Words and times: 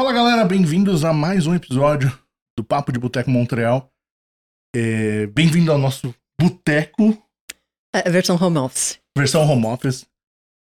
Fala 0.00 0.14
galera, 0.14 0.46
bem-vindos 0.46 1.04
a 1.04 1.12
mais 1.12 1.46
um 1.46 1.54
episódio 1.54 2.08
do 2.56 2.64
Papo 2.64 2.90
de 2.90 2.98
Boteco 2.98 3.30
Montreal. 3.30 3.92
É, 4.74 5.26
Bem-vindo 5.26 5.70
ao 5.70 5.76
nosso 5.76 6.14
boteco, 6.40 7.22
É 7.94 8.08
versão 8.10 8.34
home 8.42 8.56
office. 8.56 8.98
versão 9.14 9.42
home 9.42 9.66
office. 9.66 10.06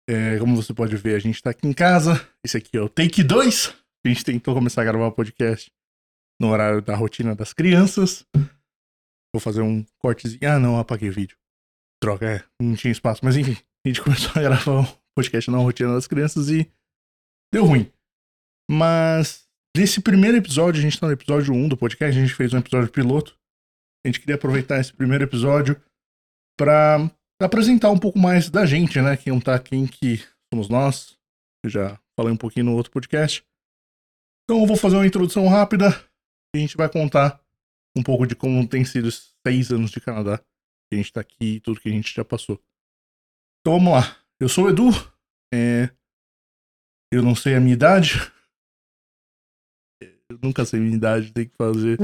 É, 0.06 0.38
como 0.38 0.54
você 0.54 0.74
pode 0.74 0.94
ver, 0.98 1.16
a 1.16 1.18
gente 1.18 1.42
tá 1.42 1.48
aqui 1.48 1.66
em 1.66 1.72
casa. 1.72 2.28
Esse 2.44 2.58
aqui 2.58 2.76
é 2.76 2.82
o 2.82 2.90
Take 2.90 3.22
2. 3.22 3.74
A 4.04 4.08
gente 4.10 4.22
tentou 4.22 4.52
começar 4.52 4.82
a 4.82 4.84
gravar 4.84 5.06
o 5.06 5.12
podcast 5.12 5.72
no 6.38 6.50
horário 6.50 6.82
da 6.82 6.94
rotina 6.94 7.34
das 7.34 7.54
crianças. 7.54 8.26
Vou 9.34 9.40
fazer 9.40 9.62
um 9.62 9.82
cortezinho. 9.98 10.46
Ah, 10.46 10.58
não, 10.58 10.78
apaguei 10.78 11.08
o 11.08 11.12
vídeo. 11.14 11.38
Droga, 12.04 12.30
é, 12.36 12.44
não 12.62 12.74
tinha 12.74 12.92
espaço. 12.92 13.24
Mas 13.24 13.38
enfim, 13.38 13.56
a 13.82 13.88
gente 13.88 14.02
começou 14.04 14.32
a 14.34 14.42
gravar 14.42 14.82
o 14.82 14.98
podcast 15.16 15.50
na 15.50 15.56
rotina 15.56 15.94
das 15.94 16.06
crianças 16.06 16.50
e 16.50 16.70
deu 17.50 17.64
ruim. 17.64 17.90
Mas 18.72 19.46
nesse 19.76 20.00
primeiro 20.00 20.38
episódio, 20.38 20.80
a 20.80 20.82
gente 20.82 20.98
tá 20.98 21.06
no 21.06 21.12
episódio 21.12 21.52
1 21.52 21.68
do 21.68 21.76
podcast, 21.76 22.18
a 22.18 22.22
gente 22.22 22.34
fez 22.34 22.54
um 22.54 22.58
episódio 22.58 22.90
piloto. 22.90 23.38
A 24.02 24.08
gente 24.08 24.18
queria 24.18 24.36
aproveitar 24.36 24.80
esse 24.80 24.90
primeiro 24.94 25.24
episódio 25.24 25.78
pra 26.58 26.96
apresentar 27.38 27.90
um 27.90 27.98
pouco 27.98 28.18
mais 28.18 28.48
da 28.48 28.64
gente, 28.64 28.98
né? 28.98 29.14
Quem 29.14 29.38
tá 29.40 29.58
quem 29.58 29.86
que 29.86 30.24
somos 30.50 30.70
nós. 30.70 31.18
Eu 31.62 31.68
já 31.68 32.00
falei 32.18 32.32
um 32.32 32.36
pouquinho 32.36 32.64
no 32.64 32.74
outro 32.74 32.90
podcast. 32.90 33.44
Então 34.44 34.62
eu 34.62 34.66
vou 34.66 34.76
fazer 34.78 34.96
uma 34.96 35.06
introdução 35.06 35.46
rápida 35.48 35.90
e 36.56 36.58
a 36.58 36.60
gente 36.60 36.76
vai 36.76 36.88
contar 36.88 37.44
um 37.94 38.02
pouco 38.02 38.26
de 38.26 38.34
como 38.34 38.66
tem 38.66 38.86
sido 38.86 39.10
seis 39.46 39.70
anos 39.70 39.90
de 39.90 40.00
Canadá. 40.00 40.38
Que 40.38 40.94
a 40.94 40.96
gente 40.96 41.12
tá 41.12 41.20
aqui 41.20 41.56
e 41.56 41.60
tudo 41.60 41.78
que 41.78 41.90
a 41.90 41.92
gente 41.92 42.14
já 42.14 42.24
passou. 42.24 42.58
Então 43.60 43.78
vamos 43.78 43.92
lá. 43.92 44.16
Eu 44.40 44.48
sou 44.48 44.64
o 44.64 44.70
Edu. 44.70 44.88
É, 45.52 45.90
Eu 47.12 47.22
não 47.22 47.34
sei 47.34 47.54
a 47.54 47.60
minha 47.60 47.74
idade. 47.74 48.32
Eu 50.32 50.38
nunca 50.42 50.64
sei 50.64 50.80
minha 50.80 50.96
idade, 50.96 51.32
tem 51.32 51.46
que 51.46 51.56
fazer. 51.56 51.98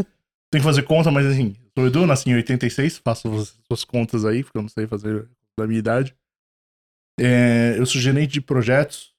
Tem 0.50 0.60
que 0.60 0.64
fazer 0.64 0.82
conta, 0.82 1.11
mas 1.11 1.27
assim, 1.27 1.55
sou 1.77 1.86
Edu, 1.86 2.06
nasci 2.06 2.30
em 2.30 2.34
86, 2.34 2.98
faço 2.98 3.28
as 3.34 3.58
suas 3.66 3.84
contas 3.84 4.25
aí, 4.25 4.42
porque 4.42 4.56
eu 4.56 4.62
não 4.62 4.69
sei 4.69 4.86
fazer 4.86 5.28
da 5.58 5.66
minha 5.66 5.78
idade. 5.78 6.16
É, 7.20 7.75
eu 7.77 7.84
sou 7.84 8.00
gerente 8.00 8.33
de 8.33 8.41
projetos. 8.41 9.12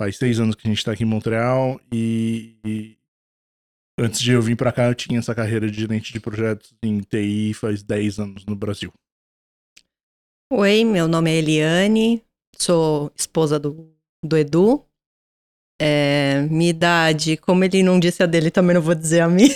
Faz 0.00 0.16
seis 0.16 0.40
anos 0.40 0.54
que 0.54 0.66
a 0.66 0.70
gente 0.70 0.84
tá 0.84 0.92
aqui 0.92 1.04
em 1.04 1.06
Montreal 1.06 1.78
e, 1.92 2.56
e 2.64 2.96
antes 3.98 4.18
de 4.18 4.32
eu 4.32 4.40
vir 4.40 4.56
pra 4.56 4.72
cá 4.72 4.88
eu 4.88 4.94
tinha 4.94 5.18
essa 5.18 5.34
carreira 5.34 5.70
de 5.70 5.78
gerente 5.78 6.10
de 6.10 6.18
projetos 6.18 6.72
em 6.82 7.00
TI 7.00 7.52
faz 7.52 7.82
10 7.82 8.18
anos 8.18 8.46
no 8.46 8.56
Brasil. 8.56 8.90
Oi, 10.50 10.84
meu 10.84 11.06
nome 11.06 11.30
é 11.30 11.36
Eliane, 11.36 12.24
sou 12.56 13.12
esposa 13.14 13.58
do, 13.58 13.94
do 14.24 14.36
Edu. 14.38 14.84
Minha 16.50 16.70
idade, 16.70 17.36
como 17.36 17.64
ele 17.64 17.82
não 17.82 17.98
disse 18.00 18.22
a 18.22 18.26
dele, 18.26 18.50
também 18.50 18.74
não 18.74 18.82
vou 18.82 18.94
dizer 18.94 19.20
a 19.20 19.28
minha. 19.28 19.54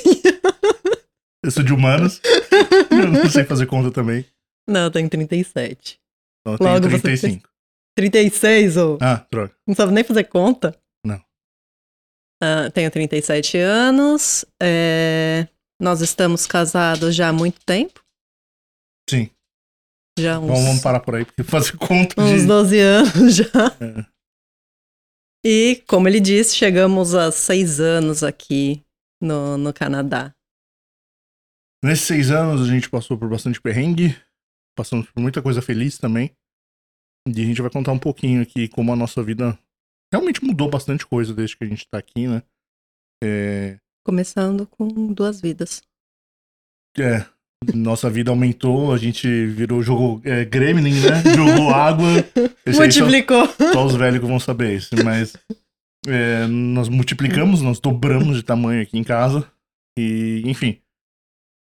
Eu 1.44 1.50
sou 1.50 1.62
de 1.62 1.72
humanos, 1.74 2.20
eu 2.90 3.10
não 3.10 3.28
sei 3.28 3.44
fazer 3.44 3.66
conta 3.66 3.90
também. 3.90 4.24
Não, 4.66 4.84
eu 4.84 4.90
tenho 4.90 5.10
37. 5.10 6.00
Então 6.40 6.54
eu 6.54 6.58
tenho 6.58 6.70
Logo 6.70 6.88
você 6.88 7.02
35. 7.02 7.48
36, 7.96 8.76
ô. 8.78 8.98
Ah, 9.00 9.26
droga. 9.30 9.52
Não 9.66 9.74
sabe 9.74 9.92
nem 9.92 10.02
fazer 10.02 10.24
conta? 10.24 10.74
Não. 11.04 11.20
Ah, 12.42 12.70
tenho 12.72 12.90
37 12.90 13.58
anos. 13.58 14.44
é, 14.62 15.46
nós 15.80 16.00
estamos 16.00 16.46
casados 16.46 17.14
já 17.14 17.28
há 17.28 17.32
muito 17.32 17.60
tempo. 17.64 18.02
Sim. 19.08 19.28
Já 20.18 20.38
uns, 20.38 20.44
Então 20.44 20.64
vamos 20.64 20.82
parar 20.82 21.00
por 21.00 21.16
aí, 21.16 21.24
porque 21.24 21.42
fazer 21.42 21.76
conta 21.76 22.22
uns 22.22 22.42
de. 22.42 22.46
12 22.46 22.78
anos 22.78 23.34
já. 23.36 23.44
É. 23.80 24.13
E, 25.44 25.82
como 25.86 26.08
ele 26.08 26.20
disse, 26.20 26.56
chegamos 26.56 27.14
a 27.14 27.30
seis 27.30 27.78
anos 27.78 28.22
aqui 28.22 28.82
no, 29.20 29.58
no 29.58 29.74
Canadá. 29.74 30.34
Nesses 31.84 32.06
seis 32.06 32.30
anos 32.30 32.62
a 32.62 32.72
gente 32.72 32.88
passou 32.88 33.18
por 33.18 33.28
bastante 33.28 33.60
perrengue, 33.60 34.16
passamos 34.74 35.10
por 35.10 35.20
muita 35.20 35.42
coisa 35.42 35.60
feliz 35.60 35.98
também. 35.98 36.34
E 37.28 37.42
a 37.42 37.44
gente 37.44 37.60
vai 37.60 37.70
contar 37.70 37.92
um 37.92 37.98
pouquinho 37.98 38.40
aqui 38.40 38.68
como 38.68 38.90
a 38.90 38.96
nossa 38.96 39.22
vida 39.22 39.58
realmente 40.10 40.42
mudou 40.42 40.70
bastante 40.70 41.06
coisa 41.06 41.34
desde 41.34 41.56
que 41.56 41.64
a 41.64 41.66
gente 41.66 41.86
tá 41.88 41.98
aqui, 41.98 42.26
né? 42.26 42.42
É, 43.22 43.78
Começando 44.02 44.66
com 44.66 45.12
duas 45.12 45.40
vidas. 45.40 45.82
é, 46.98 47.26
nossa 47.74 48.10
vida 48.10 48.30
aumentou, 48.30 48.92
a 48.92 48.98
gente 48.98 49.46
virou, 49.46 49.82
jogou 49.82 50.20
é, 50.24 50.44
Gremlin, 50.44 51.00
né? 51.00 51.22
Jogou 51.34 51.70
água. 51.72 52.08
Aí 52.66 52.74
só, 52.74 52.82
Multiplicou. 52.82 53.46
só 53.72 53.86
os 53.86 53.94
velhos 53.94 54.20
que 54.20 54.26
vão 54.26 54.40
saber 54.40 54.76
isso, 54.76 54.94
mas 55.04 55.36
é, 56.06 56.46
nós 56.46 56.88
multiplicamos, 56.88 57.62
nós 57.62 57.80
dobramos 57.80 58.36
de 58.36 58.42
tamanho 58.42 58.82
aqui 58.82 58.98
em 58.98 59.04
casa. 59.04 59.50
E, 59.98 60.42
enfim. 60.44 60.80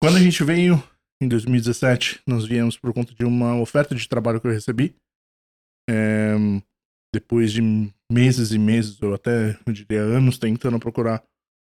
Quando 0.02 0.16
a 0.16 0.20
gente 0.20 0.42
veio 0.44 0.82
em 1.22 1.28
2017, 1.28 2.20
nós 2.26 2.46
viemos 2.46 2.76
por 2.76 2.92
conta 2.92 3.14
de 3.14 3.24
uma 3.24 3.60
oferta 3.60 3.94
de 3.94 4.08
trabalho 4.08 4.40
que 4.40 4.46
eu 4.46 4.52
recebi. 4.52 4.94
É, 5.88 6.34
depois 7.14 7.52
de 7.52 7.60
meses 8.10 8.52
e 8.52 8.58
meses, 8.58 9.00
ou 9.02 9.14
até, 9.14 9.58
eu 9.66 9.72
diria, 9.72 10.00
anos 10.00 10.38
tentando 10.38 10.78
procurar 10.78 11.22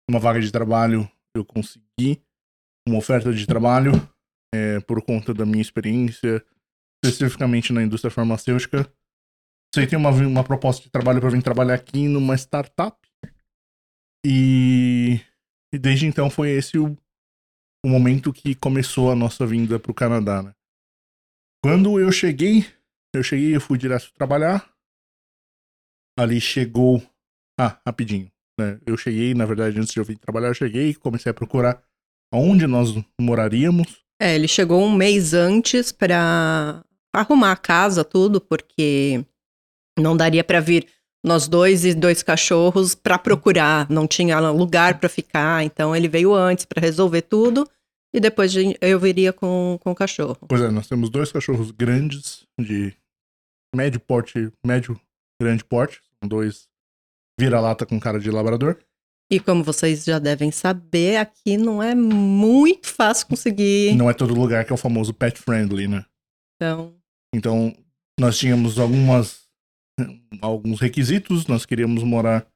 uma 0.09 0.19
vaga 0.19 0.41
de 0.41 0.50
trabalho, 0.50 1.09
eu 1.34 1.44
consegui 1.44 2.21
uma 2.90 2.98
oferta 2.98 3.32
de 3.32 3.46
trabalho 3.46 3.92
é, 4.52 4.80
por 4.80 5.00
conta 5.02 5.32
da 5.32 5.46
minha 5.46 5.62
experiência, 5.62 6.44
especificamente 7.04 7.72
na 7.72 7.82
indústria 7.82 8.10
farmacêutica. 8.10 8.92
Aceitei 9.72 9.96
uma, 9.96 10.10
uma 10.10 10.44
proposta 10.44 10.82
de 10.82 10.90
trabalho 10.90 11.20
para 11.20 11.30
vir 11.30 11.42
trabalhar 11.42 11.74
aqui 11.74 12.08
numa 12.08 12.34
startup. 12.34 12.98
E, 14.26 15.20
e 15.72 15.78
desde 15.78 16.06
então 16.06 16.28
foi 16.28 16.50
esse 16.50 16.76
o, 16.78 16.96
o 17.84 17.88
momento 17.88 18.32
que 18.32 18.54
começou 18.54 19.10
a 19.10 19.16
nossa 19.16 19.46
vinda 19.46 19.78
para 19.78 19.92
o 19.92 19.94
Canadá. 19.94 20.42
Né? 20.42 20.52
Quando 21.62 22.00
eu 22.00 22.10
cheguei, 22.10 22.66
eu 23.14 23.22
cheguei, 23.22 23.54
eu 23.54 23.60
fui 23.60 23.78
direto 23.78 24.12
trabalhar. 24.12 24.68
Ali 26.18 26.40
chegou. 26.40 27.00
Ah, 27.58 27.80
rapidinho. 27.86 28.30
Né? 28.58 28.80
Eu 28.84 28.96
cheguei, 28.96 29.32
na 29.32 29.46
verdade, 29.46 29.78
antes 29.78 29.92
de 29.92 30.00
eu 30.00 30.04
vir 30.04 30.18
trabalhar, 30.18 30.48
eu 30.48 30.54
cheguei, 30.54 30.94
comecei 30.94 31.30
a 31.30 31.34
procurar 31.34 31.82
aonde 32.32 32.66
nós 32.66 32.94
moraríamos. 33.20 33.98
É, 34.20 34.34
ele 34.34 34.46
chegou 34.48 34.82
um 34.84 34.94
mês 34.94 35.32
antes 35.34 35.91
pra 35.92 36.84
arrumar 37.14 37.52
a 37.52 37.56
casa, 37.56 38.04
tudo, 38.04 38.41
porque 38.41 39.24
não 39.98 40.16
daria 40.16 40.44
pra 40.44 40.60
vir 40.60 40.86
nós 41.24 41.48
dois 41.48 41.84
e 41.84 41.92
dois 41.94 42.22
cachorros 42.22 42.94
pra 42.94 43.18
procurar, 43.18 43.88
não 43.91 44.06
tinha 44.06 44.38
lugar 44.50 44.98
pra 44.98 45.08
ficar, 45.08 45.64
então 45.64 45.94
ele 45.94 46.08
veio 46.08 46.32
antes 46.34 46.64
pra 46.64 46.80
resolver 46.80 47.22
tudo 47.22 47.68
e 48.14 48.18
depois 48.20 48.50
de- 48.52 48.76
eu 48.80 48.98
viria 48.98 49.32
com, 49.32 49.78
com 49.82 49.91
o 49.91 49.94
cachorro. 49.94 50.38
Pois 50.48 50.62
é, 50.62 50.70
nós 50.70 50.86
temos 50.86 51.10
dois 51.10 51.30
cachorros 51.30 51.70
grandes, 51.70 52.44
de 52.58 52.94
médio 53.74 54.00
porte, 54.00 54.50
médio 54.64 54.98
grande 55.41 55.64
porte. 55.64 56.00
Dois 56.24 56.68
vira-lata 57.38 57.86
com 57.86 57.98
cara 58.00 58.18
de 58.20 58.30
labrador. 58.30 58.78
E 59.30 59.38
como 59.38 59.62
vocês 59.62 60.04
já 60.04 60.18
devem 60.18 60.50
saber, 60.50 61.16
aqui 61.16 61.56
não 61.56 61.80
é 61.80 61.94
muito 61.94 62.88
fácil 62.88 63.28
conseguir. 63.28 63.94
Não 63.94 64.10
é 64.10 64.14
todo 64.14 64.34
lugar 64.34 64.64
que 64.64 64.72
é 64.72 64.74
o 64.74 64.78
famoso 64.78 65.14
pet 65.14 65.38
friendly, 65.38 65.86
né? 65.86 66.04
Então, 66.56 66.96
Então, 67.34 67.72
nós 68.18 68.36
tínhamos 68.38 68.78
algumas 68.78 69.48
alguns 70.41 70.80
requisitos, 70.80 71.46
nós 71.46 71.66
queríamos 71.66 72.02
morar 72.02 72.46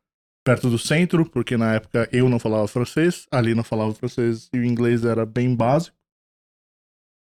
perto 0.44 0.68
do 0.68 0.78
centro, 0.78 1.28
porque 1.28 1.56
na 1.56 1.74
época 1.74 2.08
eu 2.12 2.28
não 2.28 2.38
falava 2.38 2.68
francês, 2.68 3.26
ali 3.30 3.54
não 3.54 3.64
falava 3.64 3.94
francês 3.94 4.48
e 4.52 4.58
o 4.58 4.64
inglês 4.64 5.04
era 5.04 5.24
bem 5.24 5.54
básico. 5.54 5.96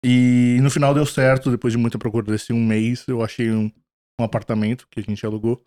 E 0.04 0.58
no 0.62 0.72
final 0.72 0.94
deu 0.94 1.06
certo, 1.06 1.52
depois 1.52 1.74
de 1.74 1.78
muita 1.78 2.00
procura 2.00 2.32
desse 2.32 2.52
um 2.52 2.66
mês, 2.66 3.08
eu 3.08 3.24
achei 3.24 3.52
um, 3.52 3.72
um 4.20 4.24
apartamento 4.24 4.88
que 4.90 5.00
a 5.00 5.04
gente 5.04 5.24
alugou 5.26 5.64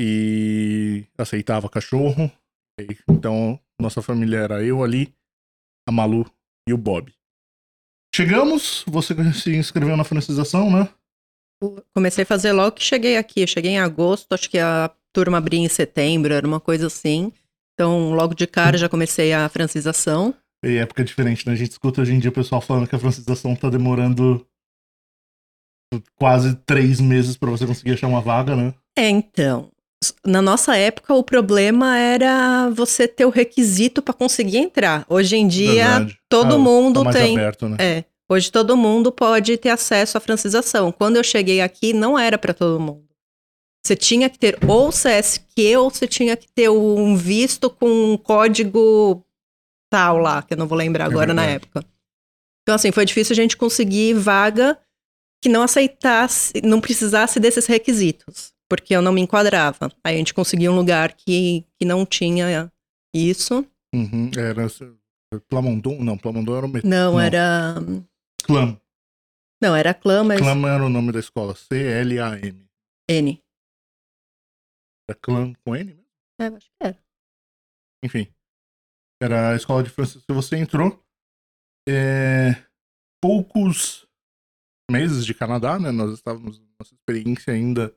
e 0.00 1.06
aceitava 1.18 1.68
cachorro. 1.68 2.30
Então, 3.08 3.58
nossa 3.80 4.02
família 4.02 4.38
era 4.38 4.64
eu 4.64 4.82
ali, 4.82 5.14
a 5.88 5.92
Malu 5.92 6.24
e 6.68 6.72
o 6.72 6.78
Bob. 6.78 7.12
Chegamos, 8.14 8.84
você 8.86 9.14
se 9.32 9.54
inscreveu 9.54 9.96
na 9.96 10.04
francização, 10.04 10.70
né? 10.70 10.88
comecei 11.94 12.22
a 12.22 12.26
fazer 12.26 12.52
logo 12.52 12.72
que 12.72 12.82
cheguei 12.82 13.16
aqui. 13.16 13.46
Cheguei 13.46 13.72
em 13.72 13.78
agosto, 13.78 14.32
acho 14.32 14.48
que 14.48 14.58
a 14.58 14.90
turma 15.12 15.38
abria 15.38 15.60
em 15.60 15.68
setembro, 15.68 16.32
era 16.32 16.46
uma 16.46 16.60
coisa 16.60 16.86
assim. 16.86 17.32
Então, 17.74 18.12
logo 18.12 18.34
de 18.34 18.46
cara 18.46 18.78
já 18.78 18.88
comecei 18.88 19.32
a 19.32 19.48
francização. 19.48 20.34
E 20.64 20.76
época 20.76 21.04
diferente, 21.04 21.46
né? 21.46 21.52
A 21.52 21.56
gente 21.56 21.72
escuta 21.72 22.02
hoje 22.02 22.12
em 22.12 22.18
dia 22.18 22.30
o 22.30 22.34
pessoal 22.34 22.60
falando 22.60 22.86
que 22.86 22.94
a 22.94 22.98
francização 22.98 23.56
tá 23.56 23.70
demorando 23.70 24.46
quase 26.16 26.54
três 26.66 27.00
meses 27.00 27.36
pra 27.36 27.50
você 27.50 27.66
conseguir 27.66 27.92
achar 27.92 28.06
uma 28.06 28.20
vaga, 28.20 28.54
né? 28.54 28.74
É, 28.96 29.08
então. 29.08 29.72
Na 30.24 30.40
nossa 30.40 30.76
época, 30.76 31.12
o 31.14 31.22
problema 31.22 31.96
era 31.98 32.70
você 32.70 33.06
ter 33.06 33.26
o 33.26 33.30
requisito 33.30 34.00
para 34.00 34.14
conseguir 34.14 34.56
entrar. 34.56 35.04
Hoje 35.08 35.36
em 35.36 35.46
dia, 35.46 35.84
Verdade. 35.98 36.18
todo 36.28 36.54
Ah, 36.54 36.58
mundo 36.58 37.00
tá 37.00 37.04
mais 37.04 37.16
tem. 37.16 37.36
aberto, 37.36 37.68
né? 37.68 37.76
É. 37.78 38.04
Hoje 38.28 38.50
todo 38.50 38.76
mundo 38.76 39.12
pode 39.12 39.56
ter 39.58 39.68
acesso 39.70 40.16
à 40.16 40.20
francização. 40.20 40.90
Quando 40.92 41.16
eu 41.16 41.24
cheguei 41.24 41.60
aqui, 41.60 41.92
não 41.92 42.18
era 42.18 42.38
para 42.38 42.54
todo 42.54 42.80
mundo. 42.80 43.04
você 43.84 43.96
tinha 43.96 44.28
que 44.30 44.38
ter 44.38 44.58
ou 44.68 44.90
CSQ 44.90 45.76
ou 45.78 45.90
você 45.90 46.06
tinha 46.06 46.36
que 46.36 46.46
ter 46.48 46.68
um 46.68 47.16
visto 47.16 47.68
com 47.70 48.12
um 48.12 48.16
código 48.16 49.24
tal 49.90 50.18
lá, 50.18 50.42
que 50.42 50.52
eu 50.54 50.58
não 50.58 50.66
vou 50.68 50.76
lembrar 50.78 51.04
É 51.04 51.06
agora 51.08 51.32
na 51.34 51.42
verdade. 51.42 51.64
época. 51.64 51.84
Então, 52.62 52.74
assim, 52.74 52.92
foi 52.92 53.04
difícil 53.06 53.32
a 53.32 53.36
gente 53.36 53.56
conseguir 53.56 54.12
vaga 54.14 54.78
que 55.42 55.48
não 55.48 55.62
aceitasse, 55.62 56.52
não 56.62 56.78
precisasse 56.80 57.40
desses 57.40 57.64
requisitos, 57.66 58.52
porque 58.70 58.94
eu 58.94 59.02
não 59.02 59.12
me 59.12 59.20
enquadrava. 59.20 59.90
Aí 60.04 60.14
a 60.14 60.18
gente 60.18 60.32
conseguiu 60.32 60.70
um 60.70 60.76
lugar 60.76 61.12
que, 61.14 61.66
que 61.76 61.84
não 61.84 62.06
tinha 62.06 62.72
isso. 63.12 63.66
Uhum, 63.92 64.30
era 64.38 64.66
Plamondon? 65.48 65.98
Não, 66.04 66.16
Plamondon 66.16 66.56
era 66.56 66.66
o 66.66 66.68
metrô. 66.68 66.88
Não, 66.88 67.12
Não. 67.14 67.20
era. 67.20 67.74
Clam. 68.44 68.80
Não, 69.60 69.74
era 69.76 69.92
clã, 69.92 70.22
mas 70.24 70.40
Clam 70.40 70.66
era 70.66 70.84
o 70.84 70.88
nome 70.88 71.10
da 71.12 71.18
escola. 71.18 71.54
C-L-A-M. 71.54 72.64
N. 73.10 73.42
Era 75.08 75.18
Clam 75.20 75.52
com 75.64 75.74
N? 75.76 75.84
mesmo? 75.92 76.06
É, 76.40 76.46
acho 76.46 76.66
que 76.70 76.76
era. 76.80 76.98
Enfim. 78.04 78.32
Era 79.20 79.50
a 79.50 79.56
escola 79.56 79.82
de 79.82 79.90
francês 79.90 80.24
que 80.24 80.32
você 80.32 80.56
entrou. 80.56 81.04
É, 81.88 82.52
poucos 83.20 84.06
meses 84.90 85.26
de 85.26 85.34
Canadá, 85.34 85.78
né? 85.78 85.90
Nós 85.90 86.12
estávamos 86.12 86.62
nossa 86.78 86.94
experiência 86.94 87.52
ainda 87.52 87.94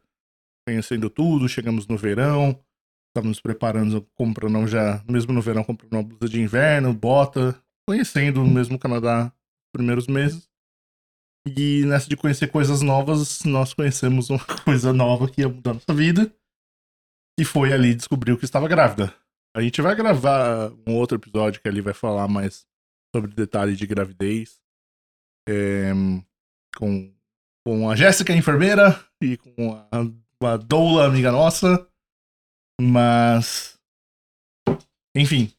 conhecendo 0.65 1.09
tudo. 1.09 1.49
Chegamos 1.49 1.87
no 1.87 1.97
verão. 1.97 2.59
Estávamos 3.09 3.39
preparando, 3.39 4.01
comprando 4.15 4.65
já, 4.65 5.03
mesmo 5.07 5.33
no 5.33 5.41
verão, 5.41 5.63
comprando 5.63 5.93
uma 5.93 6.03
blusa 6.03 6.27
de 6.27 6.41
inverno, 6.41 6.93
bota. 6.93 7.55
Conhecendo 7.87 8.43
mesmo 8.45 8.75
o 8.75 8.79
Canadá 8.79 9.25
nos 9.25 9.71
primeiros 9.71 10.07
meses. 10.07 10.49
E 11.45 11.83
nessa 11.85 12.09
de 12.09 12.15
conhecer 12.15 12.47
coisas 12.47 12.81
novas, 12.81 13.43
nós 13.43 13.73
conhecemos 13.73 14.29
uma 14.29 14.39
coisa 14.63 14.93
nova 14.93 15.29
que 15.29 15.41
ia 15.41 15.49
mudar 15.49 15.73
nossa 15.73 15.93
vida. 15.93 16.33
E 17.39 17.43
foi 17.43 17.73
ali 17.73 17.93
descobrir 17.93 18.37
que 18.37 18.45
estava 18.45 18.67
grávida. 18.67 19.13
A 19.55 19.61
gente 19.61 19.81
vai 19.81 19.95
gravar 19.95 20.71
um 20.87 20.95
outro 20.95 21.17
episódio 21.17 21.61
que 21.61 21.67
ali 21.67 21.81
vai 21.81 21.93
falar 21.93 22.27
mais 22.27 22.65
sobre 23.15 23.31
detalhes 23.31 23.77
de 23.77 23.85
gravidez. 23.85 24.59
é, 25.47 25.91
com, 26.75 27.13
com 27.65 27.89
a 27.89 27.95
Jéssica, 27.95 28.33
enfermeira, 28.33 28.99
e 29.21 29.37
com 29.37 29.73
a, 29.75 29.87
a 30.45 30.57
Doula, 30.57 31.05
amiga 31.05 31.31
nossa. 31.31 31.87
Mas. 32.79 33.77
Enfim. 35.15 35.51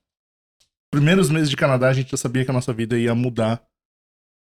Primeiros 0.92 1.28
meses 1.28 1.50
de 1.50 1.56
Canadá, 1.56 1.88
a 1.88 1.92
gente 1.92 2.10
já 2.10 2.16
sabia 2.16 2.44
que 2.44 2.50
a 2.50 2.54
nossa 2.54 2.72
vida 2.72 2.98
ia 2.98 3.14
mudar. 3.14 3.64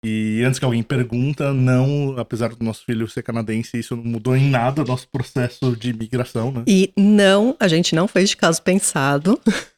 E 0.05 0.43
antes 0.45 0.59
que 0.59 0.65
alguém 0.65 0.83
pergunta, 0.83 1.55
não, 1.55 2.19
apesar 2.19 2.57
do 2.57 2.65
nosso 2.65 2.85
filho 2.85 3.09
ser 3.09 3.23
canadense, 3.23 3.79
isso 3.79 3.95
não 3.95 4.03
mudou 4.03 4.35
em 4.35 4.51
nada 4.51 4.83
o 4.83 4.85
nosso 4.85 5.09
processo 5.09 5.77
de 5.77 5.91
imigração, 5.91 6.51
né? 6.51 6.65
E 6.67 6.93
não, 6.99 7.57
a 7.61 7.69
gente 7.69 7.95
não 7.95 8.09
fez 8.09 8.31
de 8.31 8.37
caso 8.37 8.63
pensado. 8.63 9.41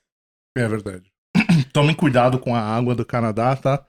É 0.56 0.68
verdade. 0.68 1.10
Tomem 1.72 1.96
cuidado 1.96 2.38
com 2.38 2.54
a 2.54 2.60
água 2.60 2.94
do 2.94 3.04
Canadá, 3.04 3.56
tá? 3.56 3.84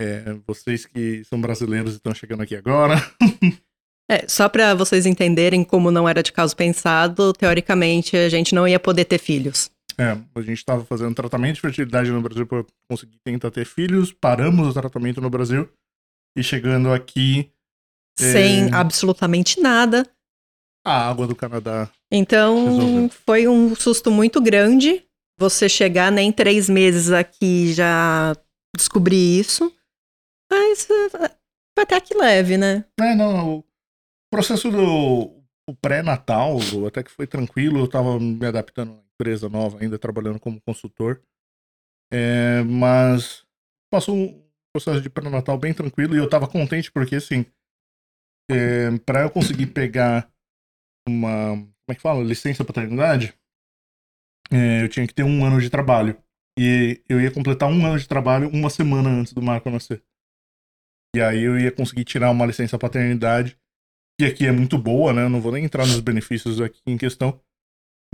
É, 0.00 0.32
vocês 0.44 0.84
que 0.84 1.22
são 1.22 1.40
brasileiros 1.40 1.92
e 1.92 1.96
estão 1.98 2.12
chegando 2.12 2.42
aqui 2.42 2.56
agora. 2.56 2.96
É, 4.12 4.28
só 4.28 4.48
pra 4.48 4.74
vocês 4.74 5.06
entenderem 5.06 5.64
como 5.64 5.90
não 5.90 6.08
era 6.08 6.22
de 6.22 6.32
caso 6.32 6.54
pensado, 6.54 7.32
teoricamente 7.32 8.16
a 8.16 8.28
gente 8.28 8.54
não 8.54 8.66
ia 8.68 8.78
poder 8.78 9.04
ter 9.06 9.18
filhos. 9.18 9.70
É, 9.98 10.10
a 10.34 10.40
gente 10.42 10.58
estava 10.58 10.84
fazendo 10.84 11.14
tratamento 11.14 11.54
de 11.56 11.60
fertilidade 11.60 12.10
no 12.10 12.20
Brasil 12.20 12.46
para 12.46 12.64
conseguir 12.90 13.18
tentar 13.24 13.50
ter 13.50 13.64
filhos. 13.64 14.12
Paramos 14.12 14.68
o 14.68 14.72
tratamento 14.72 15.20
no 15.20 15.30
Brasil. 15.30 15.68
E 16.36 16.42
chegando 16.42 16.92
aqui, 16.92 17.50
É. 18.18 18.32
Sem 18.32 18.74
absolutamente 18.74 19.60
nada. 19.60 20.06
a 20.84 21.08
água 21.08 21.26
do 21.26 21.34
Canadá. 21.36 21.88
Então, 22.10 22.64
Resolveu. 22.66 23.10
foi 23.24 23.48
um 23.48 23.74
susto 23.74 24.10
muito 24.10 24.40
grande 24.40 25.04
você 25.38 25.68
chegar 25.68 26.10
nem 26.12 26.30
três 26.32 26.68
meses 26.68 27.10
aqui 27.10 27.72
já 27.72 28.34
descobrir 28.76 29.38
isso. 29.40 29.72
Mas 30.50 30.88
eh, 30.90 31.08
foi 31.74 31.82
até 31.84 32.00
que 32.00 32.14
leve, 32.14 32.56
né? 32.58 32.84
É, 33.00 33.14
não, 33.14 33.64
processo 34.32 34.70
do 34.70 35.42
pré-natal 35.80 36.58
até 36.88 37.02
que 37.02 37.10
foi 37.10 37.26
tranquilo. 37.26 37.78
Eu 37.78 37.88
tava 37.88 38.18
me 38.18 38.44
adaptando 38.46 38.92
à 38.92 39.02
empresa 39.14 39.48
nova, 39.48 39.78
ainda 39.80 39.98
trabalhando 39.98 40.40
como 40.40 40.60
consultor. 40.62 41.22
É, 42.10 42.62
mas 42.62 43.46
passou 43.92 44.16
um 44.16 44.42
processo 44.74 45.02
de 45.02 45.10
pré-natal 45.10 45.58
bem 45.58 45.74
tranquilo 45.74 46.14
e 46.14 46.18
eu 46.18 46.28
tava 46.28 46.48
contente 46.48 46.90
porque, 46.90 47.16
assim, 47.16 47.44
é, 48.50 48.98
para 49.04 49.22
eu 49.22 49.30
conseguir 49.30 49.66
pegar 49.66 50.30
uma, 51.06 51.56
como 51.56 51.90
é 51.90 51.94
que 51.94 52.00
fala, 52.00 52.24
licença 52.24 52.64
paternidade, 52.64 53.34
é, 54.50 54.82
eu 54.82 54.88
tinha 54.88 55.06
que 55.06 55.14
ter 55.14 55.24
um 55.24 55.44
ano 55.44 55.60
de 55.60 55.68
trabalho. 55.68 56.16
E 56.58 57.02
eu 57.08 57.20
ia 57.20 57.30
completar 57.30 57.68
um 57.68 57.84
ano 57.84 57.98
de 57.98 58.08
trabalho 58.08 58.48
uma 58.48 58.68
semana 58.68 59.08
antes 59.08 59.32
do 59.32 59.42
Marco 59.42 59.70
nascer. 59.70 60.02
E 61.14 61.20
aí 61.20 61.42
eu 61.42 61.58
ia 61.58 61.70
conseguir 61.70 62.04
tirar 62.04 62.30
uma 62.30 62.46
licença 62.46 62.78
paternidade, 62.78 63.58
que 64.18 64.26
aqui 64.26 64.46
é 64.46 64.52
muito 64.52 64.78
boa, 64.78 65.12
né? 65.12 65.24
Eu 65.24 65.30
não 65.30 65.40
vou 65.40 65.52
nem 65.52 65.64
entrar 65.64 65.86
nos 65.86 66.00
benefícios 66.00 66.60
aqui 66.60 66.80
em 66.86 66.96
questão. 66.98 67.40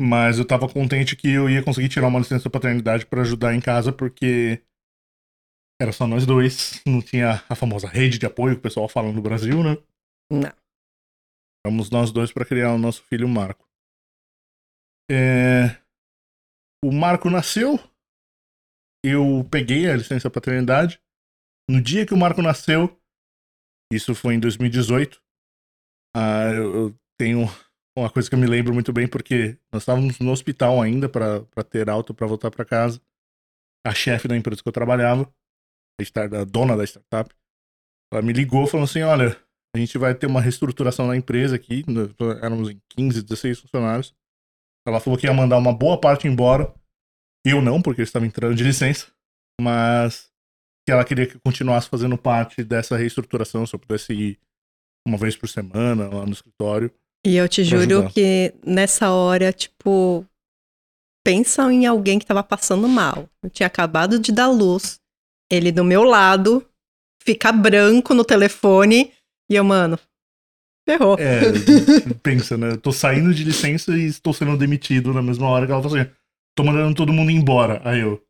Mas 0.00 0.38
eu 0.38 0.46
tava 0.46 0.68
contente 0.68 1.16
que 1.16 1.28
eu 1.28 1.50
ia 1.50 1.62
conseguir 1.62 1.88
tirar 1.88 2.08
uma 2.08 2.20
licença 2.20 2.48
paternidade 2.48 3.04
para 3.06 3.22
ajudar 3.22 3.54
em 3.54 3.60
casa, 3.60 3.92
porque 3.92 4.62
era 5.80 5.92
só 5.92 6.06
nós 6.06 6.26
dois, 6.26 6.82
não 6.86 7.00
tinha 7.00 7.44
a 7.48 7.54
famosa 7.54 7.88
rede 7.88 8.18
de 8.18 8.26
apoio 8.26 8.54
que 8.54 8.60
o 8.60 8.62
pessoal 8.62 8.88
fala 8.88 9.12
no 9.12 9.22
Brasil, 9.22 9.62
né? 9.62 9.76
Não. 10.30 10.52
Éramos 11.64 11.90
nós 11.90 12.12
dois 12.12 12.32
para 12.32 12.44
criar 12.44 12.72
o 12.72 12.78
nosso 12.78 13.02
filho 13.02 13.28
Marco. 13.28 13.68
É, 15.10 15.80
O 16.84 16.92
Marco 16.92 17.30
nasceu, 17.30 17.78
eu 19.04 19.46
peguei 19.50 19.90
a 19.90 19.96
licença 19.96 20.30
paternidade. 20.30 21.00
No 21.68 21.82
dia 21.82 22.06
que 22.06 22.14
o 22.14 22.16
Marco 22.16 22.40
nasceu, 22.40 22.98
isso 23.92 24.14
foi 24.14 24.34
em 24.34 24.40
2018, 24.40 25.22
ah, 26.18 26.52
eu, 26.52 26.74
eu 26.74 26.94
tenho 27.18 27.46
uma 27.96 28.10
coisa 28.10 28.28
que 28.28 28.34
eu 28.34 28.38
me 28.38 28.46
lembro 28.46 28.72
muito 28.72 28.92
bem, 28.92 29.08
porque 29.08 29.58
nós 29.72 29.82
estávamos 29.82 30.18
no 30.18 30.30
hospital 30.30 30.80
ainda 30.80 31.08
para 31.08 31.44
ter 31.68 31.88
alta 31.88 32.14
para 32.14 32.26
voltar 32.26 32.50
para 32.50 32.64
casa. 32.64 33.00
A 33.86 33.94
chefe 33.94 34.28
da 34.28 34.36
empresa 34.36 34.62
que 34.62 34.68
eu 34.68 34.72
trabalhava, 34.72 35.32
a 36.00 36.44
dona 36.44 36.76
da 36.76 36.84
startup, 36.84 37.34
ela 38.12 38.22
me 38.22 38.32
ligou 38.32 38.66
falando 38.66 38.84
assim: 38.84 39.02
olha, 39.02 39.36
a 39.74 39.78
gente 39.78 39.96
vai 39.98 40.14
ter 40.14 40.26
uma 40.26 40.40
reestruturação 40.40 41.06
na 41.06 41.16
empresa 41.16 41.56
aqui, 41.56 41.84
no- 41.86 42.14
éramos 42.42 42.70
em 42.70 42.80
15, 42.90 43.22
16 43.22 43.60
funcionários. 43.60 44.14
Ela 44.86 45.00
falou 45.00 45.18
que 45.18 45.26
ia 45.26 45.34
mandar 45.34 45.58
uma 45.58 45.72
boa 45.72 46.00
parte 46.00 46.26
embora. 46.26 46.74
Eu 47.44 47.60
não, 47.62 47.80
porque 47.80 48.00
eu 48.00 48.04
estava 48.04 48.26
entrando 48.26 48.54
de 48.54 48.64
licença. 48.64 49.12
Mas 49.60 50.30
que 50.86 50.92
ela 50.92 51.04
queria 51.04 51.26
que 51.26 51.36
eu 51.36 51.40
continuasse 51.40 51.88
fazendo 51.88 52.16
parte 52.16 52.64
dessa 52.64 52.96
reestruturação, 52.96 53.66
se 53.66 53.74
eu 53.74 53.78
pudesse 53.78 54.12
ir 54.12 54.40
uma 55.08 55.18
vez 55.18 55.36
por 55.36 55.48
semana 55.48 56.08
lá 56.08 56.24
no 56.24 56.32
escritório. 56.32 56.90
E 57.26 57.36
eu 57.36 57.48
te 57.48 57.64
juro 57.64 57.82
ajudar. 57.82 58.12
que 58.12 58.54
nessa 58.64 59.10
hora, 59.10 59.52
tipo, 59.52 60.24
pensa 61.24 61.62
em 61.72 61.86
alguém 61.86 62.18
que 62.18 62.26
tava 62.26 62.42
passando 62.42 62.88
mal. 62.88 63.28
Eu 63.42 63.50
tinha 63.50 63.66
acabado 63.66 64.18
de 64.18 64.30
dar 64.30 64.48
luz, 64.48 65.00
ele 65.50 65.72
do 65.72 65.82
meu 65.82 66.04
lado, 66.04 66.64
fica 67.22 67.50
branco 67.50 68.14
no 68.14 68.24
telefone, 68.24 69.12
e 69.50 69.56
eu, 69.56 69.64
mano, 69.64 69.98
ferrou. 70.88 71.16
É, 71.18 71.40
pensa, 72.22 72.56
né? 72.56 72.72
Eu 72.72 72.78
tô 72.78 72.92
saindo 72.92 73.34
de 73.34 73.44
licença 73.44 73.96
e 73.96 74.06
estou 74.06 74.32
sendo 74.32 74.56
demitido 74.56 75.12
na 75.12 75.22
mesma 75.22 75.48
hora 75.48 75.66
que 75.66 75.72
ela 75.72 75.82
falou 75.82 75.98
assim: 75.98 76.10
tô 76.56 76.64
mandando 76.64 76.94
todo 76.94 77.12
mundo 77.12 77.30
embora. 77.30 77.80
Aí 77.84 78.00
eu. 78.00 78.22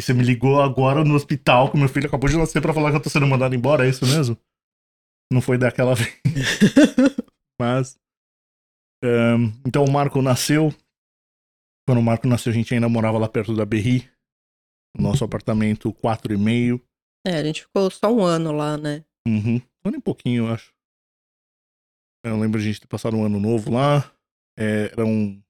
E 0.00 0.02
você 0.02 0.12
me 0.12 0.24
ligou 0.24 0.60
agora 0.60 1.04
no 1.04 1.14
hospital 1.14 1.70
que 1.70 1.78
meu 1.78 1.88
filho 1.88 2.08
acabou 2.08 2.28
de 2.28 2.36
nascer 2.36 2.60
pra 2.60 2.74
falar 2.74 2.90
que 2.90 2.96
eu 2.96 3.00
tô 3.00 3.08
sendo 3.08 3.28
mandado 3.28 3.54
embora, 3.54 3.86
é 3.86 3.88
isso 3.88 4.04
mesmo? 4.04 4.36
Não 5.32 5.40
foi 5.40 5.58
daquela 5.58 5.94
vez. 5.96 6.08
Mas. 7.60 7.98
ahn, 9.02 9.50
então 9.66 9.84
o 9.84 9.90
Marco 9.90 10.20
nasceu. 10.22 10.70
Quando 11.86 11.98
o 11.98 12.02
Marco 12.02 12.26
nasceu, 12.26 12.50
a 12.50 12.54
gente 12.54 12.72
ainda 12.72 12.88
morava 12.88 13.18
lá 13.18 13.28
perto 13.28 13.54
da 13.54 13.64
Berri. 13.66 14.10
No 14.96 15.02
nosso 15.02 15.24
apartamento 15.24 15.92
4,5. 15.94 16.80
É, 17.26 17.38
a 17.38 17.44
gente 17.44 17.62
ficou 17.62 17.90
só 17.90 18.12
um 18.12 18.22
ano 18.22 18.52
lá, 18.52 18.76
né? 18.78 19.04
Uhum. 19.26 19.56
Um 19.56 19.88
ano 19.88 19.96
e 19.96 20.00
pouquinho, 20.00 20.46
eu 20.46 20.52
acho. 20.52 20.72
Eu 22.24 22.38
lembro 22.38 22.60
de 22.60 22.68
a 22.68 22.70
gente 22.72 22.80
ter 22.80 22.86
passado 22.86 23.16
um 23.16 23.24
ano 23.24 23.40
novo 23.40 23.72
lá. 23.72 24.10
É, 24.58 24.92
era 24.92 25.04
um 25.04 25.42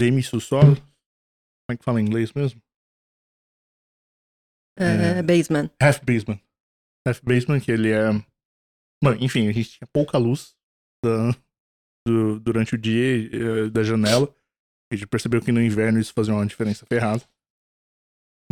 demi-sous-sol. 0.00 0.60
Como 0.62 1.70
é 1.72 1.76
que 1.76 1.84
fala 1.84 2.00
em 2.00 2.04
inglês 2.04 2.32
mesmo? 2.32 2.60
É, 4.78 5.18
É. 5.18 5.22
basement. 5.22 5.70
Half 5.80 6.00
basement. 6.04 6.40
Half 7.06 7.20
basement, 7.22 7.60
que 7.60 7.70
ele 7.72 7.90
é. 7.92 8.10
Bom, 9.04 9.12
enfim, 9.20 9.48
a 9.48 9.52
gente 9.52 9.70
tinha 9.70 9.86
pouca 9.92 10.16
luz 10.16 10.54
da- 11.04 11.32
do- 12.08 12.40
durante 12.40 12.74
o 12.74 12.78
dia 12.78 13.28
eh, 13.66 13.70
da 13.70 13.82
janela. 13.82 14.34
A 14.90 14.96
gente 14.96 15.06
percebeu 15.06 15.42
que 15.42 15.52
no 15.52 15.62
inverno 15.62 16.00
isso 16.00 16.12
fazia 16.14 16.32
uma 16.32 16.46
diferença 16.46 16.86
ferrada. 16.86 17.22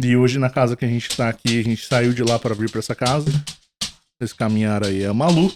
E 0.03 0.15
hoje, 0.15 0.39
na 0.39 0.51
casa 0.51 0.77
que 0.77 0.85
a 0.85 0.89
gente 0.89 1.09
tá 1.17 1.29
aqui, 1.29 1.59
a 1.61 1.63
gente 1.63 1.87
saiu 1.87 2.13
de 2.13 2.23
lá 2.23 2.39
para 2.39 2.55
vir 2.55 2.71
para 2.71 2.81
essa 2.81 2.95
casa. 2.95 3.31
Esse 4.21 4.35
caminhar 4.35 4.85
aí 4.85 5.03
é 5.03 5.07
a 5.07 5.15
Malu. 5.15 5.49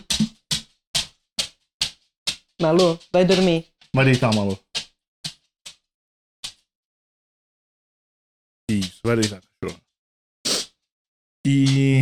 Malu, 2.60 2.98
vai 3.12 3.24
dormir. 3.24 3.66
Vai 3.94 4.04
deitar, 4.06 4.34
Malu. 4.34 4.58
Isso, 8.70 9.00
vai 9.04 9.16
deitar, 9.16 9.40
cachorro. 9.42 9.80
E, 11.46 12.00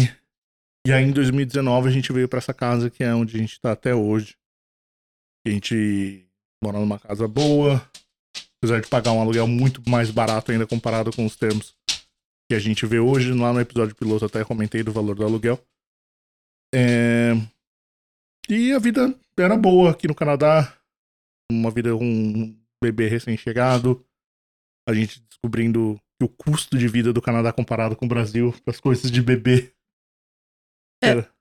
e 0.87 0.93
aí 0.93 1.05
em 1.05 1.13
2019 1.13 1.89
a 1.89 1.93
gente 1.93 2.13
veio 2.13 2.29
pra 2.29 2.39
essa 2.39 2.53
casa 2.53 2.91
que 2.91 3.03
é 3.03 3.15
onde 3.15 3.37
a 3.37 3.39
gente 3.39 3.61
tá 3.61 3.73
até 3.73 3.95
hoje. 3.95 4.37
A 5.47 5.51
gente 5.51 6.27
mora 6.63 6.79
numa 6.79 6.99
casa 6.99 7.29
boa, 7.29 7.87
apesar 8.57 8.81
de 8.81 8.89
pagar 8.89 9.13
um 9.13 9.21
aluguel 9.21 9.47
muito 9.47 9.83
mais 9.89 10.11
barato 10.11 10.51
ainda 10.51 10.67
comparado 10.67 11.13
com 11.13 11.27
os 11.27 11.37
termos 11.37 11.77
que 12.49 12.55
a 12.55 12.59
gente 12.59 12.87
vê 12.87 12.99
hoje. 12.99 13.33
Lá 13.33 13.53
no 13.53 13.61
episódio 13.61 13.95
piloto 13.95 14.25
até 14.25 14.45
comentei 14.45 14.83
do 14.83 14.93
valor 14.93 15.17
do 15.17 15.25
aluguel. 15.25 15.59
É... 16.75 17.33
E 18.49 18.73
a 18.73 18.79
vida 18.79 19.15
era 19.37 19.57
boa 19.57 19.91
aqui 19.91 20.09
no 20.09 20.15
Canadá. 20.15 20.77
Uma 21.51 21.71
vida 21.71 21.91
com 21.97 22.05
um 22.05 22.59
bebê 22.83 23.09
recém-chegado. 23.09 24.05
A 24.89 24.95
gente 24.95 25.21
descobrindo 25.21 26.01
que 26.19 26.25
o 26.25 26.29
custo 26.29 26.79
de 26.79 26.89
vida 26.89 27.13
do 27.13 27.21
Canadá 27.21 27.53
comparado 27.53 27.97
com 27.97 28.07
o 28.07 28.09
Brasil, 28.09 28.55
as 28.67 28.81
coisas 28.81 29.11
de 29.11 29.21
bebê. 29.21 29.74
É. 31.05 31.11
Era- 31.11 31.35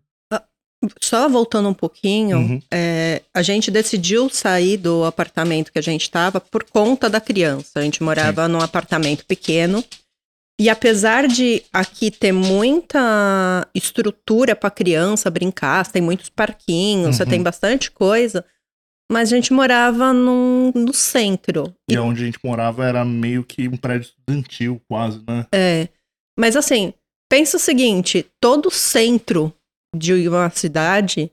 Só 1.01 1.29
voltando 1.29 1.69
um 1.69 1.73
pouquinho, 1.73 2.37
Uhum. 2.37 2.61
é, 2.69 3.21
a 3.33 3.41
gente 3.41 3.71
decidiu 3.71 4.29
sair 4.29 4.75
do 4.75 5.05
apartamento 5.05 5.71
que 5.71 5.79
a 5.79 5.81
gente 5.81 6.01
estava 6.01 6.41
por 6.41 6.65
conta 6.65 7.09
da 7.09 7.21
criança. 7.21 7.79
A 7.79 7.81
gente 7.81 8.03
morava 8.03 8.49
num 8.49 8.59
apartamento 8.59 9.25
pequeno. 9.25 9.81
E 10.59 10.69
apesar 10.69 11.25
de 11.27 11.63
aqui 11.71 12.11
ter 12.11 12.33
muita 12.33 13.67
estrutura 13.73 14.55
para 14.55 14.69
criança 14.69 15.29
brincar, 15.31 15.85
você 15.85 15.93
tem 15.93 16.01
muitos 16.01 16.29
parquinhos, 16.29 17.15
você 17.15 17.23
Uhum. 17.23 17.29
tem 17.29 17.41
bastante 17.41 17.89
coisa, 17.89 18.45
mas 19.11 19.31
a 19.31 19.35
gente 19.37 19.53
morava 19.53 20.11
num- 20.13 20.71
no 20.75 20.93
centro. 20.93 21.73
E 21.89 21.97
onde 21.97 22.23
a 22.23 22.25
gente 22.25 22.39
morava 22.43 22.85
era 22.85 23.03
meio 23.05 23.43
que 23.43 23.67
um 23.69 23.77
prédio 23.77 24.09
estudantil, 24.09 24.81
quase, 24.87 25.23
né? 25.27 25.47
É. 25.53 25.87
Mas 26.37 26.55
assim, 26.55 26.93
pensa 27.33 27.57
o 27.57 27.59
seguinte: 27.59 28.27
todo 28.39 28.69
centro 28.69 29.51
de 29.95 30.27
uma 30.27 30.51
cidade, 30.51 31.31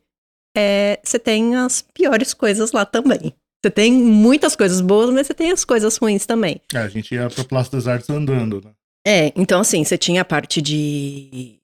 é, 0.56 0.98
você 1.04 1.18
tem 1.18 1.54
as 1.56 1.82
piores 1.82 2.32
coisas 2.32 2.72
lá 2.72 2.86
também. 2.86 3.34
Você 3.62 3.70
tem 3.70 3.92
muitas 3.92 4.56
coisas 4.56 4.80
boas, 4.80 5.10
mas 5.10 5.26
você 5.26 5.34
tem 5.34 5.52
as 5.52 5.62
coisas 5.62 5.98
ruins 5.98 6.24
também. 6.24 6.58
É, 6.72 6.78
a 6.78 6.88
gente 6.88 7.14
ia 7.14 7.28
pra 7.28 7.44
Praça 7.44 7.72
das 7.72 7.86
Artes 7.86 8.08
andando, 8.08 8.62
né? 8.64 8.70
É, 9.06 9.32
então 9.36 9.60
assim, 9.60 9.84
você 9.84 9.98
tinha 9.98 10.22
a 10.22 10.24
parte 10.24 10.62
de, 10.62 11.58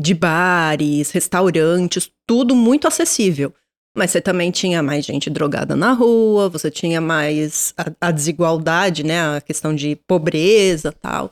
de 0.00 0.14
bares, 0.14 1.10
restaurantes, 1.10 2.10
tudo 2.26 2.56
muito 2.56 2.88
acessível. 2.88 3.52
Mas 3.94 4.10
você 4.10 4.20
também 4.20 4.50
tinha 4.50 4.82
mais 4.82 5.04
gente 5.04 5.28
drogada 5.28 5.74
na 5.76 5.92
rua, 5.92 6.48
você 6.48 6.70
tinha 6.70 7.00
mais 7.00 7.74
a, 7.76 8.08
a 8.08 8.10
desigualdade, 8.10 9.02
né? 9.02 9.36
A 9.36 9.40
questão 9.42 9.74
de 9.74 9.96
pobreza 10.06 10.92
tal. 10.92 11.30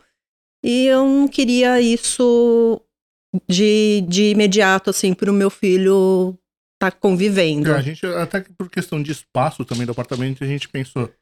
E 0.64 0.86
eu 0.86 1.04
não 1.06 1.28
queria 1.28 1.78
isso 1.80 2.80
de, 3.48 4.02
de 4.08 4.30
imediato, 4.30 4.88
assim, 4.90 5.12
pro 5.12 5.32
meu 5.32 5.50
filho 5.50 6.38
estar 6.76 6.92
convivendo. 6.98 7.70
É, 7.70 7.76
A 7.76 7.82
gente, 7.82 8.04
até 8.06 8.40
que 8.40 8.52
por 8.52 8.70
questão 8.70 9.02
de 9.02 9.12
espaço 9.12 9.64
também 9.64 9.84
do 9.84 9.92
apartamento, 9.92 10.42
a 10.42 10.46
gente 10.46 10.68
pensou, 10.68 11.12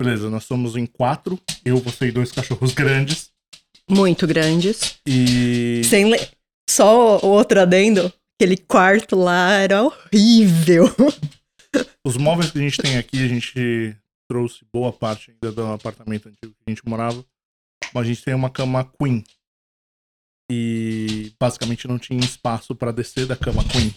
beleza, 0.00 0.28
nós 0.28 0.44
somos 0.44 0.74
em 0.76 0.84
quatro, 0.86 1.38
eu, 1.64 1.76
você 1.78 2.06
e 2.06 2.12
dois 2.12 2.32
cachorros 2.32 2.72
grandes, 2.74 3.30
Muito 3.88 4.26
grandes. 4.26 4.98
e... 5.06 5.82
Sem 5.84 6.10
le- 6.10 6.28
Só 6.68 7.20
outro 7.22 7.60
adendo, 7.60 8.12
aquele 8.34 8.56
quarto 8.56 9.14
lá 9.16 9.52
era 9.52 9.82
horrível. 9.84 10.86
Os 12.04 12.16
móveis 12.16 12.50
que 12.50 12.58
a 12.58 12.62
gente 12.62 12.78
tem 12.78 12.96
aqui, 12.96 13.22
a 13.24 13.28
gente 13.28 13.94
trouxe 14.28 14.64
boa 14.72 14.92
parte 14.92 15.30
ainda 15.30 15.52
do 15.54 15.66
apartamento 15.66 16.28
antigo 16.28 16.52
que 16.54 16.62
a 16.66 16.70
gente 16.70 16.82
morava. 16.88 17.24
A 17.94 18.02
gente 18.02 18.24
tem 18.24 18.34
uma 18.34 18.50
cama 18.50 18.84
queen. 18.84 19.24
E 20.50 21.34
basicamente 21.38 21.86
não 21.86 21.98
tinha 21.98 22.20
espaço 22.20 22.74
pra 22.74 22.92
descer 22.92 23.26
da 23.26 23.36
cama 23.36 23.62
queen. 23.64 23.90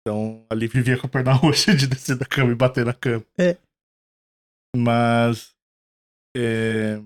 Então 0.00 0.44
ali 0.50 0.66
vivia 0.66 0.98
com 0.98 1.06
a 1.06 1.10
perna 1.10 1.32
roxa 1.32 1.74
de 1.74 1.86
descer 1.86 2.16
da 2.16 2.26
cama 2.26 2.52
e 2.52 2.56
bater 2.56 2.84
na 2.84 2.94
cama. 2.94 3.24
É. 3.38 3.56
Mas. 4.76 5.54
é, 6.36 6.98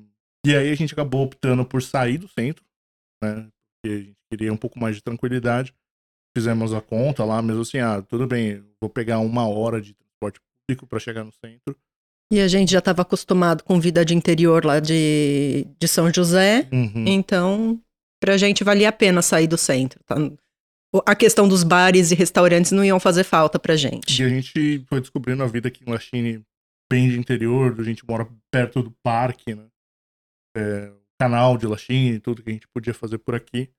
E 0.46 0.56
aí 0.56 0.70
a 0.70 0.74
gente 0.74 0.92
acabou 0.94 1.24
optando 1.24 1.64
por 1.64 1.82
sair 1.82 2.18
do 2.18 2.28
centro, 2.28 2.64
né? 3.22 3.48
Porque 3.82 3.94
a 3.94 3.98
gente 3.98 4.16
queria 4.30 4.52
um 4.52 4.56
pouco 4.56 4.78
mais 4.78 4.96
de 4.96 5.02
tranquilidade 5.02 5.74
fizemos 6.36 6.72
a 6.72 6.80
conta 6.80 7.24
lá, 7.24 7.40
mesmo 7.42 7.62
assim, 7.62 7.78
ah, 7.78 8.02
tudo 8.02 8.26
bem, 8.26 8.64
vou 8.80 8.90
pegar 8.90 9.18
uma 9.18 9.46
hora 9.46 9.80
de 9.80 9.94
transporte 9.94 10.40
público 10.40 10.86
pra 10.86 10.98
chegar 10.98 11.24
no 11.24 11.32
centro. 11.32 11.78
E 12.32 12.40
a 12.40 12.48
gente 12.48 12.72
já 12.72 12.78
estava 12.78 13.02
acostumado 13.02 13.62
com 13.62 13.78
vida 13.78 14.04
de 14.04 14.14
interior 14.14 14.64
lá 14.64 14.80
de, 14.80 15.66
de 15.78 15.86
São 15.86 16.10
José, 16.12 16.66
Uhum. 16.72 17.04
então 17.06 17.78
pra 18.20 18.38
gente 18.38 18.64
valia 18.64 18.88
a 18.88 18.92
pena 18.92 19.20
sair 19.20 19.46
do 19.46 19.58
centro. 19.58 20.00
tá? 20.06 20.16
A 21.06 21.14
questão 21.14 21.46
dos 21.46 21.62
bares 21.62 22.10
e 22.10 22.14
restaurantes 22.14 22.70
não 22.72 22.84
iam 22.84 22.98
fazer 23.00 23.24
falta 23.24 23.58
pra 23.58 23.76
gente. 23.76 24.22
E 24.22 24.24
a 24.24 24.28
gente 24.28 24.84
foi 24.88 25.00
descobrindo 25.00 25.42
a 25.42 25.46
vida 25.46 25.68
aqui 25.68 25.84
em 25.86 25.90
Lachine 25.90 26.42
bem 26.90 27.08
de 27.10 27.18
interior, 27.18 27.74
a 27.78 27.82
gente 27.82 28.06
mora 28.06 28.26
perto 28.50 28.82
do 28.82 28.90
parque, 29.02 29.54
né? 29.54 29.66
É, 30.56 30.92
canal 31.20 31.56
de 31.58 31.66
Lachine, 31.66 32.18
tudo 32.20 32.42
que 32.42 32.50
a 32.50 32.52
gente 32.52 32.68
podia 32.68 32.92
fazer 32.94 33.18
por 33.18 33.34
aqui. 33.34 33.70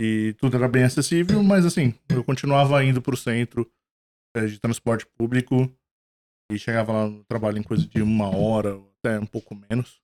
E 0.00 0.34
tudo 0.38 0.56
era 0.56 0.66
bem 0.68 0.82
acessível, 0.84 1.40
mas 1.42 1.64
assim, 1.64 1.94
eu 2.08 2.22
continuava 2.24 2.84
indo 2.84 3.00
pro 3.00 3.16
centro 3.16 3.70
é, 4.36 4.46
de 4.46 4.58
transporte 4.58 5.06
público 5.16 5.72
e 6.50 6.58
chegava 6.58 6.92
lá 6.92 7.08
no 7.08 7.24
trabalho 7.24 7.58
em 7.58 7.62
coisa 7.62 7.86
de 7.86 8.02
uma 8.02 8.34
hora, 8.34 8.80
até 8.98 9.18
um 9.18 9.26
pouco 9.26 9.54
menos. 9.54 10.00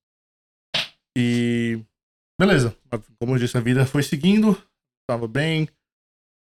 E 1.16 1.82
beleza, 2.40 2.76
como 3.18 3.34
eu 3.34 3.38
disse, 3.38 3.56
a 3.56 3.60
vida 3.60 3.84
foi 3.84 4.02
seguindo, 4.02 4.56
tava 5.08 5.26
bem. 5.28 5.68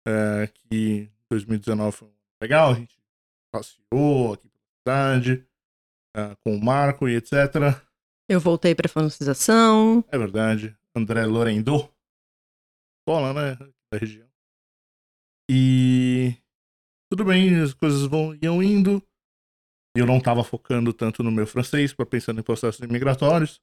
É, 0.08 0.48
que 0.48 1.12
2019 1.30 1.98
foi 1.98 2.10
legal, 2.42 2.72
a 2.72 2.76
gente 2.76 2.98
passeou 3.52 4.34
aqui 4.34 4.48
pela 4.50 4.66
cidade, 4.78 5.46
ah, 6.16 6.36
com 6.44 6.56
o 6.56 6.64
Marco 6.64 7.08
e 7.08 7.16
etc. 7.16 7.34
Eu 8.30 8.40
voltei 8.40 8.74
pra 8.74 8.88
francização, 8.88 10.04
É 10.10 10.18
verdade. 10.18 10.76
André 10.96 11.26
Lorendo. 11.26 11.92
Escola, 13.00 13.34
né? 13.34 13.56
Da 13.92 13.98
região. 14.00 14.28
E 15.50 16.36
tudo 17.12 17.26
bem, 17.26 17.60
as 17.60 17.74
coisas 17.74 18.06
vão, 18.06 18.38
iam 18.42 18.62
indo. 18.62 19.04
Eu 19.96 20.06
não 20.06 20.20
tava 20.20 20.44
focando 20.44 20.94
tanto 20.94 21.24
no 21.24 21.32
meu 21.32 21.48
francês, 21.48 21.94
para 21.94 22.06
pensando 22.06 22.40
em 22.40 22.44
processos 22.44 22.80
imigratórios. 22.82 23.62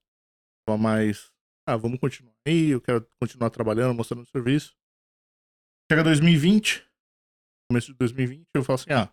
Tava 0.66 0.76
mais, 0.76 1.33
ah, 1.66 1.76
vamos 1.76 2.00
continuar 2.00 2.35
aí, 2.47 2.71
eu 2.71 2.80
quero 2.80 3.06
continuar 3.21 3.50
trabalhando, 3.50 3.95
mostrando 3.95 4.26
serviço. 4.26 4.75
Chega 5.90 6.02
2020, 6.02 6.85
começo 7.71 7.92
de 7.92 7.95
2020, 7.99 8.45
eu 8.54 8.64
falo 8.64 8.75
assim, 8.75 8.92
ah, 8.92 9.09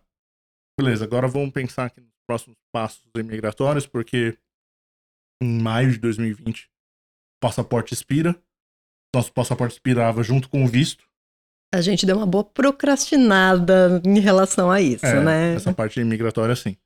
beleza, 0.78 1.04
agora 1.04 1.28
vamos 1.28 1.52
pensar 1.52 1.86
aqui 1.86 2.00
nos 2.00 2.10
próximos 2.28 2.56
passos 2.72 3.08
imigratórios, 3.16 3.86
porque 3.86 4.36
em 5.40 5.62
maio 5.62 5.92
de 5.92 5.98
2020 5.98 6.64
o 6.64 6.68
passaporte 7.40 7.94
expira. 7.94 8.34
Nosso 9.14 9.32
passaporte 9.32 9.74
expirava 9.74 10.24
junto 10.24 10.48
com 10.48 10.64
o 10.64 10.66
visto. 10.66 11.08
a 11.72 11.80
gente 11.80 12.04
deu 12.04 12.16
uma 12.16 12.26
boa 12.26 12.42
procrastinada 12.44 14.02
em 14.04 14.18
relação 14.18 14.68
a 14.70 14.80
isso, 14.80 15.06
É, 15.06 15.22
né? 15.22 15.54
Essa 15.54 15.72
parte 15.72 16.00
imigratória, 16.00 16.56
sim. 16.56 16.76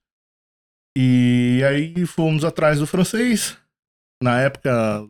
E 1.01 1.63
aí 1.63 2.05
fomos 2.07 2.45
atrás 2.45 2.81
do 2.81 2.87
francês. 2.87 3.57
Na 4.21 4.41
época, 4.41 5.09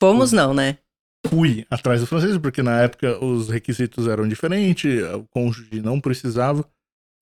Fomos 0.00 0.32
não, 0.32 0.54
né? 0.54 0.78
fui 1.26 1.66
atrás 1.70 2.00
do 2.00 2.06
francês, 2.06 2.36
porque 2.38 2.62
na 2.62 2.80
época 2.80 3.22
os 3.22 3.48
requisitos 3.48 4.08
eram 4.08 4.26
diferentes, 4.26 5.02
o 5.14 5.24
cônjuge 5.26 5.80
não 5.80 6.00
precisava, 6.00 6.68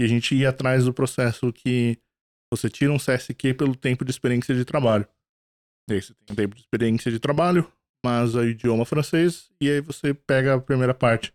e 0.01 0.05
a 0.05 0.07
gente 0.07 0.35
ia 0.35 0.51
atrás 0.51 0.85
do 0.85 0.95
processo 0.95 1.53
que 1.53 1.99
você 2.53 2.69
tira 2.69 2.93
um 2.93 2.97
CSQ 2.97 3.55
pelo 3.55 3.77
tempo 3.77 4.05
de 4.05 4.11
experiência 4.11 4.55
de 4.55 4.65
trabalho. 4.65 5.07
E 5.89 5.95
aí 5.95 6.03
você 6.03 6.15
tem 6.15 6.33
um 6.33 6.37
tempo 6.37 6.55
de 6.55 6.63
experiência 6.63 7.11
de 7.11 7.19
trabalho, 7.19 7.71
mas 8.05 8.35
o 8.35 8.45
idioma 8.45 8.85
francês, 8.85 9.51
e 9.61 9.69
aí 9.69 9.81
você 9.81 10.15
pega 10.15 10.55
a 10.55 10.61
primeira 10.61 10.95
parte 10.95 11.35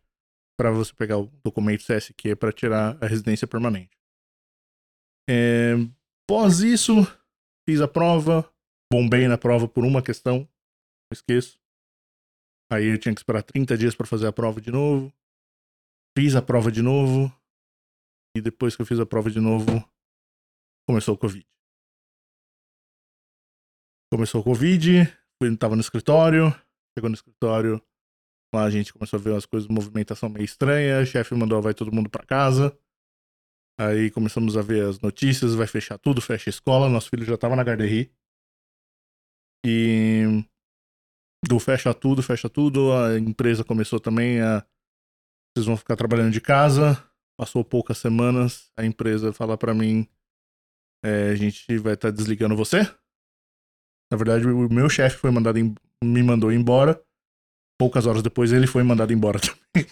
para 0.58 0.72
você 0.72 0.94
pegar 0.94 1.18
o 1.18 1.30
documento 1.44 1.86
CSQ 1.86 2.36
para 2.38 2.52
tirar 2.52 2.98
a 3.02 3.08
residência 3.08 3.46
permanente. 3.46 3.96
É, 5.30 5.76
Após 6.28 6.62
isso, 6.62 6.94
fiz 7.70 7.80
a 7.82 7.88
prova, 7.88 8.52
bombei 8.92 9.28
na 9.28 9.38
prova 9.38 9.68
por 9.68 9.86
uma 9.86 10.02
questão, 10.02 10.40
não 10.40 11.14
esqueço. 11.14 11.60
Aí 12.72 12.86
eu 12.86 12.98
tinha 12.98 13.14
que 13.14 13.20
esperar 13.20 13.44
30 13.44 13.78
dias 13.78 13.96
para 13.96 14.08
fazer 14.08 14.26
a 14.26 14.34
prova 14.34 14.60
de 14.60 14.72
novo. 14.72 15.14
Fiz 16.18 16.36
a 16.36 16.42
prova 16.42 16.72
de 16.72 16.82
novo. 16.82 17.32
E 18.36 18.42
depois 18.42 18.76
que 18.76 18.82
eu 18.82 18.86
fiz 18.88 19.00
a 19.00 19.06
prova 19.06 19.30
de 19.30 19.40
novo, 19.40 19.88
começou 20.90 21.14
o 21.14 21.18
Covid. 21.18 21.46
Começou 24.12 24.42
o 24.42 24.44
Covid, 24.44 25.06
fui, 25.38 25.56
tava 25.58 25.76
no 25.76 25.82
escritório, 25.82 26.50
chegou 26.98 27.10
no 27.10 27.16
escritório, 27.16 27.82
lá 28.54 28.64
a 28.64 28.70
gente 28.70 28.94
começou 28.94 29.20
a 29.20 29.22
ver 29.22 29.36
as 29.36 29.46
coisas, 29.46 29.68
movimentação 29.68 30.30
meio 30.30 30.46
estranha, 30.46 31.02
o 31.02 31.06
chefe 31.06 31.36
mandou, 31.36 31.62
vai 31.62 31.74
todo 31.74 31.94
mundo 31.94 32.10
para 32.10 32.26
casa. 32.26 32.78
Aí 33.78 34.10
começamos 34.10 34.56
a 34.56 34.62
ver 34.62 34.88
as 34.88 35.00
notícias, 35.00 35.54
vai 35.54 35.68
fechar 35.68 35.98
tudo, 35.98 36.22
fecha 36.22 36.50
a 36.50 36.52
escola. 36.52 36.90
Nosso 36.90 37.10
filho 37.10 37.26
já 37.26 37.38
tava 37.38 37.56
na 37.56 37.64
Garderie. 37.64 38.12
E 39.66 40.24
do 41.48 41.60
fecha 41.60 41.94
tudo, 41.94 42.24
fecha 42.24 42.50
tudo. 42.50 42.94
A 42.94 43.18
empresa 43.20 43.64
começou 43.64 44.00
também 44.00 44.42
a. 44.42 44.66
Vocês 45.56 45.66
vão 45.66 45.78
ficar 45.78 45.96
trabalhando 45.96 46.32
de 46.32 46.42
casa. 46.42 47.02
Passou 47.38 47.66
poucas 47.66 47.98
semanas, 47.98 48.72
a 48.78 48.86
empresa 48.86 49.34
fala 49.34 49.58
para 49.58 49.74
mim: 49.74 50.08
é, 51.04 51.30
a 51.30 51.36
gente 51.36 51.78
vai 51.78 51.94
estar 51.94 52.10
tá 52.10 52.16
desligando 52.16 52.56
você. 52.56 52.82
Na 54.12 54.18
verdade, 54.18 54.48
o 54.48 54.70
meu 54.72 54.90
chefe 54.90 55.18
foi 55.18 55.32
mandado 55.32 55.58
em... 55.60 55.76
me 56.04 56.24
mandou 56.24 56.52
embora. 56.52 57.02
Poucas 57.78 58.06
horas 58.06 58.24
depois, 58.24 58.54
ele 58.54 58.68
foi 58.68 58.84
mandado 58.84 59.12
embora 59.12 59.40
também. 59.74 59.90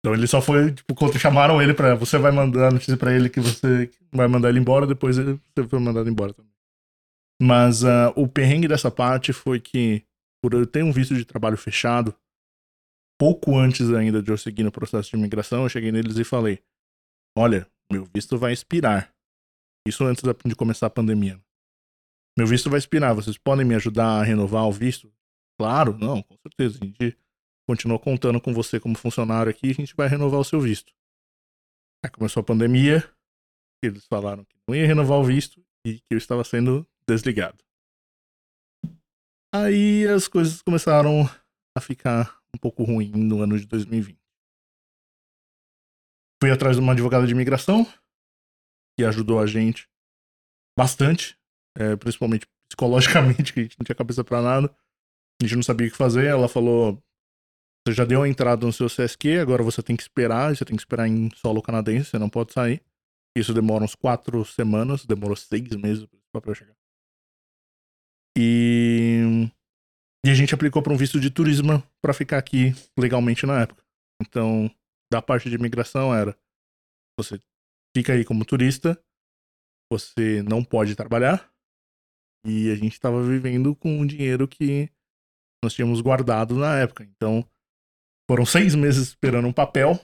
Então 0.00 0.14
ele 0.14 0.26
só 0.26 0.40
foi, 0.40 0.72
tipo, 0.72 0.94
quando 0.94 1.18
chamaram 1.18 1.60
ele 1.60 1.74
pra. 1.74 1.94
Você 1.94 2.18
vai 2.18 2.32
mandar 2.32 2.68
a 2.68 2.70
notícia 2.70 2.96
pra 2.96 3.14
ele 3.14 3.28
que 3.28 3.40
você 3.40 3.90
vai 4.10 4.26
mandar 4.26 4.48
ele 4.48 4.58
embora, 4.58 4.86
depois 4.86 5.18
ele, 5.18 5.38
foi 5.68 5.78
mandado 5.78 6.08
embora 6.08 6.32
também. 6.32 6.50
Mas 7.40 7.82
uh, 7.82 8.12
o 8.16 8.26
perrengue 8.26 8.68
dessa 8.68 8.90
parte 8.90 9.32
foi 9.32 9.60
que, 9.60 10.04
por 10.42 10.54
eu 10.54 10.66
ter 10.66 10.82
um 10.82 10.92
visto 10.92 11.14
de 11.14 11.24
trabalho 11.24 11.56
fechado, 11.56 12.14
pouco 13.18 13.56
antes 13.58 13.90
ainda 13.90 14.22
de 14.22 14.30
eu 14.30 14.38
seguir 14.38 14.62
no 14.62 14.72
processo 14.72 15.10
de 15.10 15.16
imigração, 15.16 15.62
eu 15.62 15.68
cheguei 15.68 15.92
neles 15.92 16.16
e 16.16 16.24
falei: 16.24 16.62
Olha, 17.36 17.66
meu 17.92 18.06
visto 18.14 18.38
vai 18.38 18.52
expirar. 18.52 19.12
Isso 19.86 20.04
antes 20.04 20.22
de 20.44 20.54
começar 20.54 20.86
a 20.86 20.90
pandemia. 20.90 21.40
Meu 22.38 22.46
visto 22.46 22.70
vai 22.70 22.78
expirar, 22.78 23.14
vocês 23.14 23.36
podem 23.36 23.66
me 23.66 23.74
ajudar 23.74 24.20
a 24.20 24.22
renovar 24.22 24.66
o 24.66 24.72
visto? 24.72 25.12
Claro, 25.58 25.96
não, 25.98 26.22
com 26.22 26.36
certeza. 26.42 26.78
A 26.80 26.86
gente 26.86 27.18
continua 27.70 28.00
contando 28.00 28.40
com 28.40 28.52
você 28.52 28.80
como 28.80 28.98
funcionário 28.98 29.48
aqui, 29.48 29.70
a 29.70 29.74
gente 29.74 29.94
vai 29.94 30.08
renovar 30.08 30.40
o 30.40 30.44
seu 30.44 30.60
visto. 30.60 30.92
Aí 32.04 32.10
começou 32.10 32.40
a 32.40 32.44
pandemia, 32.44 33.08
eles 33.80 34.04
falaram 34.06 34.44
que 34.44 34.56
não 34.66 34.74
ia 34.74 34.84
renovar 34.84 35.20
o 35.20 35.24
visto 35.24 35.64
e 35.86 36.00
que 36.00 36.06
eu 36.10 36.18
estava 36.18 36.42
sendo 36.42 36.84
desligado. 37.06 37.62
Aí 39.54 40.04
as 40.08 40.26
coisas 40.26 40.60
começaram 40.62 41.24
a 41.76 41.80
ficar 41.80 42.42
um 42.52 42.58
pouco 42.58 42.82
ruim 42.82 43.12
no 43.12 43.40
ano 43.40 43.56
de 43.56 43.66
2020. 43.66 44.18
Fui 46.42 46.50
atrás 46.50 46.74
de 46.74 46.82
uma 46.82 46.92
advogada 46.92 47.24
de 47.24 47.32
imigração 47.32 47.86
que 48.98 49.04
ajudou 49.04 49.38
a 49.38 49.46
gente 49.46 49.88
bastante, 50.76 51.38
é, 51.78 51.94
principalmente 51.94 52.48
psicologicamente, 52.68 53.52
que 53.54 53.60
a 53.60 53.62
gente 53.62 53.78
não 53.78 53.84
tinha 53.84 53.94
cabeça 53.94 54.24
para 54.24 54.42
nada. 54.42 54.76
A 55.40 55.44
gente 55.44 55.54
não 55.54 55.62
sabia 55.62 55.86
o 55.86 55.90
que 55.90 55.96
fazer. 55.96 56.26
Ela 56.26 56.48
falou: 56.48 57.00
Você 57.86 57.94
já 57.94 58.04
deu 58.04 58.22
a 58.22 58.28
entrada 58.28 58.66
no 58.66 58.72
seu 58.72 58.88
CSQ, 58.88 59.38
agora 59.38 59.62
você 59.62 59.82
tem 59.82 59.96
que 59.96 60.02
esperar. 60.02 60.54
Você 60.54 60.64
tem 60.64 60.76
que 60.76 60.82
esperar 60.82 61.08
em 61.08 61.30
solo 61.36 61.62
canadense, 61.62 62.10
você 62.10 62.18
não 62.18 62.28
pode 62.28 62.52
sair. 62.52 62.82
Isso 63.36 63.54
demora 63.54 63.84
uns 63.84 63.94
quatro 63.94 64.44
semanas, 64.44 65.04
demorou 65.06 65.36
seis 65.36 65.68
meses 65.76 66.04
para 66.04 66.40
papel 66.40 66.54
chegar. 66.54 66.76
E, 68.36 69.48
e 70.24 70.30
a 70.30 70.34
gente 70.34 70.54
aplicou 70.54 70.82
para 70.82 70.92
um 70.92 70.96
visto 70.96 71.18
de 71.18 71.30
turismo 71.30 71.82
para 72.02 72.12
ficar 72.12 72.38
aqui 72.38 72.72
legalmente 72.98 73.46
na 73.46 73.62
época. 73.62 73.82
Então, 74.20 74.70
da 75.10 75.22
parte 75.22 75.48
de 75.48 75.56
imigração 75.56 76.14
era: 76.14 76.36
você 77.18 77.40
fica 77.96 78.12
aí 78.12 78.24
como 78.24 78.44
turista, 78.44 79.02
você 79.90 80.42
não 80.42 80.62
pode 80.62 80.94
trabalhar. 80.94 81.50
E 82.46 82.70
a 82.70 82.74
gente 82.74 82.92
estava 82.92 83.22
vivendo 83.22 83.74
com 83.76 84.00
o 84.00 84.06
dinheiro 84.06 84.48
que 84.48 84.90
nós 85.62 85.74
tínhamos 85.74 86.00
guardado 86.00 86.54
na 86.56 86.78
época. 86.78 87.04
Então, 87.04 87.46
foram 88.30 88.46
seis 88.46 88.76
meses 88.76 89.08
esperando 89.08 89.48
um 89.48 89.52
papel. 89.52 89.98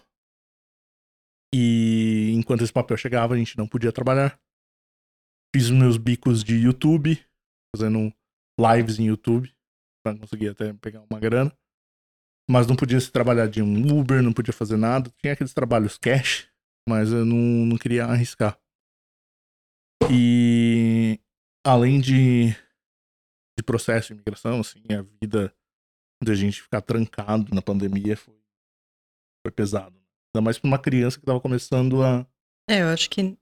E 1.54 2.32
enquanto 2.34 2.64
esse 2.64 2.72
papel 2.72 2.96
chegava, 2.96 3.34
a 3.34 3.38
gente 3.38 3.56
não 3.56 3.68
podia 3.68 3.92
trabalhar. 3.92 4.36
Fiz 5.54 5.70
meus 5.70 5.96
bicos 5.96 6.42
de 6.42 6.56
YouTube, 6.56 7.24
fazendo 7.72 8.12
lives 8.58 8.98
em 8.98 9.06
YouTube, 9.06 9.54
para 10.04 10.18
conseguir 10.18 10.48
até 10.48 10.72
pegar 10.72 11.06
uma 11.08 11.20
grana. 11.20 11.56
Mas 12.50 12.66
não 12.66 12.74
podia 12.74 12.98
se 12.98 13.12
trabalhar 13.12 13.46
de 13.46 13.62
um 13.62 13.96
Uber, 13.96 14.20
não 14.20 14.32
podia 14.32 14.52
fazer 14.52 14.76
nada. 14.76 15.08
Tinha 15.20 15.34
aqueles 15.34 15.54
trabalhos 15.54 15.96
cash, 15.96 16.50
mas 16.88 17.12
eu 17.12 17.24
não, 17.24 17.36
não 17.36 17.78
queria 17.78 18.06
arriscar. 18.06 18.58
E 20.10 21.20
além 21.64 22.00
de, 22.00 22.48
de 23.56 23.62
processo 23.64 24.08
de 24.08 24.14
imigração, 24.14 24.58
assim, 24.58 24.82
a 24.90 25.02
vida 25.22 25.54
de 26.22 26.32
a 26.32 26.34
gente 26.34 26.62
ficar 26.62 26.80
trancado 26.80 27.54
na 27.54 27.62
pandemia 27.62 28.16
foi, 28.16 28.34
foi 29.44 29.52
pesado. 29.52 29.96
Ainda 30.34 30.44
mais 30.44 30.58
para 30.58 30.68
uma 30.68 30.78
criança 30.78 31.18
que 31.18 31.22
estava 31.22 31.40
começando 31.40 32.02
a. 32.02 32.26
É, 32.68 32.82
eu 32.82 32.88
acho 32.88 33.08
que 33.10 33.36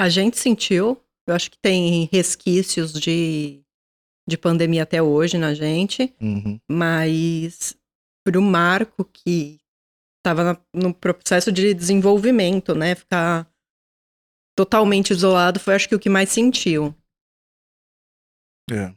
a 0.00 0.08
gente 0.08 0.38
sentiu, 0.38 1.00
eu 1.26 1.34
acho 1.34 1.50
que 1.50 1.58
tem 1.58 2.08
resquícios 2.12 2.92
de, 2.92 3.62
de 4.28 4.38
pandemia 4.38 4.84
até 4.84 5.02
hoje 5.02 5.36
na 5.36 5.54
gente, 5.54 6.14
uhum. 6.20 6.58
mas 6.70 7.76
para 8.24 8.38
o 8.38 8.42
Marco 8.42 9.04
que 9.04 9.60
estava 10.18 10.62
no 10.72 10.94
processo 10.94 11.50
de 11.50 11.74
desenvolvimento, 11.74 12.74
né? 12.74 12.94
Ficar 12.94 13.50
totalmente 14.56 15.10
isolado 15.10 15.60
foi 15.60 15.74
acho 15.74 15.88
que 15.88 15.94
o 15.94 16.00
que 16.00 16.08
mais 16.08 16.30
sentiu. 16.30 16.94
É. 18.70 18.94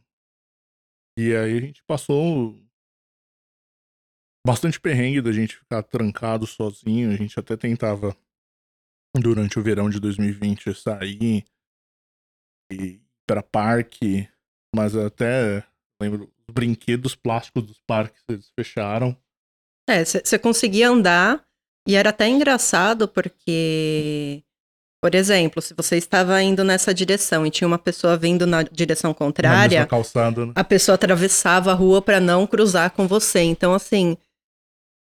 E 1.17 1.35
aí 1.35 1.57
a 1.57 1.61
gente 1.61 1.83
passou 1.83 2.55
bastante 4.45 4.79
perrengue 4.79 5.21
da 5.21 5.31
gente 5.31 5.57
ficar 5.57 5.83
trancado 5.83 6.45
sozinho. 6.47 7.11
A 7.11 7.15
gente 7.15 7.39
até 7.39 7.55
tentava, 7.55 8.15
durante 9.15 9.59
o 9.59 9.63
verão 9.63 9.89
de 9.89 9.99
2020, 9.99 10.73
sair 10.73 11.45
e 12.71 12.75
ir 12.75 13.01
para 13.27 13.43
parque, 13.43 14.27
mas 14.75 14.95
até 14.95 15.63
lembro, 16.01 16.31
os 16.47 16.53
brinquedos 16.53 17.15
plásticos 17.15 17.63
dos 17.63 17.79
parques 17.81 18.23
eles 18.27 18.51
fecharam. 18.57 19.15
É, 19.89 20.03
você 20.03 20.37
conseguia 20.39 20.89
andar 20.89 21.45
e 21.87 21.95
era 21.95 22.09
até 22.09 22.27
engraçado 22.27 23.07
porque 23.07 24.43
por 25.03 25.15
exemplo, 25.15 25.61
se 25.63 25.73
você 25.73 25.97
estava 25.97 26.39
indo 26.43 26.63
nessa 26.63 26.93
direção 26.93 27.43
e 27.43 27.49
tinha 27.49 27.67
uma 27.67 27.79
pessoa 27.79 28.15
vindo 28.15 28.45
na 28.45 28.61
direção 28.61 29.15
contrária, 29.15 29.79
na 29.79 29.87
calçada, 29.87 30.45
né? 30.45 30.53
a 30.55 30.63
pessoa 30.63 30.93
atravessava 30.93 31.71
a 31.71 31.73
rua 31.73 32.03
para 32.03 32.19
não 32.19 32.45
cruzar 32.45 32.91
com 32.91 33.07
você. 33.07 33.39
Então, 33.41 33.73
assim, 33.73 34.15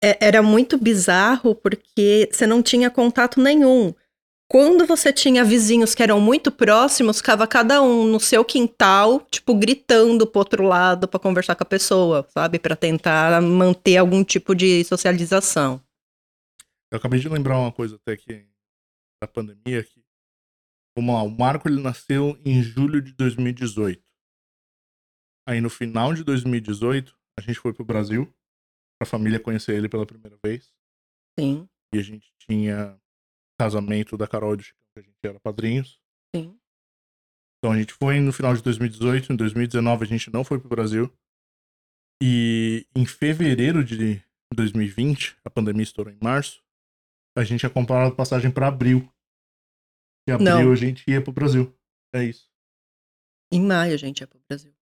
é, 0.02 0.26
era 0.26 0.42
muito 0.42 0.78
bizarro 0.78 1.54
porque 1.54 2.28
você 2.32 2.46
não 2.46 2.62
tinha 2.62 2.90
contato 2.90 3.40
nenhum. 3.40 3.94
Quando 4.50 4.86
você 4.86 5.12
tinha 5.12 5.44
vizinhos 5.44 5.94
que 5.94 6.02
eram 6.02 6.20
muito 6.20 6.50
próximos, 6.50 7.18
ficava 7.18 7.46
cada 7.46 7.82
um 7.82 8.06
no 8.06 8.18
seu 8.18 8.42
quintal, 8.42 9.20
tipo, 9.30 9.54
gritando 9.54 10.26
pro 10.26 10.38
outro 10.38 10.64
lado 10.64 11.06
para 11.06 11.20
conversar 11.20 11.54
com 11.54 11.64
a 11.64 11.66
pessoa, 11.66 12.26
sabe? 12.30 12.58
Para 12.58 12.74
tentar 12.74 13.42
manter 13.42 13.98
algum 13.98 14.24
tipo 14.24 14.54
de 14.54 14.82
socialização. 14.84 15.82
Eu 16.90 16.96
acabei 16.96 17.20
de 17.20 17.28
lembrar 17.28 17.58
uma 17.58 17.70
coisa 17.70 17.96
até 17.96 18.16
que 18.16 18.46
da 19.22 19.28
pandemia. 19.28 19.86
Vamos 20.96 21.14
lá, 21.14 21.22
o 21.22 21.30
Marco 21.30 21.68
ele 21.68 21.82
nasceu 21.82 22.40
em 22.42 22.62
julho 22.62 23.02
de 23.02 23.12
2018. 23.12 24.02
Aí 25.46 25.60
no 25.60 25.68
final 25.68 26.14
de 26.14 26.24
2018, 26.24 27.14
a 27.38 27.42
gente 27.42 27.58
foi 27.58 27.74
pro 27.74 27.84
Brasil, 27.84 28.32
pra 28.98 29.08
família 29.08 29.40
conhecer 29.40 29.76
ele 29.76 29.88
pela 29.88 30.06
primeira 30.06 30.36
vez. 30.44 30.72
Sim. 31.38 31.68
E 31.94 31.98
a 31.98 32.02
gente 32.02 32.32
tinha 32.38 33.00
casamento 33.58 34.16
da 34.16 34.26
Carol 34.26 34.54
e 34.54 34.56
do 34.56 34.62
Chicão, 34.62 34.80
que 34.94 35.00
a 35.00 35.02
gente 35.02 35.18
era 35.22 35.40
padrinhos. 35.40 36.00
Sim. 36.34 36.58
Então 37.58 37.72
a 37.72 37.78
gente 37.78 37.92
foi 37.92 38.20
no 38.20 38.32
final 38.32 38.54
de 38.54 38.62
2018, 38.62 39.32
em 39.32 39.36
2019 39.36 40.04
a 40.04 40.06
gente 40.06 40.30
não 40.30 40.44
foi 40.44 40.58
pro 40.60 40.68
Brasil. 40.68 41.12
E 42.22 42.86
em 42.94 43.06
fevereiro 43.06 43.84
de 43.84 44.22
2020, 44.54 45.36
a 45.44 45.50
pandemia 45.50 45.82
estourou 45.82 46.12
em 46.12 46.18
março, 46.22 46.62
a 47.36 47.44
gente 47.44 47.62
ia 47.62 47.70
comprar 47.70 48.04
uma 48.04 48.14
passagem 48.14 48.50
para 48.50 48.68
abril. 48.68 49.08
E 50.28 50.32
abril 50.32 50.46
Não. 50.46 50.72
a 50.72 50.76
gente 50.76 51.08
ia 51.08 51.22
pro 51.22 51.32
Brasil. 51.32 51.72
É 52.12 52.24
isso. 52.24 52.50
Em 53.52 53.60
maio 53.60 53.94
a 53.94 53.96
gente 53.96 54.20
ia 54.20 54.26
pro 54.26 54.40
Brasil. 54.48 54.74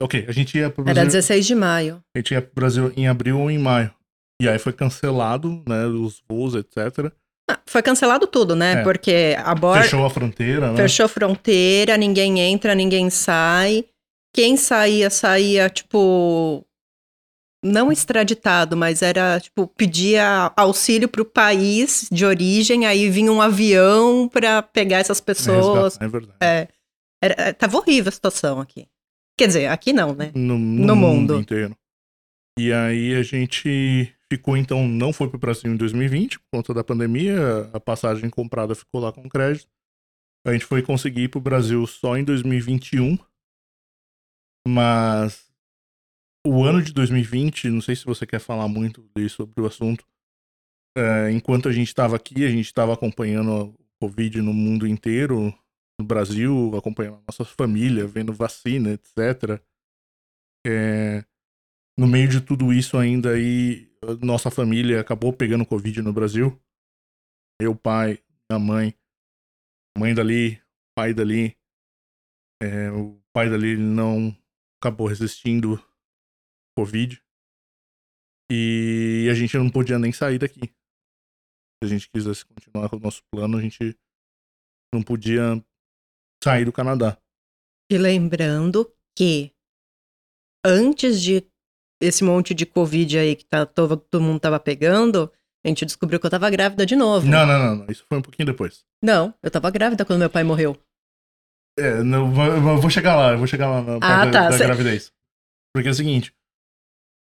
Ok, 0.00 0.24
a 0.28 0.32
gente 0.32 0.56
ia 0.56 0.70
pro 0.70 0.84
Brasil. 0.84 1.00
Era 1.00 1.06
16 1.08 1.46
de 1.46 1.54
maio. 1.54 2.02
A 2.14 2.18
gente 2.18 2.32
ia 2.32 2.42
pro 2.42 2.54
Brasil 2.54 2.92
em 2.96 3.08
abril 3.08 3.38
ou 3.40 3.50
em 3.50 3.58
maio. 3.58 3.90
E 4.40 4.48
aí 4.48 4.58
foi 4.58 4.72
cancelado, 4.72 5.62
né, 5.66 5.86
os 5.86 6.22
voos, 6.28 6.54
etc. 6.54 7.12
Ah, 7.50 7.58
foi 7.64 7.82
cancelado 7.82 8.26
tudo, 8.26 8.54
né? 8.56 8.80
É. 8.80 8.82
Porque 8.82 9.36
a 9.38 9.54
borda. 9.54 9.82
Fechou 9.82 10.04
a 10.04 10.10
fronteira, 10.10 10.72
né? 10.72 10.76
Fechou 10.76 11.06
a 11.06 11.08
fronteira, 11.08 11.96
ninguém 11.96 12.40
entra, 12.40 12.74
ninguém 12.74 13.08
sai. 13.08 13.84
Quem 14.34 14.56
saía, 14.56 15.08
saía, 15.08 15.70
tipo, 15.70 16.66
não 17.64 17.90
extraditado, 17.90 18.76
mas 18.76 19.00
era, 19.00 19.40
tipo, 19.40 19.66
pedia 19.66 20.52
auxílio 20.56 21.08
pro 21.08 21.24
país 21.24 22.08
de 22.10 22.26
origem, 22.26 22.84
aí 22.84 23.08
vinha 23.08 23.32
um 23.32 23.40
avião 23.40 24.28
para 24.28 24.62
pegar 24.62 24.98
essas 24.98 25.20
pessoas. 25.20 25.98
É, 26.00 26.04
é 26.04 26.08
verdade. 26.08 26.38
É, 26.40 26.68
era, 27.22 27.34
é, 27.38 27.52
tava 27.52 27.78
horrível 27.78 28.08
a 28.08 28.12
situação 28.12 28.60
aqui. 28.60 28.86
Quer 29.38 29.48
dizer, 29.48 29.66
aqui 29.66 29.92
não, 29.92 30.14
né? 30.14 30.32
No, 30.34 30.58
no, 30.58 30.86
no 30.86 30.96
mundo. 30.96 31.34
mundo 31.34 31.40
inteiro. 31.40 31.76
E 32.58 32.72
aí 32.72 33.14
a 33.14 33.22
gente 33.22 34.14
ficou 34.32 34.56
então, 34.56 34.88
não 34.88 35.12
foi 35.12 35.28
pro 35.28 35.38
Brasil 35.38 35.72
em 35.72 35.76
2020, 35.76 36.38
por 36.40 36.46
conta 36.58 36.74
da 36.74 36.82
pandemia, 36.82 37.70
a 37.72 37.78
passagem 37.78 38.30
comprada 38.30 38.74
ficou 38.74 39.00
lá 39.00 39.12
com 39.12 39.28
crédito. 39.28 39.68
A 40.46 40.52
gente 40.52 40.64
foi 40.64 40.80
conseguir 40.82 41.24
ir 41.24 41.28
pro 41.28 41.40
Brasil 41.40 41.86
só 41.86 42.16
em 42.16 42.24
2021. 42.24 43.18
Mas 44.66 45.46
o 46.46 46.64
ano 46.64 46.82
de 46.82 46.92
2020, 46.92 47.68
não 47.68 47.80
sei 47.80 47.94
se 47.94 48.04
você 48.04 48.26
quer 48.26 48.40
falar 48.40 48.68
muito 48.68 49.04
sobre 49.28 49.60
o 49.60 49.66
assunto. 49.66 50.04
É, 50.96 51.30
enquanto 51.30 51.68
a 51.68 51.72
gente 51.72 51.88
estava 51.88 52.16
aqui, 52.16 52.44
a 52.44 52.50
gente 52.50 52.66
estava 52.66 52.94
acompanhando 52.94 53.50
o 53.50 53.74
Covid 54.00 54.40
no 54.40 54.54
mundo 54.54 54.86
inteiro, 54.86 55.52
no 55.98 56.06
Brasil, 56.06 56.76
acompanhando 56.76 57.16
a 57.16 57.24
nossa 57.28 57.44
família, 57.44 58.06
vendo 58.06 58.32
vacina, 58.32 58.90
etc. 58.92 59.60
É, 60.66 61.24
no 61.98 62.06
meio 62.06 62.28
de 62.28 62.40
tudo 62.40 62.72
isso 62.72 62.98
ainda 62.98 63.30
aí, 63.30 63.90
nossa 64.22 64.50
família 64.50 65.00
acabou 65.00 65.32
pegando 65.32 65.66
Covid 65.66 66.02
no 66.02 66.12
Brasil. 66.12 66.60
Meu 67.60 67.74
pai, 67.74 68.22
minha 68.50 68.60
mãe, 68.60 68.94
mãe 69.98 70.14
dali, 70.14 70.62
pai 70.94 71.14
dali. 71.14 71.56
É, 72.62 72.90
o 72.90 73.20
pai 73.32 73.48
dali 73.48 73.76
não 73.76 74.36
acabou 74.80 75.06
resistindo 75.06 75.82
Covid. 76.76 77.22
E 78.50 79.28
a 79.30 79.34
gente 79.34 79.56
não 79.56 79.70
podia 79.70 79.98
nem 79.98 80.12
sair 80.12 80.38
daqui. 80.38 80.60
Se 80.60 81.84
a 81.84 81.86
gente 81.86 82.08
quisesse 82.10 82.44
continuar 82.44 82.88
com 82.88 82.96
o 82.96 83.00
nosso 83.00 83.22
plano, 83.32 83.58
a 83.58 83.60
gente 83.60 83.98
não 84.94 85.02
podia 85.02 85.62
sair 86.46 86.64
do 86.64 86.72
Canadá. 86.72 87.18
E 87.90 87.98
lembrando 87.98 88.90
que 89.16 89.52
antes 90.64 91.20
de 91.20 91.44
esse 92.00 92.22
monte 92.24 92.52
de 92.54 92.66
Covid 92.66 93.18
aí 93.18 93.34
que 93.36 93.44
tá, 93.44 93.64
todo, 93.64 93.96
todo 93.96 94.22
mundo 94.22 94.38
tava 94.40 94.60
pegando, 94.60 95.32
a 95.64 95.68
gente 95.68 95.84
descobriu 95.86 96.20
que 96.20 96.26
eu 96.26 96.30
tava 96.30 96.50
grávida 96.50 96.84
de 96.84 96.94
novo. 96.94 97.26
Não, 97.26 97.46
não, 97.46 97.58
não, 97.58 97.76
não. 97.76 97.86
Isso 97.90 98.04
foi 98.08 98.18
um 98.18 98.22
pouquinho 98.22 98.46
depois. 98.46 98.84
Não, 99.02 99.34
eu 99.42 99.50
tava 99.50 99.70
grávida 99.70 100.04
quando 100.04 100.18
meu 100.20 100.30
pai 100.30 100.44
morreu. 100.44 100.76
É, 101.78 102.02
não, 102.02 102.26
eu 102.54 102.80
vou 102.80 102.90
chegar 102.90 103.16
lá, 103.16 103.32
eu 103.32 103.38
vou 103.38 103.46
chegar 103.46 103.68
lá 103.68 103.82
na 103.82 103.96
Ah, 103.96 104.24
da, 104.26 104.30
tá, 104.30 104.48
da 104.50 104.58
cê- 104.58 104.64
gravidez. 104.64 105.12
Porque 105.74 105.88
é 105.88 105.90
o 105.90 105.94
seguinte, 105.94 106.34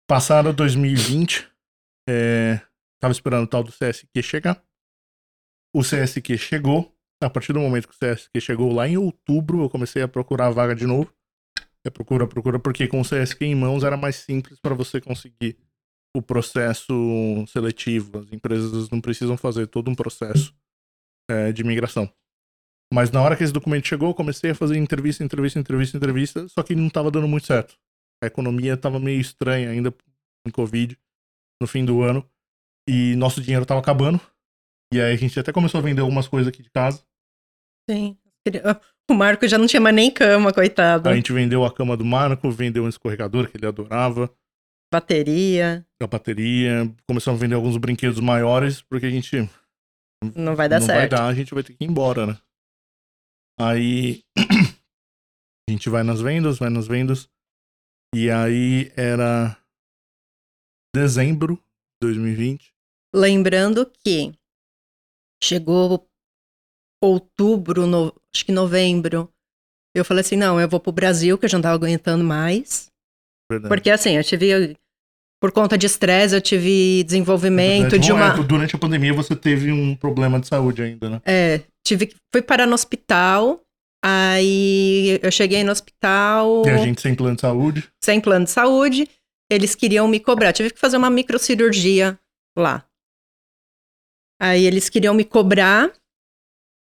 passado 0.08 0.52
2020, 0.52 1.48
é, 2.08 2.60
tava 3.00 3.12
esperando 3.12 3.44
o 3.44 3.46
tal 3.48 3.62
do 3.62 3.70
CSQ 3.72 4.22
chegar. 4.22 4.64
O 5.74 5.82
CSQ 5.82 6.36
chegou. 6.36 6.92
A 7.22 7.28
partir 7.28 7.52
do 7.52 7.60
momento 7.60 7.88
que 7.88 7.94
o 7.94 7.98
CSQ 7.98 8.40
chegou 8.40 8.72
lá 8.72 8.88
em 8.88 8.96
outubro, 8.96 9.62
eu 9.62 9.70
comecei 9.70 10.02
a 10.02 10.08
procurar 10.08 10.46
a 10.46 10.50
vaga 10.50 10.74
de 10.74 10.86
novo. 10.86 11.12
É 11.84 11.90
procura, 11.90 12.26
procura, 12.26 12.58
porque 12.58 12.86
com 12.86 13.00
o 13.00 13.04
CSQ 13.04 13.44
em 13.44 13.54
mãos 13.54 13.84
era 13.84 13.96
mais 13.96 14.16
simples 14.16 14.58
para 14.58 14.74
você 14.74 15.00
conseguir 15.00 15.58
o 16.16 16.22
processo 16.22 17.44
seletivo. 17.48 18.18
As 18.18 18.32
empresas 18.32 18.88
não 18.90 19.00
precisam 19.00 19.36
fazer 19.36 19.66
todo 19.66 19.90
um 19.90 19.94
processo 19.94 20.54
é, 21.30 21.52
de 21.52 21.62
imigração. 21.62 22.10
Mas 22.92 23.10
na 23.10 23.22
hora 23.22 23.36
que 23.36 23.44
esse 23.44 23.52
documento 23.52 23.86
chegou, 23.86 24.08
eu 24.08 24.14
comecei 24.14 24.50
a 24.50 24.54
fazer 24.54 24.76
entrevista, 24.76 25.22
entrevista, 25.22 25.58
entrevista, 25.58 25.96
entrevista, 25.96 26.48
só 26.48 26.62
que 26.62 26.74
não 26.74 26.90
tava 26.90 27.10
dando 27.10 27.28
muito 27.28 27.46
certo. 27.46 27.78
A 28.22 28.26
economia 28.26 28.76
tava 28.76 28.98
meio 28.98 29.20
estranha 29.20 29.70
ainda 29.70 29.94
em 30.46 30.50
Covid, 30.50 30.98
no 31.60 31.68
fim 31.68 31.84
do 31.84 32.02
ano, 32.02 32.28
e 32.88 33.14
nosso 33.16 33.40
dinheiro 33.40 33.64
tava 33.64 33.80
acabando. 33.80 34.20
E 34.92 35.00
aí 35.00 35.14
a 35.14 35.16
gente 35.16 35.38
até 35.38 35.52
começou 35.52 35.78
a 35.78 35.82
vender 35.82 36.00
algumas 36.00 36.26
coisas 36.26 36.48
aqui 36.48 36.62
de 36.62 36.70
casa. 36.70 37.04
Sim. 37.90 38.16
O 39.10 39.14
Marco 39.14 39.46
já 39.48 39.58
não 39.58 39.66
tinha 39.66 39.80
mais 39.80 39.94
nem 39.94 40.10
cama, 40.10 40.52
coitado. 40.52 41.08
A 41.08 41.14
gente 41.16 41.32
vendeu 41.32 41.64
a 41.64 41.72
cama 41.74 41.96
do 41.96 42.04
Marco, 42.04 42.50
vendeu 42.50 42.84
um 42.84 42.88
escorregador 42.88 43.50
que 43.50 43.56
ele 43.56 43.66
adorava, 43.66 44.32
Bateria. 44.92 45.84
a 46.02 46.06
bateria, 46.06 46.92
começamos 47.08 47.40
a 47.40 47.42
vender 47.42 47.54
alguns 47.54 47.76
brinquedos 47.76 48.18
maiores, 48.20 48.82
porque 48.82 49.06
a 49.06 49.10
gente 49.10 49.36
Não 50.36 50.54
vai 50.56 50.68
dar 50.68 50.80
não 50.80 50.86
vai 50.86 50.96
certo. 51.00 51.10
dar, 51.12 51.26
a 51.26 51.34
gente 51.34 51.52
vai 51.54 51.62
ter 51.62 51.74
que 51.74 51.84
ir 51.84 51.88
embora, 51.88 52.26
né? 52.26 52.38
Aí 53.58 54.22
a 55.68 55.70
gente 55.72 55.88
vai 55.88 56.02
nas 56.02 56.20
vendas, 56.20 56.58
vai 56.58 56.70
nas 56.70 56.86
vendas. 56.86 57.28
E 58.14 58.30
aí 58.30 58.92
era 58.96 59.56
dezembro 60.94 61.54
de 61.56 62.08
2020. 62.08 62.72
Lembrando 63.14 63.86
que 64.04 64.32
chegou 65.42 66.09
outubro, 67.00 67.86
no- 67.86 68.14
acho 68.34 68.44
que 68.44 68.52
novembro. 68.52 69.28
Eu 69.94 70.04
falei 70.04 70.20
assim: 70.20 70.36
não, 70.36 70.60
eu 70.60 70.68
vou 70.68 70.78
pro 70.80 70.92
Brasil, 70.92 71.36
que 71.38 71.44
eu 71.44 71.48
já 71.48 71.58
não 71.58 71.62
tava 71.62 71.74
aguentando 71.74 72.22
mais. 72.24 72.86
Verdade. 73.50 73.68
Porque 73.68 73.90
assim, 73.90 74.16
eu 74.16 74.24
tive. 74.24 74.76
Por 75.42 75.52
conta 75.52 75.78
de 75.78 75.86
estresse, 75.86 76.34
eu 76.34 76.40
tive 76.40 77.02
desenvolvimento 77.04 77.92
Verdade. 77.92 78.04
de 78.04 78.12
uma. 78.12 78.34
é, 78.34 78.42
durante 78.44 78.76
a 78.76 78.78
pandemia 78.78 79.12
você 79.14 79.34
teve 79.34 79.72
um 79.72 79.96
problema 79.96 80.38
de 80.38 80.46
saúde 80.46 80.82
ainda, 80.82 81.08
né? 81.08 81.22
É, 81.24 81.62
tive. 81.86 82.14
Fui 82.32 82.42
parar 82.42 82.66
no 82.66 82.74
hospital. 82.74 83.60
Aí 84.04 85.18
eu 85.22 85.30
cheguei 85.30 85.62
no 85.62 85.72
hospital 85.72 86.62
E 86.66 86.70
a 86.70 86.76
gente 86.78 87.00
sem 87.02 87.14
plano 87.14 87.34
de 87.36 87.40
saúde. 87.42 87.88
sem 88.02 88.20
plano 88.20 88.44
de 88.46 88.50
saúde. 88.50 89.08
Eles 89.50 89.74
queriam 89.74 90.06
me 90.08 90.20
cobrar. 90.20 90.52
Tive 90.52 90.70
que 90.70 90.78
fazer 90.78 90.96
uma 90.96 91.10
microcirurgia 91.10 92.18
lá. 92.56 92.84
Aí 94.40 94.64
eles 94.64 94.88
queriam 94.88 95.12
me 95.14 95.24
cobrar. 95.24 95.92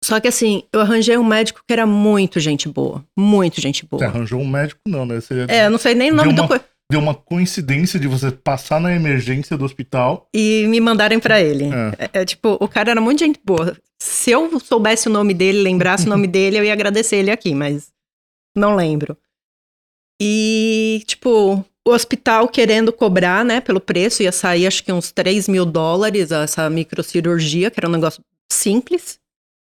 Só 0.03 0.19
que 0.19 0.27
assim, 0.27 0.63
eu 0.73 0.81
arranjei 0.81 1.15
um 1.17 1.23
médico 1.23 1.61
que 1.65 1.71
era 1.71 1.85
muito 1.85 2.39
gente 2.39 2.67
boa. 2.67 3.05
Muito 3.17 3.61
gente 3.61 3.81
Você 3.83 3.87
boa. 3.87 4.05
arranjou 4.05 4.39
um 4.41 4.47
médico, 4.47 4.81
não, 4.87 5.05
né? 5.05 5.21
Você 5.21 5.45
É, 5.47 5.65
eu 5.67 5.69
não 5.69 5.77
sei 5.77 5.93
nem 5.93 6.11
o 6.11 6.15
nome 6.15 6.33
do. 6.33 6.41
uma- 6.41 6.59
co- 6.59 6.65
deu 6.91 6.99
uma 6.99 7.13
coincidência 7.15 7.99
de 7.99 8.07
você 8.07 8.31
passar 8.31 8.81
na 8.81 8.93
emergência 8.95 9.55
do 9.55 9.63
hospital. 9.63 10.27
E 10.35 10.65
me 10.67 10.81
mandarem 10.81 11.19
pra 11.19 11.39
ele. 11.41 11.65
É. 11.65 12.09
É, 12.15 12.21
é, 12.21 12.25
tipo, 12.25 12.57
o 12.59 12.67
cara 12.67 12.91
era 12.91 12.99
muito 13.01 13.19
gente 13.19 13.39
boa. 13.45 13.77
Se 14.01 14.31
eu 14.31 14.59
soubesse 14.59 15.07
o 15.07 15.11
nome 15.11 15.33
dele, 15.33 15.61
lembrasse 15.61 16.05
o 16.07 16.09
nome 16.09 16.25
dele, 16.27 16.57
eu 16.57 16.63
ia 16.65 16.73
agradecer 16.73 17.17
ele 17.17 17.29
aqui, 17.31 17.53
mas 17.53 17.89
não 18.57 18.75
lembro. 18.75 19.15
E, 20.21 21.03
tipo, 21.05 21.63
o 21.87 21.91
hospital 21.91 22.47
querendo 22.47 22.91
cobrar, 22.91 23.45
né, 23.45 23.61
pelo 23.61 23.79
preço, 23.79 24.21
ia 24.23 24.31
sair 24.31 24.67
acho 24.67 24.83
que 24.83 24.91
uns 24.91 25.11
3 25.11 25.47
mil 25.47 25.65
dólares 25.65 26.31
essa 26.31 26.69
microcirurgia, 26.69 27.71
que 27.71 27.79
era 27.79 27.87
um 27.87 27.91
negócio 27.91 28.21
simples, 28.51 29.17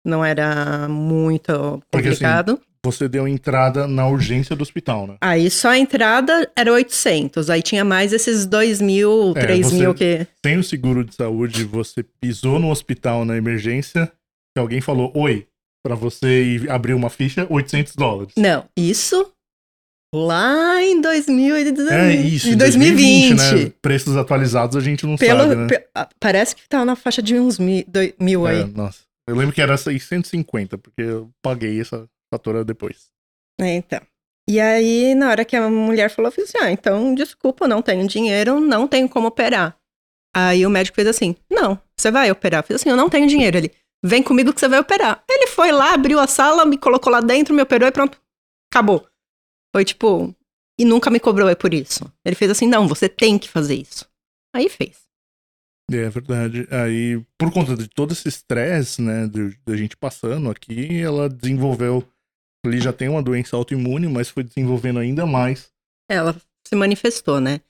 não 0.07 0.23
era 0.23 0.87
muito 0.87 1.81
Porque, 1.91 2.09
assim, 2.09 2.17
complicado. 2.19 2.59
Você 2.85 3.09
deu 3.09 3.27
entrada 3.27 3.85
na 3.87 4.07
urgência 4.07 4.55
do 4.55 4.61
hospital, 4.61 5.07
né? 5.07 5.15
Aí 5.19 5.49
só 5.49 5.69
a 5.69 5.77
entrada 5.77 6.49
era 6.55 6.71
800, 6.71 7.49
aí 7.49 7.61
tinha 7.61 7.83
mais 7.83 8.13
esses 8.13 8.45
2 8.45 8.79
mil, 8.79 9.33
É, 9.35 9.41
3 9.41 9.65
você- 9.67 9.75
mil 9.77 9.93
que... 9.93 10.25
Sem 10.45 10.57
o 10.57 10.63
seguro 10.63 11.03
de 11.03 11.13
saúde, 11.13 11.65
você 11.65 12.03
pisou 12.21 12.59
no 12.59 12.69
hospital 12.71 13.25
na 13.25 13.35
emergência, 13.35 14.09
e 14.55 14.59
alguém 14.59 14.79
falou 14.79 15.11
oi 15.15 15.45
pra 15.83 15.95
você 15.95 16.43
ir 16.43 16.69
abrir 16.71 16.93
uma 16.93 17.09
ficha, 17.09 17.45
800 17.49 17.93
dólares. 17.95 18.33
Não, 18.37 18.63
isso 18.77 19.31
lá 20.15 20.81
em 20.81 21.01
2019. 21.01 21.93
É 21.93 22.15
isso, 22.15 22.47
em 22.47 22.53
em 22.53 22.57
2020. 22.57 23.33
né? 23.65 23.71
Preços 23.81 24.15
atualizados 24.15 24.77
a 24.77 24.79
gente 24.79 25.05
não 25.05 25.17
Pelo, 25.17 25.41
sabe, 25.41 25.55
né? 25.55 25.67
ah, 25.93 26.07
parece 26.19 26.55
que 26.55 26.61
tava 26.69 26.85
na 26.85 26.95
faixa 26.95 27.21
de 27.21 27.37
uns 27.37 27.59
mil, 27.59 27.83
dois- 27.87 28.13
mil 28.19 28.47
É, 28.47 28.51
aí. 28.61 28.65
nossa. 28.73 28.99
Eu 29.27 29.35
lembro 29.35 29.53
que 29.53 29.61
era 29.61 29.77
650, 29.77 30.77
porque 30.77 31.01
eu 31.01 31.29
paguei 31.41 31.81
essa 31.81 32.09
fatura 32.33 32.63
depois. 32.63 33.11
É, 33.59 33.75
então. 33.75 34.01
E 34.49 34.61
aí, 34.61 35.13
na 35.13 35.29
hora 35.29 35.43
que 35.43 35.55
a 35.57 35.69
mulher 35.69 36.09
falou, 36.09 36.29
eu 36.29 36.31
falei 36.31 36.45
assim: 36.45 36.57
ah, 36.59 36.71
então, 36.71 37.13
desculpa, 37.13 37.67
não 37.67 37.81
tenho 37.81 38.07
dinheiro, 38.07 38.61
não 38.61 38.87
tenho 38.87 39.09
como 39.09 39.27
operar. 39.27 39.77
Aí 40.33 40.65
o 40.65 40.69
médico 40.69 40.95
fez 40.95 41.07
assim: 41.07 41.35
não, 41.49 41.79
você 41.99 42.09
vai 42.09 42.31
operar. 42.31 42.61
Eu 42.61 42.67
fiz 42.67 42.75
assim: 42.77 42.89
eu 42.89 42.95
não 42.95 43.09
tenho 43.09 43.27
dinheiro. 43.27 43.57
Ele, 43.57 43.71
vem 44.03 44.23
comigo 44.23 44.53
que 44.53 44.59
você 44.59 44.69
vai 44.69 44.79
operar. 44.79 45.23
Ele 45.29 45.47
foi 45.47 45.71
lá, 45.71 45.93
abriu 45.93 46.19
a 46.19 46.27
sala, 46.27 46.65
me 46.65 46.77
colocou 46.77 47.11
lá 47.11 47.19
dentro, 47.19 47.53
me 47.53 47.61
operou 47.61 47.89
e 47.89 47.91
pronto. 47.91 48.21
Acabou. 48.71 49.05
Foi 49.75 49.83
tipo. 49.83 50.33
E 50.79 50.85
nunca 50.85 51.09
me 51.09 51.19
cobrou 51.19 51.49
é 51.49 51.55
por 51.55 51.73
isso. 51.73 52.09
Ele 52.23 52.35
fez 52.35 52.51
assim: 52.51 52.67
não, 52.67 52.87
você 52.87 53.09
tem 53.09 53.37
que 53.37 53.49
fazer 53.49 53.75
isso. 53.75 54.07
Aí 54.55 54.69
fez. 54.69 55.06
É 55.89 56.09
verdade. 56.09 56.67
Aí, 56.69 57.23
por 57.37 57.51
conta 57.51 57.75
de 57.75 57.87
todo 57.87 58.11
esse 58.11 58.27
estresse, 58.27 59.01
né, 59.01 59.27
da 59.65 59.75
gente 59.75 59.95
passando 59.95 60.49
aqui, 60.49 60.99
ela 60.99 61.29
desenvolveu. 61.29 62.05
Ele 62.65 62.81
já 62.81 62.91
tem 62.91 63.07
uma 63.07 63.23
doença 63.23 63.55
autoimune, 63.55 64.07
mas 64.07 64.29
foi 64.29 64.43
desenvolvendo 64.43 64.99
ainda 64.99 65.25
mais. 65.25 65.71
Ela 66.09 66.35
se 66.67 66.75
manifestou, 66.75 67.39
né? 67.39 67.61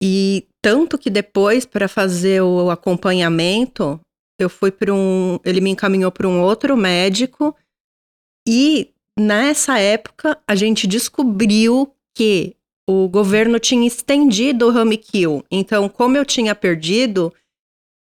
E 0.00 0.46
tanto 0.62 0.98
que 0.98 1.10
depois, 1.10 1.66
para 1.66 1.88
fazer 1.88 2.42
o 2.42 2.70
acompanhamento, 2.70 4.00
eu 4.38 4.48
fui 4.48 4.70
para 4.70 4.92
um. 4.92 5.40
Ele 5.44 5.60
me 5.60 5.70
encaminhou 5.70 6.12
para 6.12 6.28
um 6.28 6.40
outro 6.40 6.76
médico. 6.76 7.56
E 8.46 8.92
nessa 9.18 9.78
época, 9.78 10.40
a 10.46 10.54
gente 10.54 10.86
descobriu 10.86 11.92
que 12.16 12.56
o 12.88 13.08
governo 13.08 13.58
tinha 13.58 13.86
estendido 13.86 14.68
o 14.68 14.76
home 14.76 14.96
kill. 14.96 15.44
Então, 15.50 15.88
como 15.88 16.16
eu 16.16 16.24
tinha 16.24 16.54
perdido, 16.54 17.32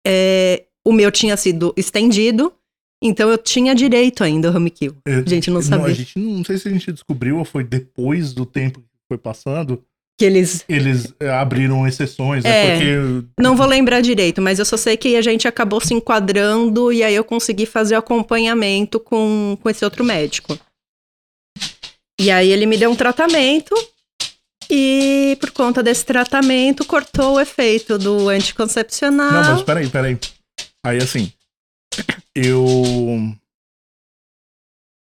é, 0.07 0.65
o 0.85 0.93
meu 0.93 1.11
tinha 1.11 1.37
sido 1.37 1.73
estendido. 1.77 2.53
Então, 3.03 3.29
eu 3.31 3.37
tinha 3.37 3.75
direito 3.75 4.25
ainda 4.25 4.49
ao 4.49 4.55
home 4.57 4.71
kill. 4.71 4.97
É, 5.07 5.17
A 5.17 5.29
gente 5.29 5.51
não 5.51 5.61
sabia. 5.61 5.87
a 5.87 5.93
gente 5.93 6.19
não, 6.19 6.39
não 6.39 6.45
sei 6.45 6.57
se 6.57 6.69
a 6.69 6.71
gente 6.71 6.91
descobriu 6.93 7.39
ou 7.39 7.45
foi 7.45 7.63
depois 7.63 8.33
do 8.33 8.47
tempo 8.47 8.81
que 8.81 8.87
foi 9.07 9.19
passando, 9.19 9.85
que 10.19 10.25
eles. 10.25 10.65
Eles 10.69 11.13
é, 11.21 11.29
abriram 11.29 11.87
exceções, 11.87 12.45
é, 12.45 12.49
É. 12.49 12.71
porque. 12.71 13.27
Não 13.39 13.57
vou 13.57 13.67
lembrar 13.67 14.01
direito, 14.01 14.41
mas 14.41 14.59
eu 14.59 14.65
só 14.65 14.77
sei 14.77 14.97
que 14.97 15.17
a 15.17 15.21
gente 15.23 15.47
acabou 15.47 15.81
se 15.81 15.93
enquadrando 15.93 16.91
e 16.93 17.03
aí 17.03 17.15
eu 17.15 17.25
consegui 17.25 17.67
fazer 17.67 17.97
o 17.97 17.99
acompanhamento 17.99 18.99
com, 18.99 19.59
com 19.61 19.69
esse 19.69 19.85
outro 19.85 20.05
médico. 20.05 20.57
E 22.19 22.31
aí 22.31 22.51
ele 22.51 22.65
me 22.65 22.79
deu 22.79 22.91
um 22.91 22.97
tratamento 22.97 23.75
e 24.71 25.37
por 25.41 25.51
conta 25.51 25.83
desse 25.83 26.05
tratamento 26.05 26.85
cortou 26.85 27.35
o 27.35 27.41
efeito 27.41 27.99
do 27.99 28.29
anticoncepcional. 28.29 29.33
Não, 29.33 29.55
mas 29.55 29.63
peraí, 29.63 29.89
peraí. 29.89 30.19
Aí 30.85 30.99
assim, 30.99 31.33
eu. 32.35 32.57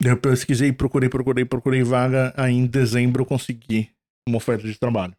Eu 0.04 0.18
pesquisei, 0.18 0.72
procurei, 0.72 1.10
procurei, 1.10 1.44
procurei 1.44 1.84
vaga. 1.84 2.34
Aí 2.38 2.54
em 2.54 2.66
dezembro 2.68 3.24
eu 3.24 3.26
consegui 3.26 3.90
uma 4.28 4.38
oferta 4.38 4.68
de 4.68 4.78
trabalho. 4.78 5.16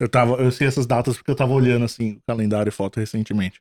Eu 0.00 0.08
tava, 0.08 0.36
eu 0.42 0.50
sei 0.50 0.66
essas 0.66 0.86
datas 0.86 1.16
porque 1.16 1.30
eu 1.30 1.36
tava 1.36 1.52
olhando 1.52 1.84
assim 1.84 2.14
o 2.14 2.20
calendário 2.26 2.68
e 2.68 2.72
foto 2.72 2.98
recentemente. 2.98 3.60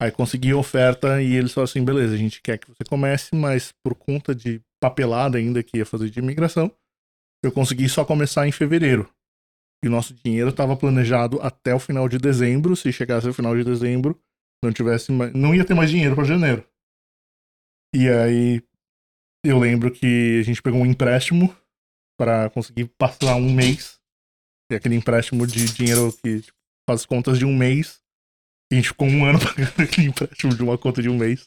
Aí 0.00 0.10
consegui 0.10 0.50
a 0.52 0.56
oferta 0.56 1.22
e 1.22 1.34
eles 1.34 1.52
falaram 1.52 1.70
assim: 1.70 1.84
beleza, 1.84 2.14
a 2.14 2.18
gente 2.18 2.40
quer 2.42 2.58
que 2.58 2.68
você 2.68 2.84
comece, 2.88 3.34
mas 3.34 3.72
por 3.82 3.94
conta 3.94 4.34
de 4.34 4.60
papelada 4.80 5.38
ainda 5.38 5.62
que 5.62 5.78
ia 5.78 5.86
fazer 5.86 6.10
de 6.10 6.18
imigração, 6.18 6.70
eu 7.46 7.52
consegui 7.52 7.88
só 7.88 8.04
começar 8.04 8.46
em 8.46 8.52
fevereiro. 8.52 9.08
E 9.84 9.88
o 9.88 9.90
nosso 9.90 10.14
dinheiro 10.14 10.48
estava 10.48 10.76
planejado 10.76 11.40
até 11.42 11.74
o 11.74 11.78
final 11.78 12.08
de 12.08 12.16
dezembro. 12.16 12.74
Se 12.74 12.90
chegasse 12.92 13.26
ao 13.26 13.34
final 13.34 13.54
de 13.54 13.62
dezembro, 13.62 14.18
não 14.64 14.72
tivesse 14.72 15.12
mais, 15.12 15.32
não 15.34 15.54
ia 15.54 15.64
ter 15.64 15.74
mais 15.74 15.90
dinheiro 15.90 16.14
para 16.14 16.24
janeiro. 16.24 16.66
E 17.94 18.08
aí 18.08 18.62
eu 19.44 19.58
lembro 19.58 19.90
que 19.90 20.38
a 20.40 20.42
gente 20.42 20.62
pegou 20.62 20.80
um 20.80 20.86
empréstimo 20.86 21.54
para 22.18 22.48
conseguir 22.50 22.86
passar 22.98 23.36
um 23.36 23.52
mês. 23.52 24.00
E 24.72 24.74
aquele 24.74 24.94
empréstimo 24.94 25.46
de 25.46 25.66
dinheiro 25.66 26.12
que 26.22 26.40
tipo, 26.40 26.58
faz 26.88 27.04
contas 27.04 27.38
de 27.38 27.44
um 27.44 27.54
mês. 27.54 28.00
E 28.72 28.76
a 28.76 28.78
gente 28.78 28.88
ficou 28.88 29.06
um 29.06 29.24
ano 29.24 29.38
pagando 29.44 29.82
aquele 29.82 30.08
empréstimo 30.08 30.54
de 30.54 30.62
uma 30.62 30.78
conta 30.78 31.02
de 31.02 31.10
um 31.10 31.18
mês. 31.18 31.46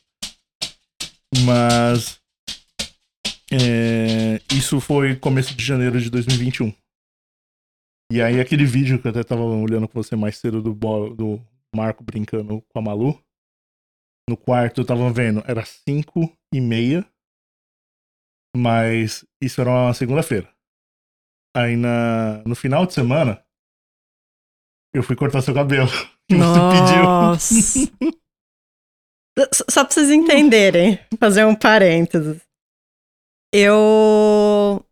Mas 1.44 2.22
é, 3.52 4.42
isso 4.54 4.80
foi 4.82 5.16
começo 5.16 5.56
de 5.56 5.64
janeiro 5.64 6.00
de 6.02 6.10
2021. 6.10 6.74
E 8.12 8.22
aí 8.22 8.40
aquele 8.40 8.66
vídeo 8.66 9.02
que 9.02 9.08
eu 9.08 9.12
até 9.12 9.24
tava 9.24 9.42
olhando 9.42 9.88
com 9.88 10.02
você 10.02 10.16
mais 10.16 10.38
cedo 10.38 10.62
do, 10.62 10.74
do 10.74 11.42
Marco 11.76 12.04
brincando 12.04 12.62
com 12.62 12.80
a 12.80 12.82
Malu. 12.82 13.22
No 14.30 14.36
quarto 14.36 14.82
eu 14.82 14.86
tava 14.86 15.12
vendo, 15.12 15.44
era 15.48 15.64
5 15.66 16.32
e 16.54 16.62
meia. 16.62 17.06
Mas 18.56 19.26
isso 19.42 19.62
era 19.62 19.70
uma 19.70 19.94
segunda-feira. 19.94 20.52
Aí 21.56 21.76
na, 21.76 22.44
no 22.46 22.56
final 22.56 22.86
de 22.86 22.94
semana, 22.94 23.44
eu 24.94 25.04
fui 25.04 25.16
cortar 25.16 25.42
seu 25.42 25.54
cabelo. 25.54 25.90
Que 26.30 26.36
você 26.36 26.60
pediu. 26.60 27.04
Nossa. 27.04 27.80
Só 29.72 29.86
pra 29.86 29.94
vocês 29.94 30.10
entenderem, 30.10 31.00
fazer 31.18 31.46
um 31.46 31.56
parênteses. 31.56 32.42
Eu. 33.54 34.84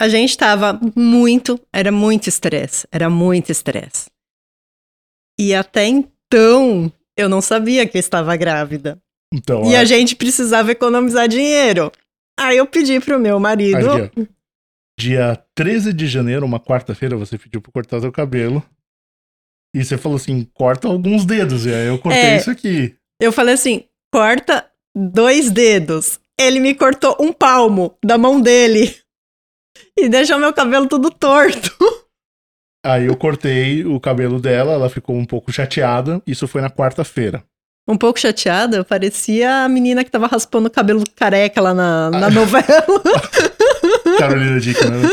A 0.00 0.08
gente 0.08 0.36
tava 0.36 0.78
muito. 0.96 1.60
Era 1.72 1.90
muito 1.92 2.28
estresse. 2.28 2.86
Era 2.90 3.08
muito 3.08 3.50
estresse. 3.50 4.10
E 5.38 5.54
até 5.54 5.86
então, 5.86 6.92
eu 7.16 7.28
não 7.28 7.40
sabia 7.40 7.86
que 7.88 7.96
eu 7.96 8.00
estava 8.00 8.36
grávida. 8.36 8.98
Então, 9.32 9.64
E 9.64 9.74
é, 9.74 9.78
a 9.78 9.84
gente 9.84 10.14
precisava 10.14 10.70
economizar 10.70 11.26
dinheiro. 11.28 11.90
Aí 12.38 12.56
eu 12.56 12.66
pedi 12.66 13.00
pro 13.00 13.18
meu 13.18 13.38
marido. 13.40 13.86
ó. 13.88 14.24
dia 14.98 15.42
13 15.56 15.92
de 15.92 16.06
janeiro, 16.06 16.46
uma 16.46 16.60
quarta-feira, 16.60 17.16
você 17.16 17.36
pediu 17.36 17.60
pra 17.60 17.72
cortar 17.72 18.00
seu 18.00 18.12
cabelo. 18.12 18.62
E 19.74 19.84
você 19.84 19.98
falou 19.98 20.16
assim, 20.16 20.44
corta 20.54 20.86
alguns 20.86 21.24
dedos. 21.24 21.66
E 21.66 21.74
aí 21.74 21.88
eu 21.88 21.98
cortei 21.98 22.20
É. 22.20 22.36
isso 22.36 22.50
aqui. 22.50 22.96
Eu 23.20 23.32
falei 23.32 23.54
assim: 23.54 23.84
corta 24.12 24.70
dois 24.94 25.50
dedos. 25.50 26.20
Ele 26.40 26.60
me 26.60 26.74
cortou 26.74 27.16
um 27.20 27.32
palmo 27.32 27.96
da 28.04 28.18
mão 28.18 28.40
dele. 28.40 28.94
E 29.96 30.08
deixou 30.08 30.38
meu 30.38 30.52
cabelo 30.52 30.88
tudo 30.88 31.10
torto. 31.10 31.70
Aí 32.84 33.06
eu 33.06 33.16
cortei 33.16 33.84
o 33.84 33.98
cabelo 33.98 34.40
dela, 34.40 34.72
ela 34.72 34.90
ficou 34.90 35.16
um 35.16 35.24
pouco 35.24 35.52
chateada. 35.52 36.20
Isso 36.26 36.46
foi 36.46 36.60
na 36.60 36.68
quarta-feira. 36.70 37.44
Um 37.88 37.96
pouco 37.96 38.18
chateada, 38.18 38.84
parecia 38.84 39.64
a 39.64 39.68
menina 39.68 40.04
que 40.04 40.10
tava 40.10 40.26
raspando 40.26 40.68
o 40.68 40.70
cabelo 40.70 41.02
careca 41.14 41.60
lá 41.60 41.74
na, 41.74 42.10
na 42.10 42.30
novela. 42.30 42.64
Carolina 44.18 44.60
Dickman. 44.60 45.02
né? 45.02 45.08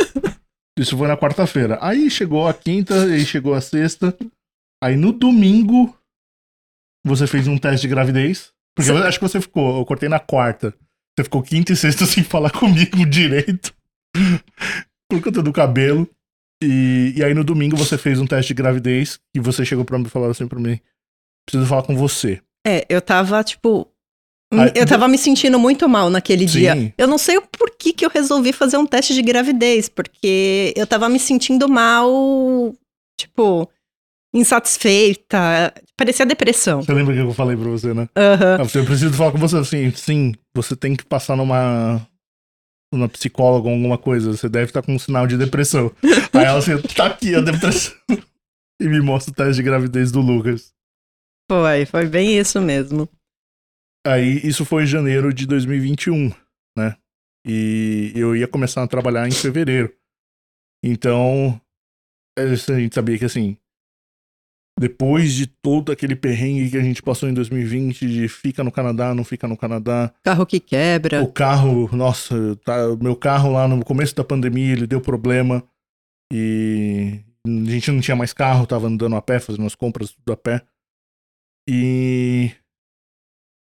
Isso 0.78 0.98
foi 0.98 1.08
na 1.08 1.18
quarta-feira. 1.18 1.78
Aí 1.82 2.10
chegou 2.10 2.48
a 2.48 2.54
quinta, 2.54 3.04
aí 3.04 3.26
chegou 3.26 3.54
a 3.54 3.62
sexta. 3.62 4.16
Aí 4.84 4.96
no 4.96 5.12
domingo, 5.12 5.96
você 7.06 7.28
fez 7.28 7.48
um 7.48 7.58
teste 7.58 7.88
de 7.88 7.94
gravidez. 7.94 8.52
Porque 8.76 8.90
eu 8.90 8.98
acho 8.98 9.20
que 9.20 9.28
você 9.28 9.42
ficou, 9.42 9.78
eu 9.80 9.86
cortei 9.86 10.08
na 10.08 10.20
quarta. 10.20 10.74
Você 11.22 11.26
ficou 11.26 11.44
quinta 11.44 11.72
e 11.72 11.76
sexta 11.76 12.06
sem 12.08 12.24
falar 12.24 12.50
comigo 12.52 13.06
direito. 13.06 13.74
Por 15.10 15.22
conta 15.22 15.42
do 15.42 15.54
cabelo. 15.54 16.10
E, 16.64 17.14
e 17.16 17.24
aí 17.24 17.34
no 17.34 17.44
domingo 17.44 17.76
você 17.76 17.98
fez 17.98 18.20
um 18.20 18.28
teste 18.28 18.50
de 18.50 18.62
gravidez. 18.62 19.20
E 19.36 19.40
você 19.40 19.64
chegou 19.64 19.86
pra 19.86 19.98
mim 19.98 20.06
e 20.06 20.10
falou 20.10 20.30
assim 20.30 20.48
pra 20.48 20.60
mim: 20.60 20.80
preciso 21.48 21.68
falar 21.68 21.84
com 21.84 21.96
você. 21.96 22.42
É, 22.66 22.86
eu 22.90 23.02
tava, 23.02 23.44
tipo. 23.44 23.88
Aí- 24.54 24.72
eu 24.76 24.86
tava 24.86 25.08
me 25.08 25.18
sentindo 25.18 25.58
muito 25.58 25.88
mal 25.88 26.10
naquele 26.10 26.48
Sim. 26.48 26.60
dia. 26.60 26.94
Eu 26.98 27.08
não 27.08 27.18
sei 27.18 27.38
o 27.38 27.42
porquê 27.42 27.94
que 27.94 28.06
eu 28.06 28.10
resolvi 28.10 28.52
fazer 28.52 28.78
um 28.78 28.86
teste 28.86 29.14
de 29.14 29.22
gravidez, 29.22 29.88
porque 29.88 30.74
eu 30.76 30.86
tava 30.86 31.08
me 31.08 31.20
sentindo 31.20 31.70
mal, 31.70 32.76
tipo, 33.18 33.70
insatisfeita. 34.34 35.74
Parecia 35.98 36.26
depressão. 36.26 36.82
Você 36.82 36.94
lembra 36.94 37.14
o 37.14 37.16
que 37.18 37.22
eu 37.24 37.34
falei 37.34 37.56
pra 37.56 37.70
você, 37.70 37.94
né? 37.94 38.08
Ah, 38.16 38.58
Eu 38.62 38.86
preciso 38.86 39.14
falar 39.14 39.32
com 39.32 39.38
você 39.38 39.58
assim, 39.58 39.92
sim, 39.92 40.34
você 40.56 40.76
tem 40.76 40.96
que 40.96 41.06
passar 41.06 41.36
numa 41.36 42.06
uma 42.94 43.08
psicóloga 43.08 43.70
ou 43.70 43.74
alguma 43.74 43.98
coisa, 43.98 44.32
você 44.32 44.50
deve 44.50 44.66
estar 44.66 44.82
com 44.82 44.94
um 44.94 45.00
sinal 45.00 45.26
de 45.26 45.38
depressão. 45.38 45.92
Aí 46.34 46.44
ela 46.44 46.60
assim, 46.60 46.78
tá 46.96 47.08
aqui 47.08 47.34
a 47.34 47.40
depressão. 47.42 47.96
E 48.82 48.88
me 48.88 49.00
mostra 49.00 49.32
o 49.32 49.36
teste 49.36 49.56
de 49.56 49.64
gravidez 49.64 50.12
do 50.12 50.20
Lucas. 50.20 50.74
Foi, 51.50 51.86
foi 51.86 52.08
bem 52.08 52.38
isso 52.38 52.60
mesmo. 52.60 53.08
Aí 54.06 54.42
isso 54.44 54.66
foi 54.66 54.84
em 54.84 54.88
janeiro 54.88 55.34
de 55.34 55.46
2021, 55.46 56.32
né? 56.78 56.98
E 57.46 58.12
eu 58.16 58.36
ia 58.36 58.48
começar 58.48 58.84
a 58.84 58.88
trabalhar 58.88 59.28
em 59.28 59.32
fevereiro. 59.32 59.94
Então, 60.84 61.62
é, 62.38 62.44
a 62.44 62.56
gente 62.56 62.96
sabia 62.96 63.18
que 63.18 63.26
assim, 63.26 63.58
depois 64.82 65.34
de 65.34 65.46
todo 65.46 65.92
aquele 65.92 66.16
perrengue 66.16 66.72
que 66.72 66.78
a 66.78 66.82
gente 66.82 67.04
passou 67.04 67.30
em 67.30 67.34
2020, 67.36 68.08
de 68.08 68.28
fica 68.28 68.64
no 68.64 68.72
Canadá, 68.72 69.14
não 69.14 69.24
fica 69.24 69.48
no 69.48 69.56
Canadá, 69.56 70.12
Carro 70.24 70.46
que 70.46 70.60
quebra. 70.60 71.22
O 71.22 71.32
carro, 71.32 71.88
nossa, 71.96 72.56
tá, 72.66 72.76
meu 73.00 73.16
carro 73.16 73.52
lá 73.54 73.68
no 73.68 73.86
começo 73.86 74.16
da 74.16 74.24
pandemia, 74.24 74.74
ele 74.74 74.88
deu 74.88 75.00
problema 75.00 75.64
e 76.34 77.20
a 77.46 77.70
gente 77.70 77.92
não 77.92 78.02
tinha 78.02 78.16
mais 78.16 78.34
carro, 78.34 78.66
tava 78.66 78.88
andando 78.88 79.16
a 79.16 79.22
pé, 79.22 79.40
fazendo 79.40 79.66
as 79.68 79.76
compras 79.76 80.12
tudo 80.12 80.34
a 80.34 80.38
pé. 80.38 80.62
E 81.70 82.52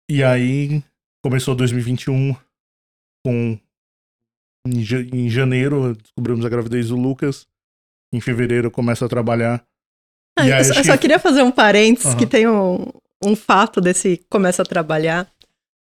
e 0.10 0.24
aí 0.24 0.82
começou 1.24 1.54
2021 1.54 2.34
com 3.26 3.60
em, 4.66 4.82
ja- 4.84 5.02
em 5.02 5.30
janeiro 5.30 5.94
descobrimos 5.96 6.46
a 6.46 6.50
gravidez 6.50 6.90
do 6.90 6.96
Lucas. 6.96 7.46
Em 8.14 8.20
fevereiro 8.22 8.68
eu 8.68 8.72
começo 8.72 9.04
a 9.06 9.10
trabalhar. 9.10 9.66
Ah, 10.42 10.48
eu, 10.62 10.74
eu 10.76 10.84
só 10.84 10.92
que- 10.94 10.98
queria 11.00 11.20
fazer 11.20 11.42
um 11.44 11.52
parênteses 11.52 12.08
Aham. 12.12 12.18
que 12.18 12.26
tem 12.26 12.48
um, 12.48 12.88
um 13.24 13.36
fato 13.36 13.80
desse 13.82 14.22
começa 14.30 14.62
a 14.62 14.66
trabalhar. 14.66 15.28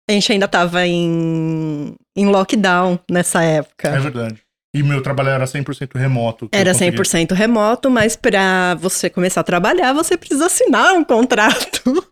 A 0.10 0.14
gente 0.14 0.32
ainda 0.32 0.48
tava 0.48 0.86
em, 0.86 1.94
em 2.18 2.26
lockdown 2.26 3.00
nessa 3.10 3.42
época. 3.44 3.88
É 3.90 4.00
verdade. 4.00 4.42
E 4.76 4.82
meu 4.84 5.02
trabalho 5.02 5.30
era 5.30 5.46
100% 5.46 5.96
remoto. 5.98 6.48
Era 6.52 6.72
consegui- 6.74 6.98
100% 6.98 7.34
remoto, 7.34 7.90
mas 7.92 8.16
pra 8.16 8.76
você 8.76 9.10
começar 9.10 9.42
a 9.42 9.44
trabalhar, 9.44 9.94
você 9.94 10.18
precisa 10.18 10.46
assinar 10.46 10.94
um 10.94 11.04
contrato. 11.04 11.82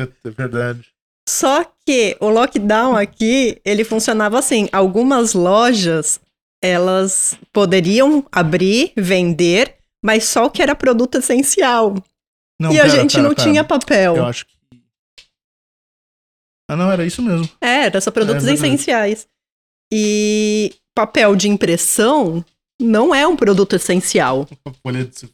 É 0.00 0.30
verdade. 0.30 0.82
Só 1.28 1.64
que 1.84 2.16
o 2.20 2.28
lockdown 2.28 2.94
aqui, 2.96 3.60
ele 3.64 3.82
funcionava 3.82 4.38
assim. 4.38 4.68
Algumas 4.72 5.34
lojas, 5.34 6.20
elas 6.62 7.36
poderiam 7.52 8.24
abrir, 8.30 8.92
vender, 8.96 9.74
mas 10.04 10.24
só 10.24 10.46
o 10.46 10.50
que 10.50 10.62
era 10.62 10.74
produto 10.74 11.16
essencial. 11.18 11.94
Não, 12.60 12.72
e 12.72 12.78
a 12.78 12.84
pera, 12.84 12.96
gente 12.96 13.12
pera, 13.12 13.22
não 13.22 13.34
pera. 13.34 13.48
tinha 13.48 13.64
papel. 13.64 14.16
Eu 14.16 14.26
acho 14.26 14.46
que. 14.46 14.52
Ah, 16.70 16.76
não, 16.76 16.90
era 16.92 17.06
isso 17.06 17.22
mesmo. 17.22 17.48
É, 17.60 17.84
era 17.86 18.00
só 18.00 18.10
produtos 18.10 18.46
É 18.46 18.52
essenciais. 18.52 19.26
E 19.92 20.74
papel 20.94 21.34
de 21.34 21.48
impressão 21.48 22.44
não 22.80 23.14
é 23.14 23.26
um 23.26 23.36
produto 23.36 23.74
essencial. 23.76 24.46
A 24.66 24.72
folha 24.82 25.04
de. 25.04 25.28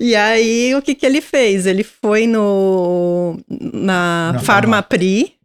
E 0.00 0.16
aí, 0.16 0.74
o 0.74 0.82
que 0.82 0.96
que 0.96 1.06
ele 1.06 1.20
fez? 1.20 1.64
Ele 1.64 1.84
foi 1.84 2.26
no 2.26 3.38
na 3.48 4.32
Na 4.32 4.38
Farmapri 4.40 5.36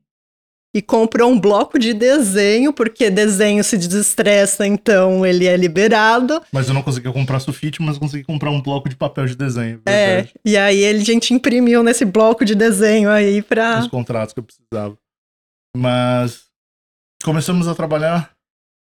e 0.78 0.82
comprou 0.84 1.32
um 1.32 1.40
bloco 1.40 1.80
de 1.80 1.92
desenho, 1.92 2.72
porque 2.72 3.10
desenho 3.10 3.64
se 3.64 3.76
desestressa, 3.76 4.68
então 4.68 5.26
ele 5.26 5.48
é 5.48 5.58
liberado. 5.58 6.40
Mas 6.52 6.68
eu 6.68 6.76
não 6.76 6.84
consegui 6.84 7.12
comprar 7.12 7.40
sulfite, 7.40 7.82
mas 7.82 7.98
consegui 7.98 8.24
comprar 8.24 8.52
um 8.52 8.62
bloco 8.62 8.88
de 8.88 8.96
papel 8.96 9.26
de 9.26 9.36
desenho. 9.36 9.82
É, 9.88 10.06
verdade. 10.08 10.34
e 10.46 10.56
aí 10.56 10.78
ele, 10.78 11.02
a 11.02 11.04
gente 11.04 11.34
imprimiu 11.34 11.82
nesse 11.82 12.06
bloco 12.06 12.46
de 12.46 12.54
desenho 12.54 13.10
aí 13.10 13.42
pra. 13.42 13.80
Os 13.80 13.88
contratos 13.88 14.36
que 14.36 14.40
eu 14.40 14.44
precisava. 14.44 14.96
Mas 15.76 16.44
começamos 17.24 17.68
a 17.68 17.74
trabalhar 17.74 18.30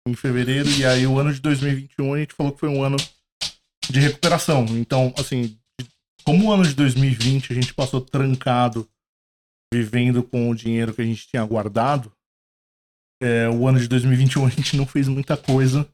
em 0.06 0.12
fevereiro, 0.12 0.68
e 0.72 0.84
aí 0.84 1.06
o 1.06 1.18
ano 1.18 1.32
de 1.32 1.40
2021 1.40 2.12
a 2.12 2.18
gente 2.18 2.34
falou 2.34 2.52
que 2.52 2.60
foi 2.60 2.68
um 2.68 2.82
ano 2.82 2.98
de 3.88 4.00
recuperação. 4.00 4.66
Então, 4.68 5.14
assim, 5.18 5.56
como 6.24 6.48
o 6.48 6.52
ano 6.52 6.64
de 6.64 6.74
2020 6.74 7.52
a 7.52 7.54
gente 7.54 7.72
passou 7.72 8.02
trancado, 8.02 8.86
vivendo 9.72 10.22
com 10.22 10.50
o 10.50 10.54
dinheiro 10.54 10.94
que 10.94 11.02
a 11.02 11.04
gente 11.04 11.26
tinha 11.26 11.44
guardado, 11.44 12.12
é, 13.22 13.48
o 13.48 13.66
ano 13.66 13.78
de 13.78 13.88
2021 13.88 14.46
a 14.46 14.50
gente 14.50 14.76
não 14.76 14.86
fez 14.86 15.08
muita 15.08 15.36
coisa 15.36 15.88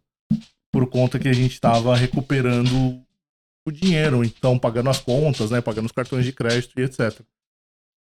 por 0.73 0.89
conta 0.89 1.19
que 1.19 1.29
a 1.29 1.33
gente 1.33 1.53
estava 1.53 1.95
recuperando 1.97 3.03
o 3.67 3.71
dinheiro, 3.71 4.25
então 4.25 4.59
pagando 4.59 4.91
as 4.91 4.99
contas, 4.99 5.51
né, 5.51 5.61
pagando 5.61 5.87
os 5.87 5.93
cartões 5.93 6.25
de 6.25 6.33
crédito 6.33 6.79
e 6.79 6.83
etc. 6.83 7.21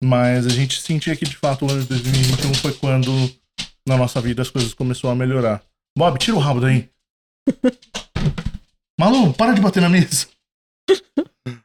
Mas 0.04 0.46
a 0.46 0.50
gente 0.50 0.80
sentia 0.80 1.16
que 1.16 1.26
de 1.26 1.36
fato 1.36 1.66
o 1.66 1.72
ano 1.72 1.82
de 1.82 1.88
2021 1.90 2.54
foi 2.56 2.74
quando 2.74 3.12
na 3.88 3.98
nossa 3.98 4.22
vida 4.22 4.42
as 4.42 4.50
coisas 4.50 4.74
começaram 4.74 5.12
a 5.12 5.16
melhorar. 5.16 5.64
Bob, 5.98 6.18
tira 6.20 6.38
o 6.38 6.40
rabo 6.40 6.62
daí. 6.62 6.90
Malu, 9.00 9.34
para 9.34 9.54
de 9.54 9.62
bater 9.62 9.82
na 9.82 9.90
mesa. 9.90 10.28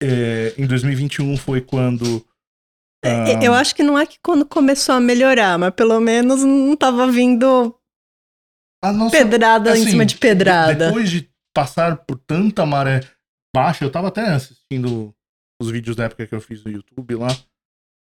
É, 0.00 0.54
em 0.56 0.64
2021 0.64 1.36
foi 1.36 1.60
quando. 1.60 2.24
É, 3.04 3.36
ah, 3.36 3.44
Eu 3.44 3.54
acho 3.54 3.74
que 3.74 3.82
não 3.82 3.98
é 3.98 4.04
que 4.04 4.18
quando 4.20 4.44
começou 4.44 4.94
a 4.94 5.00
melhorar, 5.00 5.58
mas 5.58 5.72
pelo 5.74 6.00
menos 6.00 6.42
não 6.42 6.76
tava 6.76 7.10
vindo 7.10 7.74
nossa, 8.84 9.16
pedrada 9.16 9.70
em 9.70 9.82
assim, 9.82 9.90
cima 9.90 10.06
de 10.06 10.16
pedrada. 10.16 10.86
Depois 10.86 11.10
de 11.10 11.30
passar 11.54 11.96
por 11.98 12.18
tanta 12.18 12.66
maré 12.66 13.00
baixa, 13.54 13.84
eu 13.84 13.90
tava 13.90 14.08
até 14.08 14.22
assistindo 14.28 15.14
os 15.60 15.70
vídeos 15.70 15.96
da 15.96 16.04
época 16.04 16.26
que 16.26 16.34
eu 16.34 16.40
fiz 16.40 16.62
no 16.64 16.70
YouTube 16.70 17.14
lá. 17.16 17.28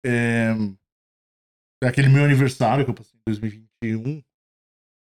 É, 0.05 0.53
aquele 1.83 2.09
meu 2.09 2.23
aniversário 2.23 2.83
que 2.83 2.91
eu 2.91 2.95
passei 2.95 3.17
em 3.17 3.21
2021. 3.25 4.23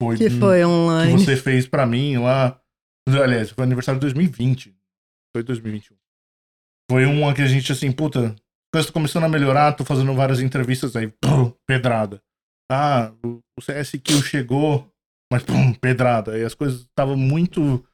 Foi, 0.03 0.16
Que 0.16 0.31
foi 0.31 0.59
que 0.59 0.64
online. 0.64 1.12
você 1.12 1.37
fez 1.37 1.66
pra 1.66 1.87
mim 1.87 2.18
lá. 2.18 2.61
Aliás, 3.09 3.50
foi 3.50 3.64
aniversário 3.64 4.00
de 4.00 4.07
2020. 4.07 4.74
Foi 5.35 5.42
2021. 5.42 5.96
Foi 6.90 7.07
uma 7.07 7.35
que 7.35 7.42
a 7.42 7.46
gente, 7.46 7.70
assim, 7.72 7.92
puta, 7.92 8.35
coisa 8.74 8.88
tá 8.88 8.92
começando 8.92 9.24
a 9.24 9.28
melhorar, 9.28 9.72
tô 9.72 9.84
fazendo 9.84 10.12
várias 10.14 10.40
entrevistas 10.40 10.96
aí, 10.96 11.06
pum, 11.20 11.52
pedrada. 11.66 12.20
Ah, 12.70 13.12
o, 13.24 13.40
CSQ 13.60 14.20
chegou, 14.22 14.90
mas 15.32 15.44
pum, 15.44 15.72
pedrada. 15.74 16.32
Aí 16.32 16.42
as 16.42 16.54
coisas 16.54 16.80
estavam 16.80 17.16
muito 17.16 17.84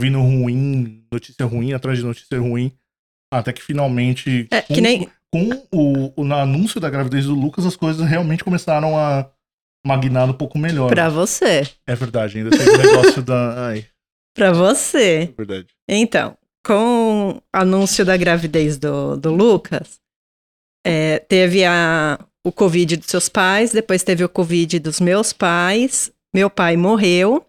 vindo 0.00 0.18
ruim, 0.20 1.04
notícia 1.12 1.44
ruim 1.44 1.74
atrás 1.74 1.98
de 1.98 2.04
notícia 2.04 2.40
ruim. 2.40 2.72
Até 3.32 3.52
que 3.52 3.62
finalmente, 3.62 4.48
É, 4.50 4.62
com, 4.62 4.74
que 4.74 4.80
nem. 4.80 5.08
com 5.30 5.50
o, 5.70 6.12
o 6.22 6.32
anúncio 6.32 6.80
da 6.80 6.88
gravidez 6.88 7.26
do 7.26 7.34
Lucas, 7.34 7.66
as 7.66 7.76
coisas 7.76 8.06
realmente 8.08 8.42
começaram 8.44 8.98
a 8.98 9.30
magnar 9.86 10.28
um 10.30 10.34
pouco 10.34 10.58
melhor. 10.58 10.88
Pra 10.88 11.08
você. 11.10 11.62
É 11.86 11.94
verdade, 11.94 12.38
ainda 12.38 12.50
tem 12.56 12.68
o 12.68 12.78
negócio 12.78 13.22
da. 13.22 13.68
Ai, 13.68 13.86
Pra 14.34 14.46
é 14.46 14.52
você. 14.52 15.34
verdade. 15.36 15.66
Então, 15.86 16.38
com 16.64 17.32
o 17.36 17.42
anúncio 17.52 18.02
da 18.04 18.16
gravidez 18.16 18.78
do, 18.78 19.16
do 19.16 19.30
Lucas, 19.30 20.00
é, 20.84 21.18
teve 21.20 21.64
a, 21.64 22.18
o 22.44 22.50
Covid 22.52 22.96
dos 22.96 23.06
seus 23.06 23.28
pais, 23.28 23.72
depois 23.72 24.02
teve 24.02 24.24
o 24.24 24.28
Covid 24.28 24.78
dos 24.78 25.00
meus 25.00 25.32
pais. 25.32 26.10
Meu 26.34 26.50
pai 26.50 26.76
morreu. 26.76 27.46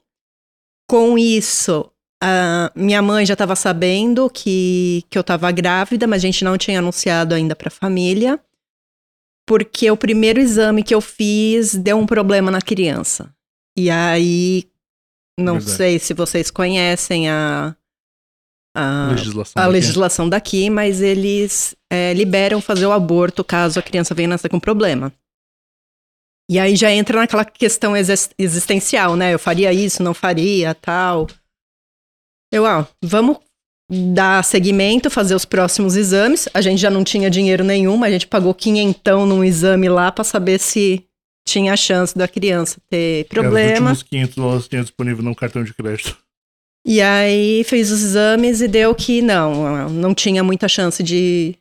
Com 0.90 1.18
isso, 1.18 1.90
a 2.22 2.72
minha 2.76 3.02
mãe 3.02 3.26
já 3.26 3.34
estava 3.34 3.56
sabendo 3.56 4.30
que, 4.30 5.04
que 5.10 5.18
eu 5.18 5.22
estava 5.22 5.52
grávida, 5.52 6.06
mas 6.06 6.22
a 6.24 6.26
gente 6.28 6.44
não 6.44 6.58
tinha 6.58 6.80
anunciado 6.80 7.34
ainda 7.34 7.56
para 7.56 7.70
a 7.70 7.72
família, 7.72 8.40
porque 9.46 9.90
o 9.90 9.98
primeiro 9.98 10.40
exame 10.40 10.84
que 10.84 10.94
eu 10.94 11.02
fiz 11.02 11.74
deu 11.76 11.98
um 11.98 12.06
problema 12.06 12.52
na 12.52 12.62
criança. 12.62 13.34
E 13.78 13.90
aí, 13.90 14.70
não 15.40 15.56
Verdade. 15.56 15.76
sei 15.76 16.00
se 16.00 16.14
vocês 16.14 16.52
conhecem 16.52 17.30
a, 17.30 17.76
a, 18.76 19.08
legislação. 19.12 19.62
a 19.62 19.66
daqui. 19.66 19.74
legislação 19.74 20.30
daqui, 20.30 20.70
mas 20.70 21.02
eles 21.02 21.76
é, 21.92 22.14
liberam 22.14 22.60
fazer 22.62 22.86
o 22.86 22.92
aborto 22.92 23.44
caso 23.44 23.80
a 23.80 23.84
criança 23.84 24.16
venha 24.16 24.30
nascer 24.30 24.50
com 24.50 24.60
problema. 24.60 25.12
E 26.50 26.60
aí 26.60 26.76
já 26.76 26.92
entra 26.92 27.20
naquela 27.20 27.46
questão 27.46 27.96
exis- 27.96 28.32
existencial, 28.38 29.16
né? 29.16 29.34
Eu 29.34 29.40
faria 29.40 29.72
isso, 29.72 30.04
não 30.04 30.14
faria, 30.14 30.76
tal. 30.76 31.28
Eu, 32.52 32.64
ó, 32.66 32.86
vamos 33.02 33.38
dar 33.90 34.44
seguimento, 34.44 35.10
fazer 35.10 35.36
os 35.36 35.46
próximos 35.46 35.96
exames. 35.96 36.50
A 36.54 36.62
gente 36.62 36.80
já 36.80 36.90
não 36.90 37.04
tinha 37.04 37.30
dinheiro 37.30 37.64
nenhum, 37.64 37.96
mas 37.98 38.10
a 38.10 38.14
gente 38.14 38.28
pagou 38.28 38.54
quinhentão 38.54 39.26
num 39.26 39.44
exame 39.44 39.88
lá 39.88 40.12
pra 40.12 40.24
saber 40.24 40.60
se 40.60 41.06
tinha 41.48 41.76
chance 41.76 42.18
da 42.18 42.28
criança 42.28 42.80
ter 42.90 43.26
problema. 43.28 43.92
Os 43.92 44.00
últimos 44.00 44.04
500 44.04 44.36
dólares 44.36 44.68
tinha 44.68 44.82
disponível 44.82 45.24
no 45.24 45.36
cartão 45.36 45.64
de 45.64 45.74
crédito. 45.74 46.18
E 46.86 47.02
aí 47.02 47.64
fez 47.64 47.92
os 47.92 48.04
exames 48.04 48.60
e 48.62 48.68
deu 48.68 48.94
que 48.94 49.22
não, 49.22 49.90
não 49.90 50.14
tinha 50.14 50.44
muita 50.44 50.68
chance 50.68 51.02
de, 51.02 51.56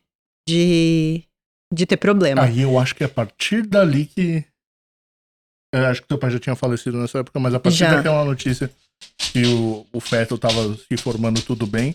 de, 0.48 1.22
de 1.72 1.87
ter 1.87 1.96
problema. 1.96 2.42
Aí 2.42 2.62
eu 2.62 2.78
acho 2.78 2.94
que 2.94 3.04
é 3.04 3.06
a 3.06 3.11
partir 3.11 3.62
dali 3.62 4.06
que. 4.06 4.44
Eu 5.74 5.87
acho 5.87 6.02
que 6.02 6.08
teu 6.08 6.18
pai 6.18 6.30
já 6.30 6.38
tinha 6.38 6.56
falecido 6.56 6.98
nessa 6.98 7.20
época, 7.20 7.38
mas 7.40 7.54
a 7.54 7.61
partir 7.61 7.78
Já. 7.78 7.94
daquela 7.94 8.24
notícia 8.24 8.70
que 9.16 9.46
o, 9.46 9.87
o 9.92 10.00
feto 10.00 10.37
tava 10.37 10.76
se 10.76 10.96
formando 10.98 11.40
tudo 11.40 11.66
bem, 11.66 11.94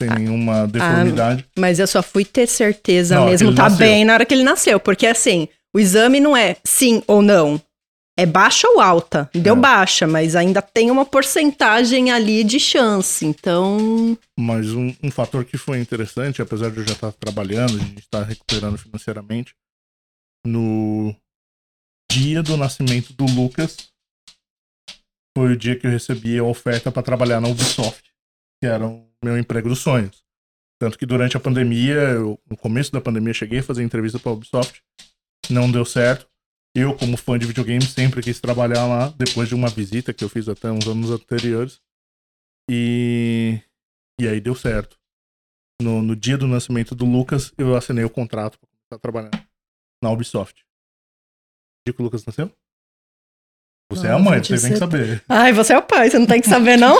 sem 0.00 0.10
nenhuma 0.10 0.66
deformidade. 0.66 1.44
Mas 1.58 1.78
eu 1.78 1.86
só 1.86 2.02
fui 2.02 2.24
ter 2.24 2.46
certeza 2.46 3.18
que 3.18 3.24
mesmo 3.24 3.54
tá 3.54 3.64
nasceu. 3.64 3.78
bem 3.78 4.04
na 4.04 4.14
hora 4.14 4.24
que 4.24 4.32
ele 4.32 4.44
nasceu. 4.44 4.80
Porque 4.80 5.06
assim, 5.06 5.46
o 5.74 5.80
exame 5.80 6.20
não 6.20 6.36
é 6.36 6.56
sim 6.64 7.02
ou 7.06 7.20
não. 7.20 7.60
É 8.22 8.26
baixa 8.26 8.68
ou 8.68 8.80
alta. 8.80 9.28
Deu 9.34 9.56
É. 9.56 9.58
baixa, 9.58 10.06
mas 10.06 10.36
ainda 10.36 10.62
tem 10.62 10.92
uma 10.92 11.04
porcentagem 11.04 12.12
ali 12.12 12.44
de 12.44 12.60
chance. 12.60 13.26
Então, 13.26 14.16
Mas 14.38 14.70
um, 14.72 14.94
um 15.02 15.10
fator 15.10 15.44
que 15.44 15.58
foi 15.58 15.80
interessante, 15.80 16.40
apesar 16.40 16.70
de 16.70 16.78
eu 16.78 16.86
já 16.86 16.92
estar 16.92 17.10
trabalhando, 17.14 17.74
a 17.74 17.78
gente 17.80 17.98
estar 17.98 18.22
recuperando 18.22 18.78
financeiramente, 18.78 19.56
no 20.46 21.12
dia 22.12 22.44
do 22.44 22.56
nascimento 22.56 23.12
do 23.12 23.24
Lucas, 23.26 23.76
foi 25.36 25.54
o 25.54 25.56
dia 25.56 25.76
que 25.76 25.86
eu 25.86 25.90
recebi 25.90 26.38
a 26.38 26.44
oferta 26.44 26.92
para 26.92 27.02
trabalhar 27.02 27.40
na 27.40 27.48
Ubisoft, 27.48 28.04
que 28.62 28.68
era 28.68 28.86
o 28.86 29.04
meu 29.24 29.36
emprego 29.36 29.68
dos 29.68 29.80
sonhos. 29.80 30.22
Tanto 30.80 30.96
que 30.96 31.06
durante 31.06 31.36
a 31.36 31.40
pandemia, 31.40 31.94
eu- 31.94 32.38
no 32.48 32.56
começo 32.56 32.92
da 32.92 33.00
pandemia, 33.00 33.34
cheguei 33.34 33.58
a 33.58 33.62
fazer 33.64 33.82
entrevista 33.82 34.20
para 34.20 34.30
a 34.30 34.34
Ubisoft, 34.34 34.80
não 35.50 35.68
deu 35.72 35.84
certo. 35.84 36.30
Eu, 36.74 36.96
como 36.96 37.16
fã 37.16 37.38
de 37.38 37.46
videogame, 37.46 37.84
sempre 37.84 38.22
quis 38.22 38.40
trabalhar 38.40 38.86
lá, 38.86 39.08
depois 39.10 39.48
de 39.48 39.54
uma 39.54 39.68
visita 39.68 40.14
que 40.14 40.24
eu 40.24 40.28
fiz 40.28 40.48
até 40.48 40.70
uns 40.70 40.86
anos 40.86 41.10
anteriores. 41.10 41.80
E 42.70 43.60
e 44.20 44.28
aí 44.28 44.40
deu 44.40 44.54
certo. 44.54 44.98
No, 45.80 46.00
no 46.00 46.14
dia 46.14 46.38
do 46.38 46.46
nascimento 46.46 46.94
do 46.94 47.04
Lucas, 47.04 47.52
eu 47.58 47.74
assinei 47.76 48.04
o 48.04 48.10
contrato 48.10 48.58
pra 48.58 48.68
começar 48.68 48.96
a 48.96 48.98
trabalhar 48.98 49.48
na 50.02 50.10
Ubisoft. 50.10 50.62
O 50.62 50.66
dia 51.86 51.94
que 51.94 52.00
o 52.00 52.04
Lucas 52.04 52.24
nasceu? 52.24 52.50
Você 53.90 54.06
é 54.06 54.10
a 54.10 54.18
mãe, 54.18 54.42
você 54.42 54.58
tem 54.58 54.72
que 54.72 54.78
saber. 54.78 55.22
ai, 55.28 55.52
você 55.52 55.74
é 55.74 55.78
o 55.78 55.82
pai, 55.82 56.08
você 56.08 56.18
não 56.18 56.26
tem 56.26 56.40
que 56.40 56.48
saber 56.48 56.78
não? 56.78 56.96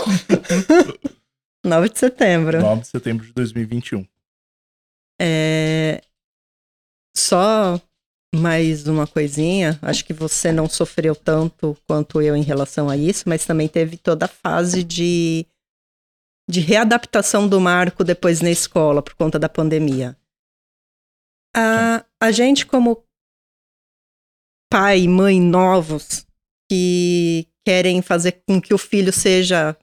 9 1.65 1.89
de 1.89 1.99
setembro. 1.99 2.61
9 2.61 2.83
de 2.83 2.89
setembro 2.89 3.25
de 3.25 3.33
2021. 3.33 4.07
É... 5.21 6.03
Só 7.17 7.81
mais 8.35 8.87
uma 8.87 9.07
coisinha. 9.07 9.79
Acho 9.83 10.05
que 10.05 10.13
você 10.13 10.51
não 10.51 10.69
sofreu 10.69 11.15
tanto 11.15 11.77
quanto 11.87 12.21
eu 12.23 12.35
em 12.35 12.43
relação 12.43 12.89
a 12.89 12.97
isso, 12.97 13.29
mas 13.29 13.45
também 13.45 13.69
teve 13.69 13.97
toda 13.97 14.25
a 14.25 14.29
fase 14.29 14.83
de, 14.83 15.47
de 16.49 16.61
readaptação 16.61 17.49
do 17.49 17.61
Marco 17.61 18.03
depois 18.03 18.41
na 18.41 18.51
escola 18.51 19.03
por 19.03 19.15
conta 19.15 19.39
da 19.39 19.49
pandemia. 19.49 20.17
A, 21.55 22.05
a 22.21 22.33
gente, 22.33 22.65
como 22.65 23.05
pai 24.73 25.01
e 25.01 25.09
mãe 25.09 25.39
novos 25.39 26.27
que 26.71 27.47
querem 27.67 28.01
fazer 28.01 28.43
com 28.49 28.61
que 28.61 28.73
o 28.73 28.79
filho 28.79 29.13
seja 29.13 29.77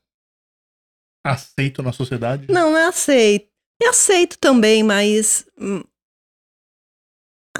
Aceito 1.23 1.83
na 1.83 1.91
sociedade? 1.93 2.47
não, 2.51 2.75
é 2.75 2.87
aceito. 2.87 3.47
É 3.81 3.87
aceito 3.87 4.37
também, 4.39 4.83
mas. 4.83 5.45
hum, 5.59 5.83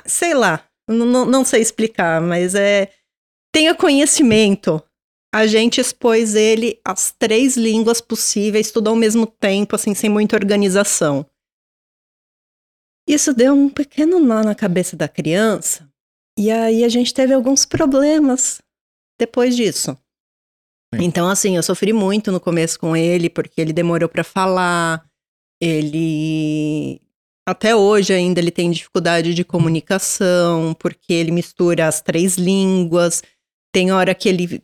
Sei 0.06 0.34
lá. 0.34 0.69
Não, 0.90 1.26
não- 1.26 1.46
sei 1.46 1.62
explicar, 1.62 2.20
mas 2.22 2.56
é. 2.56 2.92
Tenha 3.54 3.76
conhecimento. 3.76 4.82
A 5.34 5.46
gente 5.46 5.80
expôs 5.80 6.34
ele 6.34 6.80
às 6.84 7.12
três 7.12 7.56
línguas 7.56 8.02
possíveis, 8.02 8.72
tudo 8.72 8.90
ao 8.90 8.96
mesmo 8.96 9.28
tempo, 9.28 9.76
assim, 9.76 9.94
sem 9.94 10.10
muita 10.10 10.36
organização. 10.36 11.26
Isso 13.08 13.34
deu 13.34 13.54
um 13.54 13.70
pequeno 13.70 14.20
nó 14.20 14.44
na 14.44 14.56
cabeça 14.56 14.96
da 14.96 15.08
criança. 15.08 15.88
E 16.38 16.50
aí 16.52 16.84
a 16.84 16.90
gente 16.90 17.14
teve 17.14 17.34
alguns 17.34 17.66
problemas 17.66 18.62
depois 19.20 19.56
disso. 19.56 19.98
Sim. 20.94 21.04
Então, 21.04 21.30
assim, 21.30 21.56
eu 21.56 21.64
sofri 21.64 21.94
muito 21.94 22.32
no 22.32 22.40
começo 22.40 22.80
com 22.80 22.96
ele, 22.96 23.30
porque 23.30 23.60
ele 23.62 23.74
demorou 23.74 24.10
pra 24.10 24.24
falar. 24.24 25.06
Ele. 25.62 27.02
Até 27.50 27.76
hoje 27.76 28.14
ainda 28.14 28.40
ele 28.40 28.52
tem 28.52 28.70
dificuldade 28.70 29.34
de 29.34 29.44
comunicação, 29.44 30.76
porque 30.78 31.12
ele 31.14 31.32
mistura 31.32 31.88
as 31.88 32.00
três 32.00 32.38
línguas. 32.38 33.24
Tem 33.74 33.92
hora 33.92 34.14
que 34.14 34.30
ele 34.30 34.62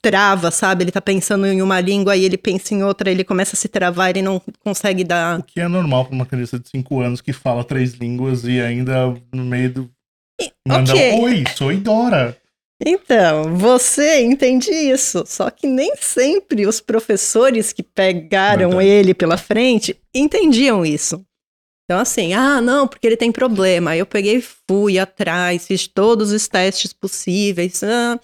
trava, 0.00 0.50
sabe? 0.50 0.84
Ele 0.84 0.92
tá 0.92 1.00
pensando 1.00 1.46
em 1.46 1.60
uma 1.60 1.80
língua 1.80 2.16
e 2.16 2.24
ele 2.24 2.36
pensa 2.36 2.74
em 2.74 2.82
outra, 2.82 3.10
ele 3.10 3.24
começa 3.24 3.56
a 3.56 3.58
se 3.58 3.68
travar, 3.68 4.10
ele 4.10 4.22
não 4.22 4.40
consegue 4.60 5.04
dar. 5.04 5.40
O 5.40 5.42
que 5.42 5.60
é 5.60 5.68
normal 5.68 6.06
para 6.06 6.14
uma 6.14 6.26
criança 6.26 6.58
de 6.58 6.68
5 6.68 7.00
anos 7.00 7.20
que 7.20 7.32
fala 7.32 7.64
três 7.64 7.94
línguas 7.94 8.44
e 8.44 8.60
ainda 8.60 9.14
no 9.32 9.44
meio 9.44 9.72
do. 9.72 9.90
Manda, 10.66 10.92
ok. 10.92 11.20
oi, 11.20 11.44
sou 11.56 11.72
Idora. 11.72 12.36
Então, 12.84 13.56
você 13.56 14.22
entende 14.22 14.70
isso. 14.70 15.24
Só 15.26 15.50
que 15.50 15.66
nem 15.66 15.94
sempre 15.96 16.66
os 16.66 16.80
professores 16.80 17.72
que 17.72 17.82
pegaram 17.82 18.70
Verdade. 18.70 18.88
ele 18.88 19.14
pela 19.14 19.38
frente 19.38 19.96
entendiam 20.14 20.84
isso. 20.84 21.24
Então, 21.86 22.00
assim, 22.00 22.34
ah, 22.34 22.60
não, 22.60 22.88
porque 22.88 23.06
ele 23.06 23.16
tem 23.16 23.30
problema. 23.30 23.92
Aí 23.92 24.00
eu 24.00 24.06
peguei, 24.06 24.40
fui 24.40 24.98
atrás, 24.98 25.66
fiz 25.66 25.86
todos 25.86 26.32
os 26.32 26.48
testes 26.48 26.92
possíveis. 26.92 27.82
ah. 27.84 28.20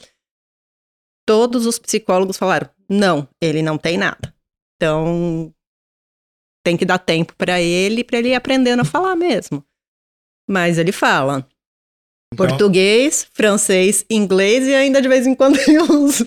Todos 1.25 1.65
os 1.65 1.79
psicólogos 1.79 2.37
falaram: 2.37 2.69
não, 2.89 3.29
ele 3.41 3.63
não 3.63 3.79
tem 3.79 3.97
nada. 3.97 4.35
Então, 4.77 5.55
tem 6.65 6.77
que 6.77 6.85
dar 6.85 6.99
tempo 6.99 7.35
pra 7.37 7.61
ele, 7.61 8.03
pra 8.03 8.19
ele 8.19 8.31
ir 8.31 8.35
aprendendo 8.35 8.83
a 8.83 8.85
falar 8.85 9.15
mesmo. 9.15 9.65
Mas 10.51 10.77
ele 10.77 10.91
fala. 10.91 11.47
Então, 12.35 12.49
Português, 12.49 13.29
francês, 13.33 14.05
inglês 14.11 14.67
e 14.67 14.75
ainda 14.75 15.01
de 15.01 15.09
vez 15.09 15.27
em 15.27 15.35
quando 15.35 15.57
ele 15.61 15.79
usa 15.79 16.27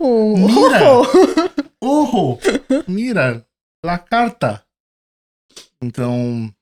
um 0.00 0.34
Mira! 0.46 0.84
Mira! 2.88 3.46
La 3.84 3.98
carta! 3.98 4.63
Então. 5.84 6.54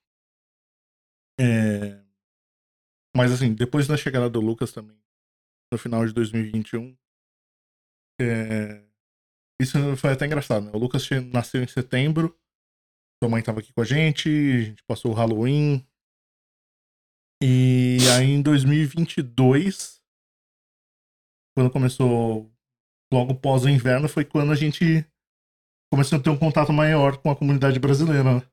É... 1.41 2.03
Mas 3.17 3.31
assim, 3.31 3.55
depois 3.55 3.87
da 3.87 3.97
chegada 3.97 4.29
do 4.29 4.41
Lucas 4.41 4.73
também, 4.73 4.99
no 5.73 5.79
final 5.79 6.05
de 6.07 6.13
2021, 6.13 6.97
é... 8.21 8.85
isso 9.61 9.97
foi 9.97 10.13
até 10.13 10.27
engraçado, 10.27 10.67
né? 10.67 10.73
O 10.75 10.79
Lucas 10.79 11.09
nasceu 11.33 11.63
em 11.63 11.69
setembro, 11.69 12.39
sua 13.23 13.31
mãe 13.31 13.43
tava 13.43 13.61
aqui 13.61 13.73
com 13.73 13.83
a 13.83 13.85
gente, 13.85 14.29
a 14.29 14.65
gente 14.65 14.83
passou 14.85 15.13
o 15.13 15.15
Halloween. 15.15 15.87
E 17.43 17.99
aí 18.17 18.31
em 18.31 18.43
2022, 18.43 20.03
quando 21.57 21.71
começou 21.71 22.51
logo 23.13 23.35
pós 23.35 23.65
o 23.65 23.69
inverno 23.69 24.09
foi 24.09 24.25
quando 24.25 24.53
a 24.53 24.55
gente 24.55 25.05
começou 25.93 26.19
a 26.19 26.23
ter 26.23 26.31
um 26.31 26.39
contato 26.39 26.73
maior 26.73 27.19
com 27.19 27.31
a 27.31 27.37
comunidade 27.37 27.79
brasileira. 27.79 28.37
né? 28.37 28.52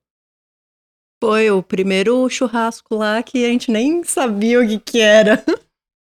Foi 1.22 1.51
o 1.51 1.61
primeiro 1.61 2.30
churrasco 2.30 2.95
lá 2.95 3.22
que 3.22 3.45
a 3.45 3.49
gente 3.49 3.72
nem 3.72 4.03
sabia 4.03 4.61
o 4.61 4.67
que 4.67 4.80
que 4.80 4.99
era. 4.99 5.43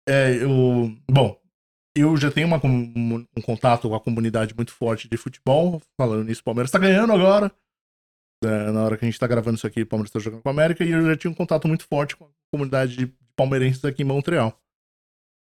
É, 0.09 0.43
eu, 0.43 0.91
bom, 1.09 1.41
eu 1.95 2.17
já 2.17 2.33
tenho 2.33 2.49
uma, 2.49 2.59
com- 2.59 2.69
um 2.69 3.43
contato 3.43 3.89
com 3.89 3.95
a 3.95 4.01
comunidade 4.01 4.55
muito 4.57 4.73
forte 4.73 5.07
de 5.09 5.17
futebol. 5.17 5.81
Falando 5.97 6.25
nisso, 6.25 6.41
o 6.41 6.45
Palmeiras 6.45 6.71
tá 6.71 6.79
ganhando 6.81 7.13
agora. 7.13 7.53
É, 8.43 8.73
na 8.73 8.83
hora 8.83 8.97
que 8.97 9.05
a 9.05 9.09
gente 9.09 9.21
tá 9.21 9.27
gravando 9.29 9.57
isso 9.57 9.67
aqui, 9.67 9.83
o 9.83 9.87
Palmeiras 9.87 10.11
tá 10.11 10.19
jogando 10.19 10.43
com 10.43 10.49
a 10.49 10.53
América. 10.53 10.85
E 10.85 10.91
eu 10.91 11.03
já 11.07 11.17
tinha 11.17 11.31
um 11.31 11.35
contato 11.35 11.69
muito 11.69 11.85
forte 11.85 12.17
com 12.17 12.25
a 12.25 12.29
comunidade 12.53 12.97
de 12.97 13.07
palmeirenses 13.37 13.85
aqui 13.85 14.03
em 14.03 14.07
Montreal. 14.07 14.59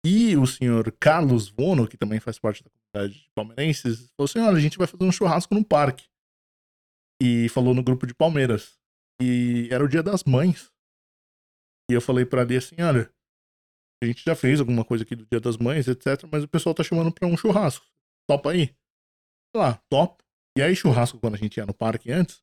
E 0.06 0.34
o 0.36 0.46
senhor 0.46 0.90
Carlos 0.98 1.48
Vono, 1.48 1.86
que 1.86 1.98
também 1.98 2.20
faz 2.20 2.38
parte 2.38 2.62
da 2.64 2.70
comunidade 2.70 3.22
de 3.24 3.30
palmeirenses, 3.34 4.08
falou 4.16 4.24
assim: 4.24 4.38
olha, 4.38 4.56
a 4.56 4.60
gente 4.60 4.78
vai 4.78 4.86
fazer 4.86 5.04
um 5.04 5.12
churrasco 5.12 5.54
no 5.54 5.64
parque. 5.64 6.06
E 7.20 7.48
falou 7.50 7.74
no 7.74 7.82
grupo 7.82 8.06
de 8.06 8.14
Palmeiras. 8.14 8.78
E 9.20 9.68
era 9.70 9.84
o 9.84 9.88
dia 9.88 10.02
das 10.02 10.24
mães. 10.24 10.72
E 11.90 11.94
eu 11.94 12.00
falei 12.00 12.24
pra 12.24 12.42
ali 12.42 12.56
assim: 12.56 12.76
olha, 12.80 13.12
a 14.02 14.06
gente 14.06 14.22
já 14.24 14.34
fez 14.34 14.60
alguma 14.60 14.84
coisa 14.84 15.04
aqui 15.04 15.14
do 15.14 15.26
Dia 15.26 15.40
das 15.40 15.56
Mães, 15.56 15.88
etc. 15.88 16.28
Mas 16.30 16.44
o 16.44 16.48
pessoal 16.48 16.74
tá 16.74 16.82
chamando 16.82 17.12
pra 17.12 17.26
um 17.26 17.36
churrasco. 17.36 17.86
Topa 18.28 18.50
aí? 18.50 18.66
Sei 18.66 19.62
lá, 19.62 19.80
top. 19.90 20.22
E 20.56 20.62
aí, 20.62 20.74
churrasco, 20.74 21.18
quando 21.18 21.34
a 21.34 21.38
gente 21.38 21.56
ia 21.56 21.66
no 21.66 21.74
parque 21.74 22.10
antes, 22.10 22.42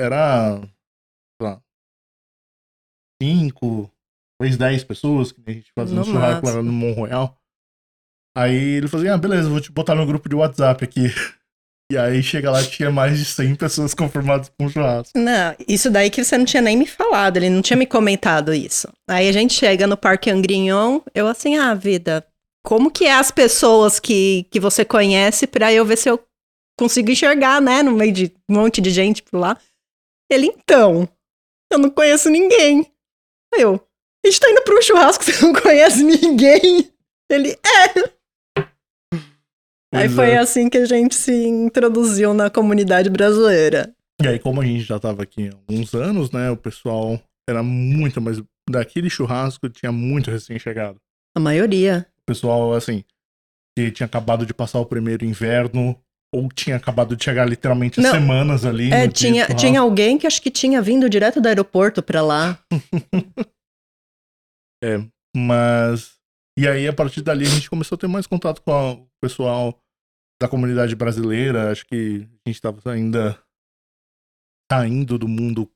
era. 0.00 0.60
Sei 0.60 1.48
lá. 1.48 1.62
Cinco, 3.22 3.90
talvez 4.38 4.58
dez 4.58 4.84
pessoas, 4.84 5.32
que 5.32 5.42
a 5.46 5.52
gente 5.52 5.72
fazia 5.72 5.96
um 5.96 6.00
No 6.00 6.04
churrasco 6.04 6.46
lá 6.46 6.62
no 6.62 6.72
Mont 6.72 6.94
Royal. 6.94 7.38
Aí 8.36 8.54
ele 8.54 8.88
falou 8.88 9.04
assim: 9.04 9.14
ah, 9.14 9.18
beleza, 9.18 9.48
vou 9.48 9.60
te 9.60 9.72
botar 9.72 9.94
no 9.94 10.06
grupo 10.06 10.28
de 10.28 10.34
WhatsApp 10.34 10.84
aqui. 10.84 11.06
E 11.90 11.96
aí 11.96 12.20
chega 12.20 12.50
lá, 12.50 12.62
tinha 12.64 12.90
mais 12.90 13.16
de 13.18 13.24
100 13.24 13.54
pessoas 13.54 13.94
confirmadas 13.94 14.48
pra 14.48 14.66
um 14.66 14.68
churrasco. 14.68 15.16
Não, 15.16 15.54
isso 15.68 15.88
daí 15.88 16.10
que 16.10 16.24
você 16.24 16.36
não 16.36 16.44
tinha 16.44 16.60
nem 16.60 16.76
me 16.76 16.86
falado, 16.86 17.36
ele 17.36 17.48
não 17.48 17.62
tinha 17.62 17.76
me 17.76 17.86
comentado 17.86 18.52
isso. 18.52 18.88
Aí 19.08 19.28
a 19.28 19.32
gente 19.32 19.54
chega 19.54 19.86
no 19.86 19.96
Parque 19.96 20.28
Angrignon, 20.28 21.00
eu 21.14 21.28
assim, 21.28 21.56
ah, 21.56 21.74
vida, 21.74 22.26
como 22.64 22.90
que 22.90 23.04
é 23.04 23.14
as 23.14 23.30
pessoas 23.30 24.00
que, 24.00 24.46
que 24.50 24.58
você 24.58 24.84
conhece 24.84 25.46
pra 25.46 25.72
eu 25.72 25.84
ver 25.84 25.96
se 25.96 26.10
eu 26.10 26.20
consigo 26.76 27.10
enxergar, 27.10 27.60
né, 27.60 27.84
no 27.84 27.92
meio 27.92 28.12
de 28.12 28.32
um 28.48 28.54
monte 28.54 28.80
de 28.80 28.90
gente 28.90 29.22
por 29.22 29.38
lá. 29.38 29.56
Ele, 30.30 30.46
então, 30.46 31.08
eu 31.72 31.78
não 31.78 31.88
conheço 31.88 32.28
ninguém. 32.28 32.92
Aí 33.54 33.62
eu, 33.62 33.74
a 34.24 34.28
gente 34.28 34.40
tá 34.40 34.50
indo 34.50 34.62
um 34.68 34.82
churrasco, 34.82 35.22
você 35.24 35.40
não 35.40 35.52
conhece 35.52 36.02
ninguém? 36.02 36.90
Ele, 37.30 37.52
é. 37.52 38.15
Aí 39.96 40.06
Pois 40.08 40.14
foi 40.14 40.30
é. 40.30 40.38
assim 40.38 40.68
que 40.68 40.78
a 40.78 40.84
gente 40.84 41.14
se 41.14 41.32
introduziu 41.46 42.34
na 42.34 42.50
comunidade 42.50 43.08
brasileira. 43.10 43.92
E 44.22 44.26
aí, 44.26 44.38
como 44.38 44.60
a 44.60 44.64
gente 44.64 44.82
já 44.82 44.98
tava 44.98 45.22
aqui 45.22 45.48
há 45.48 45.52
alguns 45.54 45.94
anos, 45.94 46.30
né? 46.30 46.50
O 46.50 46.56
pessoal 46.56 47.20
era 47.48 47.62
muito, 47.62 48.20
mas 48.20 48.42
daquele 48.68 49.10
churrasco 49.10 49.68
tinha 49.68 49.92
muito 49.92 50.30
recém-chegado. 50.30 50.96
A 51.36 51.40
maioria. 51.40 52.06
O 52.22 52.24
pessoal, 52.26 52.72
assim, 52.72 53.04
que 53.76 53.90
tinha 53.90 54.06
acabado 54.06 54.46
de 54.46 54.54
passar 54.54 54.80
o 54.80 54.86
primeiro 54.86 55.24
inverno, 55.24 55.96
ou 56.34 56.48
tinha 56.48 56.76
acabado 56.76 57.14
de 57.14 57.22
chegar 57.22 57.46
literalmente 57.48 58.00
Não. 58.00 58.10
semanas 58.10 58.64
ali. 58.64 58.90
É, 58.92 59.06
tinha, 59.08 59.44
churrasco. 59.44 59.60
tinha 59.60 59.80
alguém 59.80 60.18
que 60.18 60.26
acho 60.26 60.40
que 60.42 60.50
tinha 60.50 60.80
vindo 60.82 61.08
direto 61.10 61.40
do 61.40 61.46
aeroporto 61.48 62.02
pra 62.02 62.22
lá. 62.22 62.58
Mas. 65.36 66.16
E 66.58 66.66
aí, 66.66 66.88
a 66.88 66.92
partir 66.92 67.20
dali, 67.20 67.44
a 67.44 67.50
gente 67.50 67.68
começou 67.68 67.96
a 67.96 67.98
ter 67.98 68.06
mais 68.06 68.26
contato 68.26 68.62
com 68.62 68.92
o 68.92 69.06
pessoal 69.20 69.78
da 70.40 70.48
comunidade 70.48 70.94
brasileira. 70.94 71.70
Acho 71.70 71.86
que 71.86 72.28
a 72.46 72.48
gente 72.48 72.60
tava 72.60 72.80
ainda 72.90 73.42
saindo 74.70 75.18
do 75.18 75.28
mundo 75.28 75.70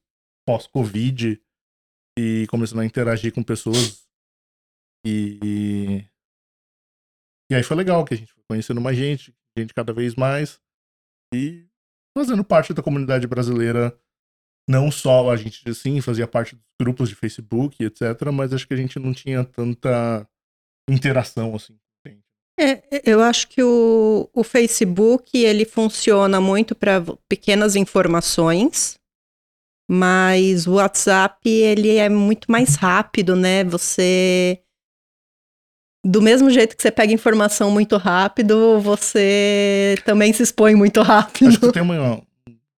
pós-Covid 0.46 1.40
e 2.18 2.46
começando 2.48 2.80
a 2.80 2.84
interagir 2.84 3.32
com 3.32 3.42
pessoas. 3.42 4.06
E. 5.06 6.04
E 7.50 7.54
aí 7.54 7.62
foi 7.62 7.76
legal, 7.76 8.04
que 8.04 8.14
a 8.14 8.16
gente 8.16 8.32
foi 8.32 8.44
conhecendo 8.48 8.80
mais 8.80 8.96
gente, 8.96 9.34
gente 9.56 9.74
cada 9.74 9.92
vez 9.92 10.14
mais. 10.14 10.60
E 11.34 11.66
fazendo 12.16 12.44
parte 12.44 12.72
da 12.72 12.82
comunidade 12.82 13.26
brasileira. 13.26 13.98
Não 14.68 14.90
só 14.90 15.30
a 15.30 15.36
gente, 15.36 15.74
sim, 15.74 16.00
fazia 16.00 16.28
parte 16.28 16.54
dos 16.54 16.64
grupos 16.80 17.08
de 17.08 17.16
Facebook, 17.16 17.82
etc. 17.82 18.02
Mas 18.32 18.52
acho 18.52 18.68
que 18.68 18.74
a 18.74 18.76
gente 18.76 19.00
não 19.00 19.12
tinha 19.12 19.44
tanta 19.44 20.28
interação 20.88 21.56
assim. 21.56 21.76
É, 22.60 22.82
eu 23.04 23.22
acho 23.22 23.48
que 23.48 23.62
o, 23.62 24.28
o 24.34 24.44
Facebook 24.44 25.38
ele 25.38 25.64
funciona 25.64 26.40
muito 26.40 26.74
para 26.74 27.02
pequenas 27.26 27.74
informações, 27.74 28.98
mas 29.90 30.66
o 30.66 30.74
WhatsApp 30.74 31.48
ele 31.48 31.96
é 31.96 32.10
muito 32.10 32.52
mais 32.52 32.74
rápido, 32.74 33.34
né? 33.34 33.64
Você 33.64 34.60
do 36.04 36.20
mesmo 36.20 36.50
jeito 36.50 36.76
que 36.76 36.82
você 36.82 36.90
pega 36.90 37.12
informação 37.12 37.70
muito 37.70 37.96
rápido, 37.96 38.80
você 38.80 39.96
também 40.04 40.32
se 40.32 40.42
expõe 40.42 40.74
muito 40.74 41.02
rápido. 41.02 41.48
Acho 41.48 41.60
que 41.60 41.72
tem 41.72 41.82
uma. 41.82 42.22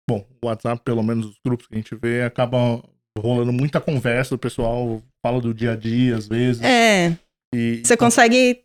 Bom, 0.10 0.26
o 0.44 0.48
WhatsApp, 0.48 0.82
pelo 0.84 1.04
menos 1.04 1.26
os 1.28 1.40
grupos 1.44 1.68
que 1.68 1.74
a 1.74 1.78
gente 1.78 1.96
vê, 1.96 2.24
acaba 2.24 2.84
rolando 3.18 3.52
muita 3.52 3.80
conversa, 3.80 4.36
o 4.36 4.40
pessoal 4.40 5.02
fala 5.26 5.40
do 5.40 5.54
dia 5.54 5.74
a 5.74 5.76
dia, 5.76 6.16
às 6.16 6.28
vezes. 6.28 6.62
É, 6.62 7.16
e, 7.54 7.82
você 7.84 7.96
consegue 7.96 8.64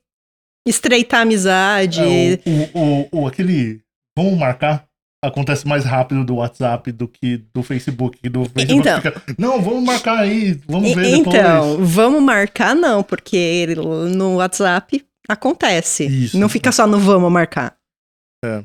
estreitar 0.67 1.21
a 1.21 1.23
amizade. 1.23 2.01
É, 2.03 2.39
o, 2.75 2.79
o, 2.79 3.09
o- 3.23 3.27
aquele. 3.27 3.81
Vamos 4.19 4.39
marcar? 4.39 4.85
Acontece 5.25 5.67
mais 5.67 5.85
rápido 5.85 6.25
do 6.25 6.37
WhatsApp 6.37 6.93
do 6.93 7.09
que 7.09 7.39
do 7.55 7.63
Facebook. 7.63 8.29
Do 8.29 8.45
Facebook 8.45 8.73
Então. 8.73 9.01
fica, 9.01 9.23
não, 9.39 9.61
vamos 9.63 9.83
marcar 9.85 10.19
aí, 10.19 10.53
vamos 10.69 10.95
ver 10.95 11.17
depois. 11.17 11.37
Então, 11.37 11.85
vamos 11.85 12.23
marcar 12.23 12.75
não, 12.77 13.03
porque 13.03 13.67
no 14.15 14.37
WhatsApp 14.37 15.05
acontece. 15.29 16.07
Isso. 16.07 16.39
Não 16.39 16.49
fica 16.49 16.71
só 16.71 16.87
no 16.87 16.99
vamos 17.01 17.33
marcar. 17.33 17.77
É. 18.45 18.63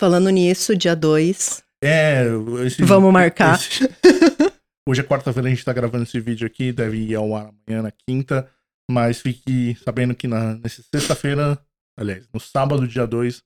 Falando 0.00 0.30
nisso, 0.30 0.74
dia 0.76 0.96
2, 0.96 1.62
É, 1.82 2.24
esse- 2.66 2.82
Vamos 2.82 3.12
marcar. 3.12 3.56
Esse, 3.56 3.88
Hoje 4.88 5.02
é 5.02 5.04
quarta-feira, 5.04 5.46
a 5.46 5.50
gente 5.50 5.64
tá 5.64 5.72
gravando 5.72 6.04
esse 6.04 6.18
vídeo 6.18 6.46
aqui, 6.46 6.72
deve 6.72 6.96
ir 6.96 7.14
ao 7.14 7.34
ar 7.36 7.50
amanhã, 7.68 7.82
na 7.82 7.90
quinta. 7.92 8.48
Mas 8.90 9.20
fique 9.20 9.76
sabendo 9.76 10.16
que 10.16 10.26
na, 10.26 10.56
nessa 10.56 10.82
sexta-feira, 10.82 11.64
aliás, 11.96 12.28
no 12.34 12.40
sábado, 12.40 12.88
dia 12.88 13.06
2, 13.06 13.40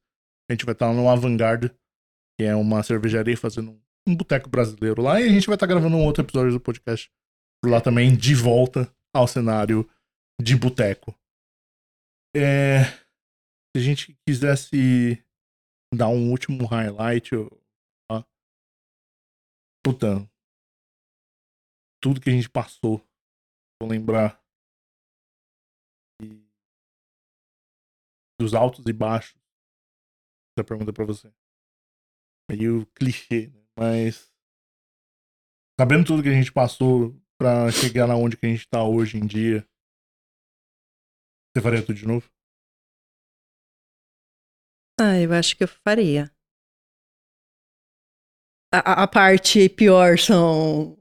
a 0.49 0.53
gente 0.55 0.65
vai 0.65 0.73
estar 0.73 0.91
no 0.91 1.07
Avantgarde, 1.07 1.69
que 2.39 2.47
é 2.47 2.57
uma 2.57 2.83
cervejaria 2.83 3.37
fazendo 3.37 3.79
um 4.09 4.17
boteco 4.17 4.49
brasileiro 4.49 5.03
lá. 5.03 5.21
E 5.21 5.25
a 5.25 5.29
gente 5.29 5.47
vai 5.47 5.57
estar 5.57 5.67
gravando 5.67 5.97
um 5.97 6.03
outro 6.03 6.25
episódio 6.25 6.53
do 6.53 6.61
podcast 6.61 7.13
por 7.63 7.71
lá 7.71 7.79
também, 7.79 8.17
de 8.17 8.35
volta 8.35 8.91
ao 9.15 9.29
cenário 9.29 9.87
de 10.41 10.57
boteco. 10.57 11.15
É, 12.35 12.85
se 12.85 13.77
a 13.77 13.81
gente 13.81 14.19
quisesse 14.27 15.23
dar 15.95 16.09
um 16.09 16.31
último 16.31 16.65
highlight, 16.65 17.35
ó, 18.11 18.25
puta, 19.85 20.27
tudo 22.03 22.21
que 22.21 22.31
a 22.31 22.33
gente 22.33 22.49
passou, 22.49 23.07
vou 23.79 23.91
lembrar 23.91 24.44
dos 28.39 28.55
altos 28.55 28.85
e 28.87 28.93
baixos. 28.93 29.41
Essa 30.57 30.65
pergunta 30.67 30.93
pra 30.93 31.05
você. 31.05 31.33
Meio 32.51 32.87
clichê, 32.95 33.49
né? 33.49 33.65
Mas 33.79 34.33
sabendo 35.79 36.07
tudo 36.07 36.23
que 36.23 36.29
a 36.29 36.35
gente 36.35 36.53
passou 36.53 37.15
pra 37.39 37.71
chegar 37.71 38.07
na 38.07 38.17
onde 38.17 38.37
que 38.37 38.47
a 38.47 38.49
gente 38.49 38.69
tá 38.69 38.85
hoje 38.85 39.19
em 39.19 39.27
dia, 39.27 39.67
você 41.55 41.63
faria 41.63 41.85
tudo 41.85 41.95
de 41.95 42.07
novo? 42.07 42.29
Ah, 45.01 45.19
eu 45.21 45.33
acho 45.33 45.57
que 45.57 45.65
eu 45.65 45.69
faria. 45.69 46.31
A, 48.73 49.05
a 49.05 49.07
parte 49.07 49.69
pior 49.69 50.19
são 50.19 50.97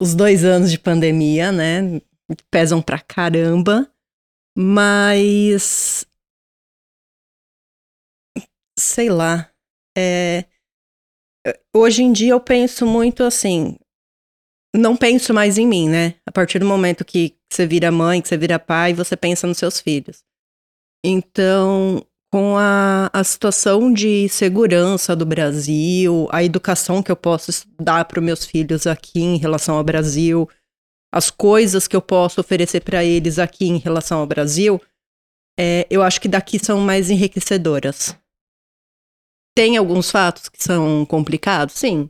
os 0.00 0.14
dois 0.14 0.44
anos 0.44 0.70
de 0.70 0.78
pandemia, 0.78 1.52
né? 1.52 2.00
Pesam 2.50 2.82
pra 2.82 3.00
caramba. 3.00 3.92
Mas. 4.56 6.04
Sei 8.78 9.08
lá. 9.08 9.50
É, 9.96 10.46
hoje 11.74 12.02
em 12.02 12.12
dia 12.12 12.32
eu 12.32 12.40
penso 12.40 12.86
muito 12.86 13.22
assim. 13.22 13.76
Não 14.74 14.96
penso 14.96 15.34
mais 15.34 15.58
em 15.58 15.66
mim, 15.66 15.88
né? 15.88 16.14
A 16.26 16.32
partir 16.32 16.58
do 16.58 16.64
momento 16.66 17.04
que 17.04 17.36
você 17.50 17.66
vira 17.66 17.92
mãe, 17.92 18.22
que 18.22 18.28
você 18.28 18.38
vira 18.38 18.58
pai, 18.58 18.94
você 18.94 19.16
pensa 19.16 19.46
nos 19.46 19.58
seus 19.58 19.80
filhos. 19.80 20.24
Então, 21.04 22.06
com 22.32 22.56
a, 22.56 23.10
a 23.12 23.22
situação 23.22 23.92
de 23.92 24.26
segurança 24.30 25.14
do 25.14 25.26
Brasil, 25.26 26.26
a 26.30 26.42
educação 26.42 27.02
que 27.02 27.12
eu 27.12 27.16
posso 27.16 27.66
dar 27.78 28.06
para 28.06 28.18
os 28.18 28.24
meus 28.24 28.46
filhos 28.46 28.86
aqui 28.86 29.20
em 29.20 29.36
relação 29.36 29.76
ao 29.76 29.84
Brasil, 29.84 30.48
as 31.12 31.30
coisas 31.30 31.86
que 31.86 31.94
eu 31.94 32.00
posso 32.00 32.40
oferecer 32.40 32.80
para 32.80 33.04
eles 33.04 33.38
aqui 33.38 33.66
em 33.66 33.76
relação 33.76 34.20
ao 34.20 34.26
Brasil, 34.26 34.80
é, 35.60 35.86
eu 35.90 36.02
acho 36.02 36.18
que 36.18 36.28
daqui 36.28 36.58
são 36.58 36.80
mais 36.80 37.10
enriquecedoras. 37.10 38.16
Tem 39.56 39.76
alguns 39.76 40.10
fatos 40.10 40.48
que 40.48 40.62
são 40.62 41.04
complicados? 41.04 41.74
Sim. 41.74 42.08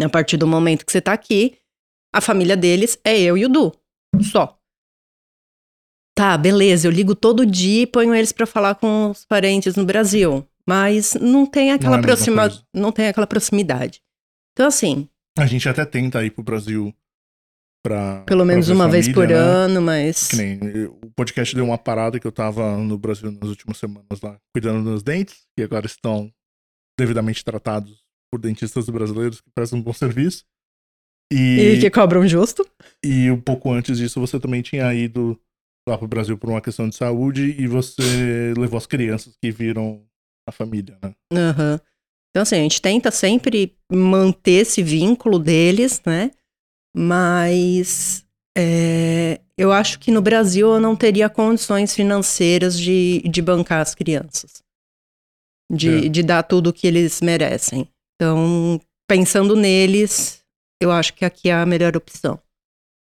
A 0.00 0.08
partir 0.08 0.36
do 0.36 0.46
momento 0.46 0.84
que 0.86 0.92
você 0.92 0.98
está 0.98 1.12
aqui, 1.12 1.58
a 2.14 2.20
família 2.20 2.56
deles 2.56 2.98
é 3.04 3.20
eu 3.20 3.36
e 3.36 3.44
o 3.44 3.48
Du. 3.48 3.72
Só. 4.22 4.58
Tá, 6.16 6.36
beleza, 6.36 6.86
eu 6.86 6.92
ligo 6.92 7.14
todo 7.14 7.46
dia 7.46 7.82
e 7.82 7.86
ponho 7.86 8.14
eles 8.14 8.32
para 8.32 8.46
falar 8.46 8.74
com 8.74 9.10
os 9.10 9.24
parentes 9.24 9.76
no 9.76 9.84
Brasil. 9.84 10.46
Mas 10.66 11.14
não 11.14 11.46
tem 11.46 11.72
aquela 11.72 11.96
Não 11.96 11.98
é 11.98 12.06
proxima... 12.06 12.48
não 12.72 12.92
tem 12.92 13.08
aquela 13.08 13.26
proximidade. 13.26 14.02
Então, 14.52 14.66
assim, 14.66 15.08
A 15.38 15.46
gente 15.46 15.68
até 15.68 15.84
tenta 15.84 16.24
ir 16.24 16.30
pro 16.30 16.44
Brasil 16.44 16.94
pra. 17.82 18.22
pelo 18.24 18.44
menos 18.44 18.66
pra 18.66 18.74
uma 18.74 18.88
vez 18.88 19.06
família, 19.06 19.14
por 19.26 19.28
né? 19.28 19.34
ano, 19.34 19.80
mas. 19.82 20.28
Que 20.28 20.36
nem 20.36 20.58
o 20.86 21.10
podcast 21.16 21.54
deu 21.54 21.64
uma 21.64 21.78
parada 21.78 22.20
que 22.20 22.26
eu 22.26 22.30
tava 22.32 22.76
no 22.76 22.98
Brasil 22.98 23.32
nas 23.32 23.48
últimas 23.48 23.78
semanas 23.78 24.20
lá, 24.22 24.38
cuidando 24.54 24.84
dos 24.84 25.02
dentes, 25.02 25.46
e 25.58 25.62
agora 25.62 25.86
estão 25.86 26.30
devidamente 27.02 27.44
tratados 27.44 28.04
por 28.30 28.40
dentistas 28.40 28.88
brasileiros 28.88 29.40
que 29.40 29.50
prestam 29.50 29.80
um 29.80 29.82
bom 29.82 29.92
serviço. 29.92 30.44
E 31.32 31.76
E, 31.76 31.80
que 31.80 31.90
cobram 31.90 32.26
justo. 32.28 32.64
e 33.04 33.30
um 33.30 33.40
pouco 33.40 33.72
antes 33.72 33.98
disso, 33.98 34.20
você 34.20 34.38
também 34.38 34.62
tinha 34.62 34.92
ido 34.94 35.38
lá 35.88 35.98
pro 35.98 36.06
Brasil 36.06 36.38
por 36.38 36.48
uma 36.48 36.60
questão 36.60 36.88
de 36.88 36.94
saúde 36.94 37.56
e 37.58 37.66
você 37.66 38.54
levou 38.56 38.78
as 38.78 38.86
crianças 38.86 39.36
que 39.42 39.50
viram 39.50 40.04
a 40.48 40.52
família, 40.52 40.96
né? 41.02 41.12
Aham. 41.32 41.80
Então, 42.30 42.42
assim, 42.42 42.56
a 42.56 42.60
gente 42.60 42.80
tenta 42.80 43.10
sempre 43.10 43.76
manter 43.90 44.62
esse 44.62 44.82
vínculo 44.82 45.38
deles, 45.38 46.00
né? 46.06 46.30
Mas 46.96 48.24
é, 48.56 49.40
eu 49.58 49.72
acho 49.72 49.98
que 49.98 50.10
no 50.10 50.22
Brasil 50.22 50.72
eu 50.74 50.80
não 50.80 50.94
teria 50.94 51.28
condições 51.28 51.94
financeiras 51.94 52.78
de, 52.78 53.22
de 53.28 53.42
bancar 53.42 53.80
as 53.80 53.94
crianças. 53.94 54.62
De, 55.72 56.06
É. 56.06 56.08
de 56.08 56.22
dar 56.22 56.42
tudo 56.42 56.70
o 56.70 56.72
que 56.72 56.86
eles 56.86 57.20
merecem. 57.20 57.88
Então, 58.14 58.80
pensando 59.08 59.56
neles, 59.56 60.44
eu 60.82 60.92
acho 60.92 61.14
que 61.14 61.24
aqui 61.24 61.48
é 61.48 61.54
a 61.54 61.66
melhor 61.66 61.96
opção. 61.96 62.40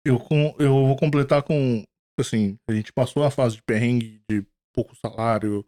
Eu, 0.05 0.19
com, 0.19 0.55
eu 0.59 0.71
vou 0.71 0.95
completar 0.95 1.43
com, 1.43 1.83
assim, 2.19 2.57
a 2.69 2.73
gente 2.73 2.91
passou 2.91 3.23
a 3.23 3.31
fase 3.31 3.57
de 3.57 3.63
perrengue 3.63 4.21
de 4.29 4.45
pouco 4.73 4.95
salário 4.95 5.65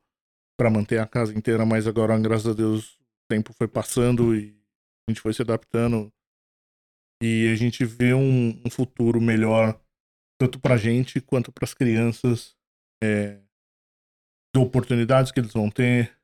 pra 0.58 0.70
manter 0.70 1.00
a 1.00 1.08
casa 1.08 1.34
inteira, 1.34 1.66
mas 1.66 1.86
agora, 1.86 2.18
graças 2.18 2.48
a 2.48 2.54
Deus, 2.54 2.94
o 2.94 3.28
tempo 3.30 3.54
foi 3.54 3.68
passando 3.68 4.36
e 4.36 4.58
a 5.08 5.12
gente 5.12 5.22
foi 5.22 5.34
se 5.34 5.42
adaptando 5.42 6.12
e 7.22 7.50
a 7.52 7.56
gente 7.56 7.84
vê 7.86 8.14
um, 8.14 8.62
um 8.66 8.70
futuro 8.70 9.22
melhor 9.22 9.80
tanto 10.40 10.60
pra 10.60 10.78
gente 10.78 11.22
quanto 11.22 11.52
pras 11.52 11.74
crianças, 11.74 12.56
é, 13.02 13.40
de 14.54 14.62
oportunidades 14.62 15.32
que 15.32 15.40
eles 15.40 15.54
vão 15.54 15.70
ter, 15.70 16.15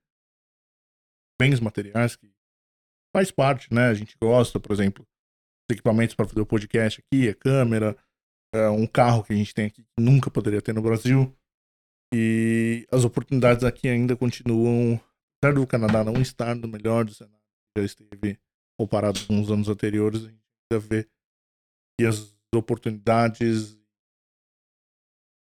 bens 1.41 1.59
materiais 1.59 2.15
que 2.15 2.31
faz 3.15 3.31
parte, 3.31 3.73
né? 3.73 3.87
A 3.87 3.93
gente 3.95 4.15
gosta, 4.21 4.59
por 4.59 4.71
exemplo, 4.71 5.03
os 5.03 5.73
equipamentos 5.73 6.13
para 6.13 6.27
fazer 6.27 6.39
o 6.39 6.45
podcast 6.45 7.01
aqui, 7.01 7.29
a 7.29 7.33
câmera, 7.33 7.97
é, 8.53 8.69
um 8.69 8.85
carro 8.85 9.23
que 9.23 9.33
a 9.33 9.35
gente 9.35 9.51
tem 9.51 9.65
aqui 9.65 9.81
que 9.81 10.03
nunca 10.03 10.29
poderia 10.29 10.61
ter 10.61 10.71
no 10.71 10.83
Brasil. 10.83 11.35
E 12.13 12.85
as 12.91 13.05
oportunidades 13.05 13.63
aqui 13.63 13.87
ainda 13.87 14.15
continuam, 14.15 15.01
apesar 15.37 15.55
do 15.55 15.65
Canadá 15.65 16.03
não 16.03 16.21
estar 16.21 16.55
no 16.55 16.67
melhor 16.67 17.05
do 17.05 17.13
cenário 17.13 17.41
já 17.75 17.83
esteve 17.85 18.37
comparado 18.79 19.25
com 19.25 19.41
os 19.41 19.49
anos 19.49 19.67
anteriores, 19.67 20.25
a 20.25 20.29
gente 20.29 20.43
ainda 20.71 20.87
vê 20.87 21.09
que 21.97 22.05
as 22.05 22.35
oportunidades, 22.53 23.79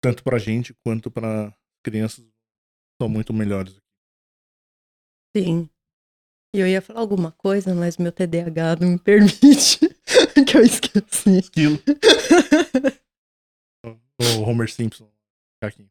tanto 0.03 0.23
para 0.23 0.35
a 0.35 0.39
gente 0.39 0.75
quanto 0.85 1.09
para 1.09 1.55
crianças, 1.83 2.23
são 3.01 3.09
muito 3.09 3.33
melhores. 3.33 3.80
Sim. 5.35 5.69
E 6.53 6.59
eu 6.59 6.67
ia 6.67 6.81
falar 6.81 6.99
alguma 6.99 7.31
coisa, 7.31 7.73
mas 7.73 7.97
meu 7.97 8.11
TDAH 8.11 8.75
não 8.81 8.89
me 8.89 8.99
permite 9.03 9.79
que 10.45 10.57
eu 10.57 10.61
esqueci. 10.61 11.39
Esquilo, 11.39 11.79
o 13.85 14.41
Homer 14.41 14.69
Simpson 14.69 15.09
aqui. 15.63 15.87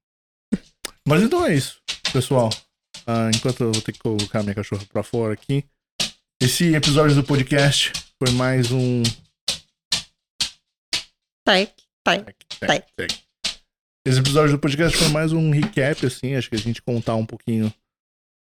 Mas 1.09 1.23
então 1.23 1.47
é 1.47 1.55
isso, 1.55 1.81
pessoal. 2.13 2.51
Ah, 3.07 3.31
enquanto 3.35 3.63
eu 3.63 3.73
vou 3.73 3.83
ter 3.83 3.93
que 3.93 3.99
colocar 3.99 4.43
minha 4.43 4.55
cachorra 4.55 4.85
pra 4.87 5.03
fora 5.03 5.33
aqui. 5.33 5.65
Esse 6.43 6.75
episódio 6.75 7.17
do 7.17 7.25
podcast 7.25 7.93
foi 8.19 8.33
mais 8.35 8.71
um. 8.71 9.03
Tec, 11.47 11.75
tec, 12.05 12.87
tec. 12.97 13.25
Esse 14.07 14.19
episódio 14.21 14.53
do 14.53 14.59
podcast 14.59 14.97
foi 14.97 15.09
mais 15.09 15.33
um 15.33 15.51
recap, 15.51 16.05
assim. 16.05 16.35
Acho 16.35 16.51
que 16.51 16.57
a 16.57 16.59
gente 16.59 16.83
contar 16.83 17.15
um 17.17 17.25
pouquinho 17.25 17.73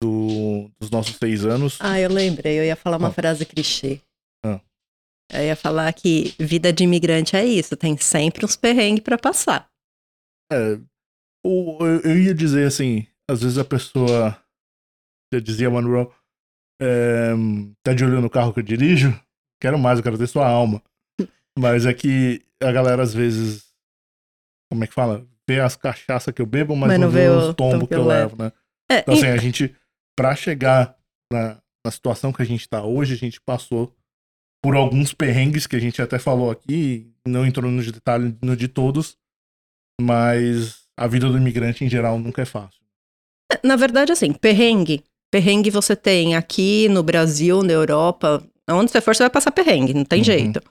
do- 0.02 0.70
dos 0.80 0.90
nossos 0.90 1.16
seis 1.18 1.46
anos. 1.46 1.78
Ah, 1.82 2.00
eu 2.00 2.10
lembrei, 2.10 2.60
eu 2.60 2.64
ia 2.64 2.76
falar 2.76 2.98
uma 2.98 3.10
Ah. 3.10 3.14
frase 3.14 3.46
clichê. 3.46 4.02
Ah. 4.46 4.60
Eu 5.32 5.44
ia 5.44 5.56
falar 5.56 5.92
que 5.94 6.34
vida 6.40 6.72
de 6.72 6.84
imigrante 6.84 7.36
é 7.36 7.46
isso, 7.46 7.76
tem 7.76 7.98
sempre 7.98 8.46
uns 8.46 8.56
perrengues 8.56 9.04
pra 9.04 9.18
passar. 9.18 9.70
É, 10.52 10.80
eu, 11.46 11.78
eu 12.04 12.18
ia 12.18 12.34
dizer 12.34 12.66
assim, 12.68 13.06
às 13.30 13.42
vezes 13.42 13.58
a 13.58 13.66
pessoa, 13.66 14.42
eu 15.32 15.40
dizia 15.42 15.70
Monroe, 15.70 16.08
é, 16.82 17.32
tá 17.84 17.94
de 17.94 18.04
olho 18.04 18.22
no 18.22 18.30
carro 18.30 18.54
que 18.54 18.60
eu 18.60 18.64
dirijo, 18.64 19.10
quero 19.62 19.78
mais, 19.78 20.00
eu 20.00 20.04
quero 20.04 20.18
ter 20.18 20.28
sua 20.28 20.48
alma. 20.48 20.82
Mas 21.58 21.86
é 21.86 21.94
que 21.94 22.42
a 22.64 22.72
galera 22.72 23.04
às 23.04 23.14
vezes, 23.14 23.68
como 24.72 24.84
é 24.84 24.88
que 24.88 24.94
fala? 24.94 25.28
Vê 25.48 25.60
as 25.60 25.76
cachaças 25.76 26.34
que 26.34 26.42
eu 26.42 26.46
bebo, 26.46 26.76
mas, 26.76 27.00
não 27.00 27.10
vê 27.10 27.28
os 27.28 27.56
tombos 27.56 27.88
que 27.88 27.96
eu 27.96 28.06
levo, 28.06 28.36
né? 28.38 28.52
É, 28.90 29.00
Então 29.00 29.16
e- 29.16 29.18
assim, 29.18 29.28
a 29.28 29.38
gente, 29.38 29.76
pra 30.20 30.36
chegar 30.36 30.98
na, 31.32 31.62
na 31.86 31.90
situação 31.90 32.34
que 32.34 32.42
a 32.42 32.46
gente 32.46 32.68
tá 32.68 32.84
hoje, 32.84 33.14
a 33.14 33.18
gente 33.18 33.40
passou 33.40 33.96
por 34.62 34.76
alguns 34.76 35.14
perrengues 35.14 35.66
que 35.66 35.78
a 35.78 35.80
gente 35.80 36.02
até 36.02 36.20
falou 36.20 36.52
aqui, 36.52 37.10
não 37.26 37.46
entrou 37.46 37.72
no 37.72 37.82
detalhe 37.82 38.36
no 38.42 38.54
de 38.54 38.68
todos, 38.68 39.16
mas 40.02 40.82
a 40.98 41.08
vida 41.08 41.30
do 41.30 41.38
imigrante 41.38 41.86
em 41.86 41.90
geral 41.90 42.20
nunca 42.20 42.42
é 42.42 42.46
fácil. 42.46 42.82
na 43.64 43.78
verdade, 43.78 44.12
assim, 44.12 44.34
perrengue. 44.34 45.06
Perrengue 45.32 45.70
você 45.70 45.96
tem 45.96 46.36
aqui 46.36 46.90
no 46.90 47.02
Brasil, 47.02 47.64
na 47.64 47.72
Europa, 47.72 48.44
onde 48.70 48.92
você 48.92 49.00
for, 49.00 49.16
você 49.16 49.24
vai 49.24 49.30
passar 49.30 49.52
perrengue, 49.52 49.94
não 49.94 50.04
tem 50.04 50.20
Uhum. 50.20 50.26
jeito. 50.26 50.62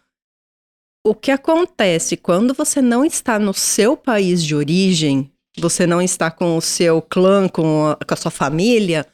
O 1.07 1.15
que 1.15 1.31
acontece 1.31 2.19
quando 2.19 2.53
você 2.53 2.83
não 2.83 3.03
está 3.03 3.39
no 3.39 3.55
seu 3.55 3.97
país 3.97 4.45
de 4.45 4.55
origem, 4.55 5.33
você 5.59 5.87
não 5.87 6.03
está 6.03 6.31
com 6.31 6.55
o 6.55 6.61
seu 6.61 7.01
clã, 7.01 7.49
com 7.49 7.87
a, 7.87 7.97
com 7.97 8.13
a 8.13 8.17
sua 8.17 8.31
família, 8.31 9.07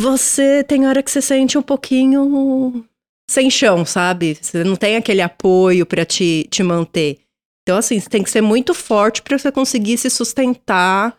você 0.00 0.64
tem 0.64 0.86
hora 0.86 1.02
que 1.02 1.10
você 1.10 1.20
sente 1.20 1.58
um 1.58 1.62
pouquinho 1.62 2.84
sem 3.28 3.50
chão, 3.50 3.84
sabe? 3.84 4.36
Você 4.40 4.64
não 4.64 4.74
tem 4.74 4.96
aquele 4.96 5.20
apoio 5.20 5.84
para 5.84 6.04
te, 6.04 6.48
te 6.50 6.62
manter. 6.62 7.20
Então, 7.62 7.76
assim, 7.76 8.00
você 8.00 8.08
tem 8.08 8.22
que 8.22 8.30
ser 8.30 8.40
muito 8.40 8.74
forte 8.74 9.22
para 9.22 9.38
você 9.38 9.52
conseguir 9.52 9.98
se 9.98 10.10
sustentar 10.10 11.16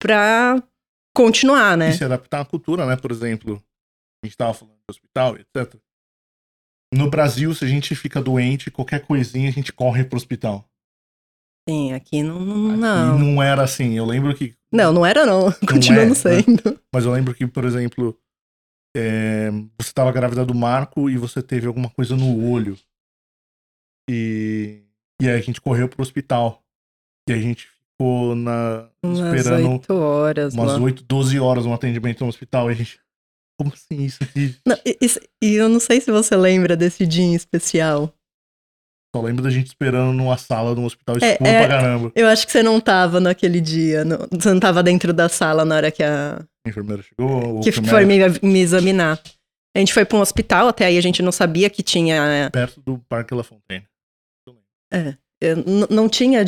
para 0.00 0.62
continuar, 1.16 1.76
né? 1.76 1.90
E 1.90 1.94
se 1.94 2.04
adaptar 2.04 2.40
à 2.40 2.44
cultura, 2.44 2.84
né? 2.84 2.96
Por 2.96 3.10
exemplo, 3.10 3.62
a 4.22 4.26
gente 4.26 4.36
tava 4.36 4.52
falando 4.52 4.74
do 4.74 4.90
hospital, 4.90 5.36
etc. 5.36 5.80
No 6.92 7.08
Brasil, 7.08 7.54
se 7.54 7.64
a 7.64 7.68
gente 7.68 7.94
fica 7.94 8.20
doente, 8.20 8.70
qualquer 8.70 9.06
coisinha, 9.06 9.48
a 9.48 9.52
gente 9.52 9.72
corre 9.72 10.04
pro 10.04 10.16
hospital. 10.16 10.67
Sim, 11.68 11.92
aqui 11.92 12.22
não. 12.22 12.40
não, 12.40 12.70
Aqui 12.70 12.80
não. 12.80 13.18
não 13.18 13.42
era 13.42 13.62
assim. 13.62 13.94
Eu 13.96 14.06
lembro 14.06 14.34
que. 14.34 14.54
Não, 14.72 14.92
não 14.92 15.04
era 15.04 15.26
não. 15.26 15.52
Continua 15.68 16.02
é, 16.02 16.06
não 16.06 16.10
né? 16.10 16.14
sendo. 16.14 16.80
Mas 16.94 17.04
eu 17.04 17.12
lembro 17.12 17.34
que, 17.34 17.46
por 17.46 17.64
exemplo, 17.64 18.18
é, 18.96 19.50
você 19.78 19.92
tava 19.92 20.12
grávida 20.12 20.44
do 20.46 20.54
Marco 20.54 21.10
e 21.10 21.16
você 21.18 21.42
teve 21.42 21.66
alguma 21.66 21.90
coisa 21.90 22.16
no 22.16 22.50
olho. 22.50 22.78
E, 24.08 24.82
e 25.20 25.28
aí 25.28 25.38
a 25.38 25.40
gente 25.42 25.60
correu 25.60 25.88
pro 25.88 26.02
hospital. 26.02 26.62
E 27.28 27.32
a 27.32 27.38
gente 27.38 27.66
ficou 27.68 28.34
na, 28.34 28.88
Umas 29.04 29.18
esperando 29.18 29.72
oito 29.72 29.92
horas 29.94 30.54
umas 30.54 30.72
lá. 30.72 30.80
8, 30.80 31.04
12 31.04 31.38
horas 31.38 31.66
um 31.66 31.74
atendimento 31.74 32.20
no 32.22 32.28
hospital. 32.28 32.70
E 32.70 32.72
a 32.72 32.76
gente. 32.76 33.00
Como 33.60 33.72
assim 33.74 34.04
isso 34.04 34.22
aqui? 34.22 34.54
Não, 34.64 34.76
e, 34.86 34.96
isso- 35.00 35.20
e 35.42 35.54
eu 35.54 35.68
não 35.68 35.80
sei 35.80 36.00
se 36.00 36.10
você 36.12 36.36
lembra 36.36 36.76
desse 36.76 37.06
dia 37.06 37.24
em 37.24 37.34
especial. 37.34 38.14
Só 39.14 39.22
lembro 39.22 39.42
da 39.42 39.50
gente 39.50 39.68
esperando 39.68 40.12
numa 40.12 40.36
sala 40.36 40.74
de 40.74 40.80
um 40.80 40.84
hospital 40.84 41.16
É, 41.22 41.32
escuro 41.32 41.48
é- 41.50 41.66
pra 41.66 41.76
caramba. 41.76 42.12
Eu 42.14 42.26
acho 42.28 42.44
que 42.46 42.52
você 42.52 42.62
não 42.62 42.78
tava 42.80 43.18
naquele 43.20 43.60
dia. 43.60 44.04
não- 44.04 44.18
você 44.30 44.52
não 44.52 44.60
tava 44.60 44.82
dentro 44.82 45.12
da 45.12 45.28
sala 45.28 45.64
na 45.64 45.76
hora 45.76 45.90
que 45.90 46.02
a, 46.02 46.44
A 46.66 46.68
enfermeira 46.68 47.02
chegou. 47.02 47.56
ou 47.56 47.60
que 47.60 47.72
foi 47.72 48.04
me, 48.04 48.18
me 48.42 48.60
examinar. 48.60 49.20
A 49.74 49.78
gente 49.78 49.94
foi 49.94 50.04
pra 50.04 50.18
um 50.18 50.20
hospital, 50.20 50.68
até 50.68 50.86
aí 50.86 50.98
a 50.98 51.00
gente 51.00 51.22
não 51.22 51.32
sabia 51.32 51.70
que 51.70 51.82
tinha. 51.82 52.50
Perto 52.52 52.80
do 52.82 52.98
Parque 53.08 53.34
La 53.34 53.42
Fontaine. 53.44 53.86
n- 55.42 55.86
não 55.90 56.08
tinha. 56.08 56.44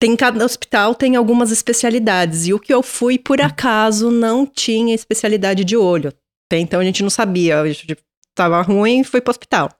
Tem 0.00 0.16
cada 0.16 0.44
hospital 0.44 0.94
tem 0.96 1.14
algumas 1.14 1.52
especialidades. 1.52 2.46
E 2.46 2.52
o 2.54 2.58
que 2.58 2.74
eu 2.74 2.82
fui, 2.82 3.18
por 3.18 3.40
acaso, 3.40 4.10
não 4.10 4.44
tinha 4.44 4.94
especialidade 4.94 5.64
de 5.64 5.76
olho. 5.76 6.12
Então 6.52 6.80
a 6.80 6.84
gente 6.84 7.02
não 7.02 7.10
sabia. 7.10 7.60
A 7.60 7.68
gente 7.68 7.96
tava 8.34 8.60
ruim 8.62 9.00
e 9.00 9.04
foi 9.04 9.20
pro 9.20 9.30
hospital. 9.30 9.70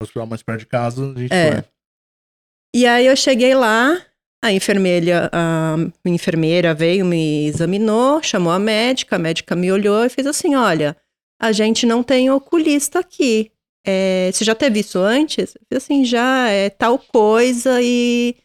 Hospital 0.00 0.26
mais 0.26 0.42
perto 0.42 0.60
de 0.60 0.66
casa, 0.66 1.12
a 1.12 1.18
gente 1.18 1.32
É. 1.32 1.52
foi. 1.52 1.64
E 2.74 2.86
aí 2.86 3.06
eu 3.06 3.16
cheguei 3.16 3.54
lá, 3.54 4.00
a 4.44 4.52
enfermeira, 4.52 5.28
a 5.32 5.76
enfermeira 6.04 6.72
veio, 6.74 7.04
me 7.04 7.46
examinou, 7.46 8.22
chamou 8.22 8.52
a 8.52 8.58
médica, 8.58 9.16
a 9.16 9.18
médica 9.18 9.56
me 9.56 9.72
olhou 9.72 10.04
e 10.04 10.08
fez 10.08 10.26
assim: 10.26 10.54
olha, 10.54 10.96
a 11.40 11.50
gente 11.50 11.84
não 11.86 12.02
tem 12.02 12.30
oculista 12.30 13.00
aqui. 13.00 13.50
É, 13.86 14.30
você 14.32 14.44
já 14.44 14.54
teve 14.54 14.80
isso 14.80 14.98
antes? 14.98 15.54
Eu 15.54 15.60
fiz 15.72 15.82
assim, 15.84 16.04
já 16.04 16.48
é 16.50 16.68
tal 16.68 16.98
coisa 16.98 17.80
e 17.82 18.36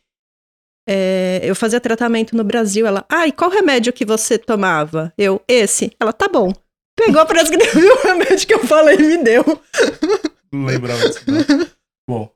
é, 0.87 1.41
eu 1.43 1.55
fazia 1.55 1.81
tratamento 1.81 2.35
no 2.35 2.43
Brasil. 2.43 2.87
Ela, 2.87 3.05
ah, 3.09 3.27
e 3.27 3.31
qual 3.31 3.51
remédio 3.51 3.91
que 3.93 4.05
você 4.05 4.37
tomava? 4.37 5.13
Eu, 5.17 5.41
esse. 5.47 5.91
Ela, 5.99 6.13
tá 6.13 6.27
bom. 6.27 6.51
Pegou, 6.95 7.25
prescreveu 7.25 7.93
o 7.97 8.01
remédio 8.03 8.47
que 8.47 8.53
eu 8.53 8.65
falei 8.65 8.95
e 8.95 9.03
me 9.03 9.17
deu. 9.17 9.43
Não 10.53 10.65
lembrava 10.65 11.09
disso, 11.09 11.23
não. 11.27 11.67
Bom. 12.07 12.31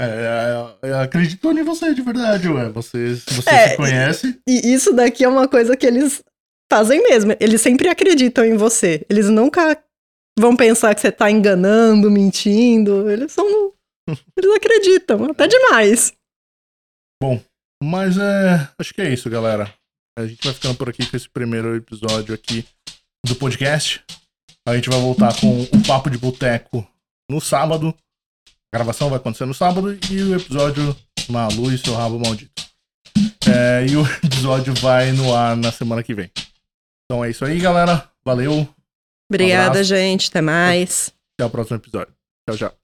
É, 0.00 0.76
é, 0.82 0.88
é, 0.88 0.94
acreditou 0.94 1.52
em 1.52 1.62
você 1.62 1.92
de 1.92 2.00
verdade, 2.00 2.48
ué. 2.48 2.70
Você, 2.70 3.16
se 3.16 3.34
você 3.34 3.50
É, 3.50 3.68
se 3.68 3.76
conhece. 3.76 4.40
E 4.48 4.72
isso 4.72 4.94
daqui 4.94 5.24
é 5.24 5.28
uma 5.28 5.46
coisa 5.46 5.76
que 5.76 5.86
eles 5.86 6.24
fazem 6.72 7.02
mesmo. 7.02 7.36
Eles 7.38 7.60
sempre 7.60 7.88
acreditam 7.88 8.44
em 8.44 8.56
você. 8.56 9.04
Eles 9.10 9.28
nunca 9.28 9.78
vão 10.38 10.56
pensar 10.56 10.94
que 10.94 11.02
você 11.02 11.12
tá 11.12 11.30
enganando, 11.30 12.10
mentindo. 12.10 13.10
Eles 13.10 13.32
são. 13.32 13.46
Eles 14.38 14.56
acreditam, 14.56 15.24
até 15.26 15.46
demais. 15.46 16.14
Mas 17.82 18.16
é. 18.16 18.68
Acho 18.78 18.94
que 18.94 19.02
é 19.02 19.12
isso, 19.12 19.28
galera. 19.28 19.72
A 20.18 20.26
gente 20.26 20.42
vai 20.42 20.54
ficando 20.54 20.76
por 20.76 20.88
aqui 20.88 21.08
com 21.08 21.16
esse 21.16 21.28
primeiro 21.28 21.76
episódio 21.76 22.34
aqui 22.34 22.66
do 23.26 23.34
podcast. 23.34 24.02
A 24.66 24.76
gente 24.76 24.88
vai 24.88 25.00
voltar 25.00 25.38
com 25.40 25.62
o 25.62 25.86
Papo 25.86 26.10
de 26.10 26.18
Boteco 26.18 26.86
no 27.30 27.40
sábado. 27.40 27.94
A 28.72 28.76
gravação 28.76 29.08
vai 29.08 29.18
acontecer 29.18 29.46
no 29.46 29.54
sábado 29.54 29.98
e 30.10 30.22
o 30.22 30.36
episódio 30.36 30.96
Malu 31.28 31.72
e 31.72 31.78
seu 31.78 31.94
rabo 31.94 32.18
maldito. 32.18 32.52
É, 33.48 33.86
e 33.88 33.96
o 33.96 34.04
episódio 34.24 34.74
vai 34.74 35.12
no 35.12 35.34
ar 35.34 35.56
na 35.56 35.72
semana 35.72 36.02
que 36.02 36.14
vem. 36.14 36.30
Então 37.04 37.24
é 37.24 37.30
isso 37.30 37.44
aí, 37.44 37.58
galera. 37.58 38.08
Valeu. 38.24 38.68
Obrigada, 39.30 39.70
abraço. 39.70 39.84
gente. 39.84 40.28
Até 40.28 40.40
mais. 40.40 41.12
Até 41.38 41.46
o 41.46 41.50
próximo 41.50 41.76
episódio. 41.76 42.14
Tchau, 42.48 42.56
tchau. 42.56 42.79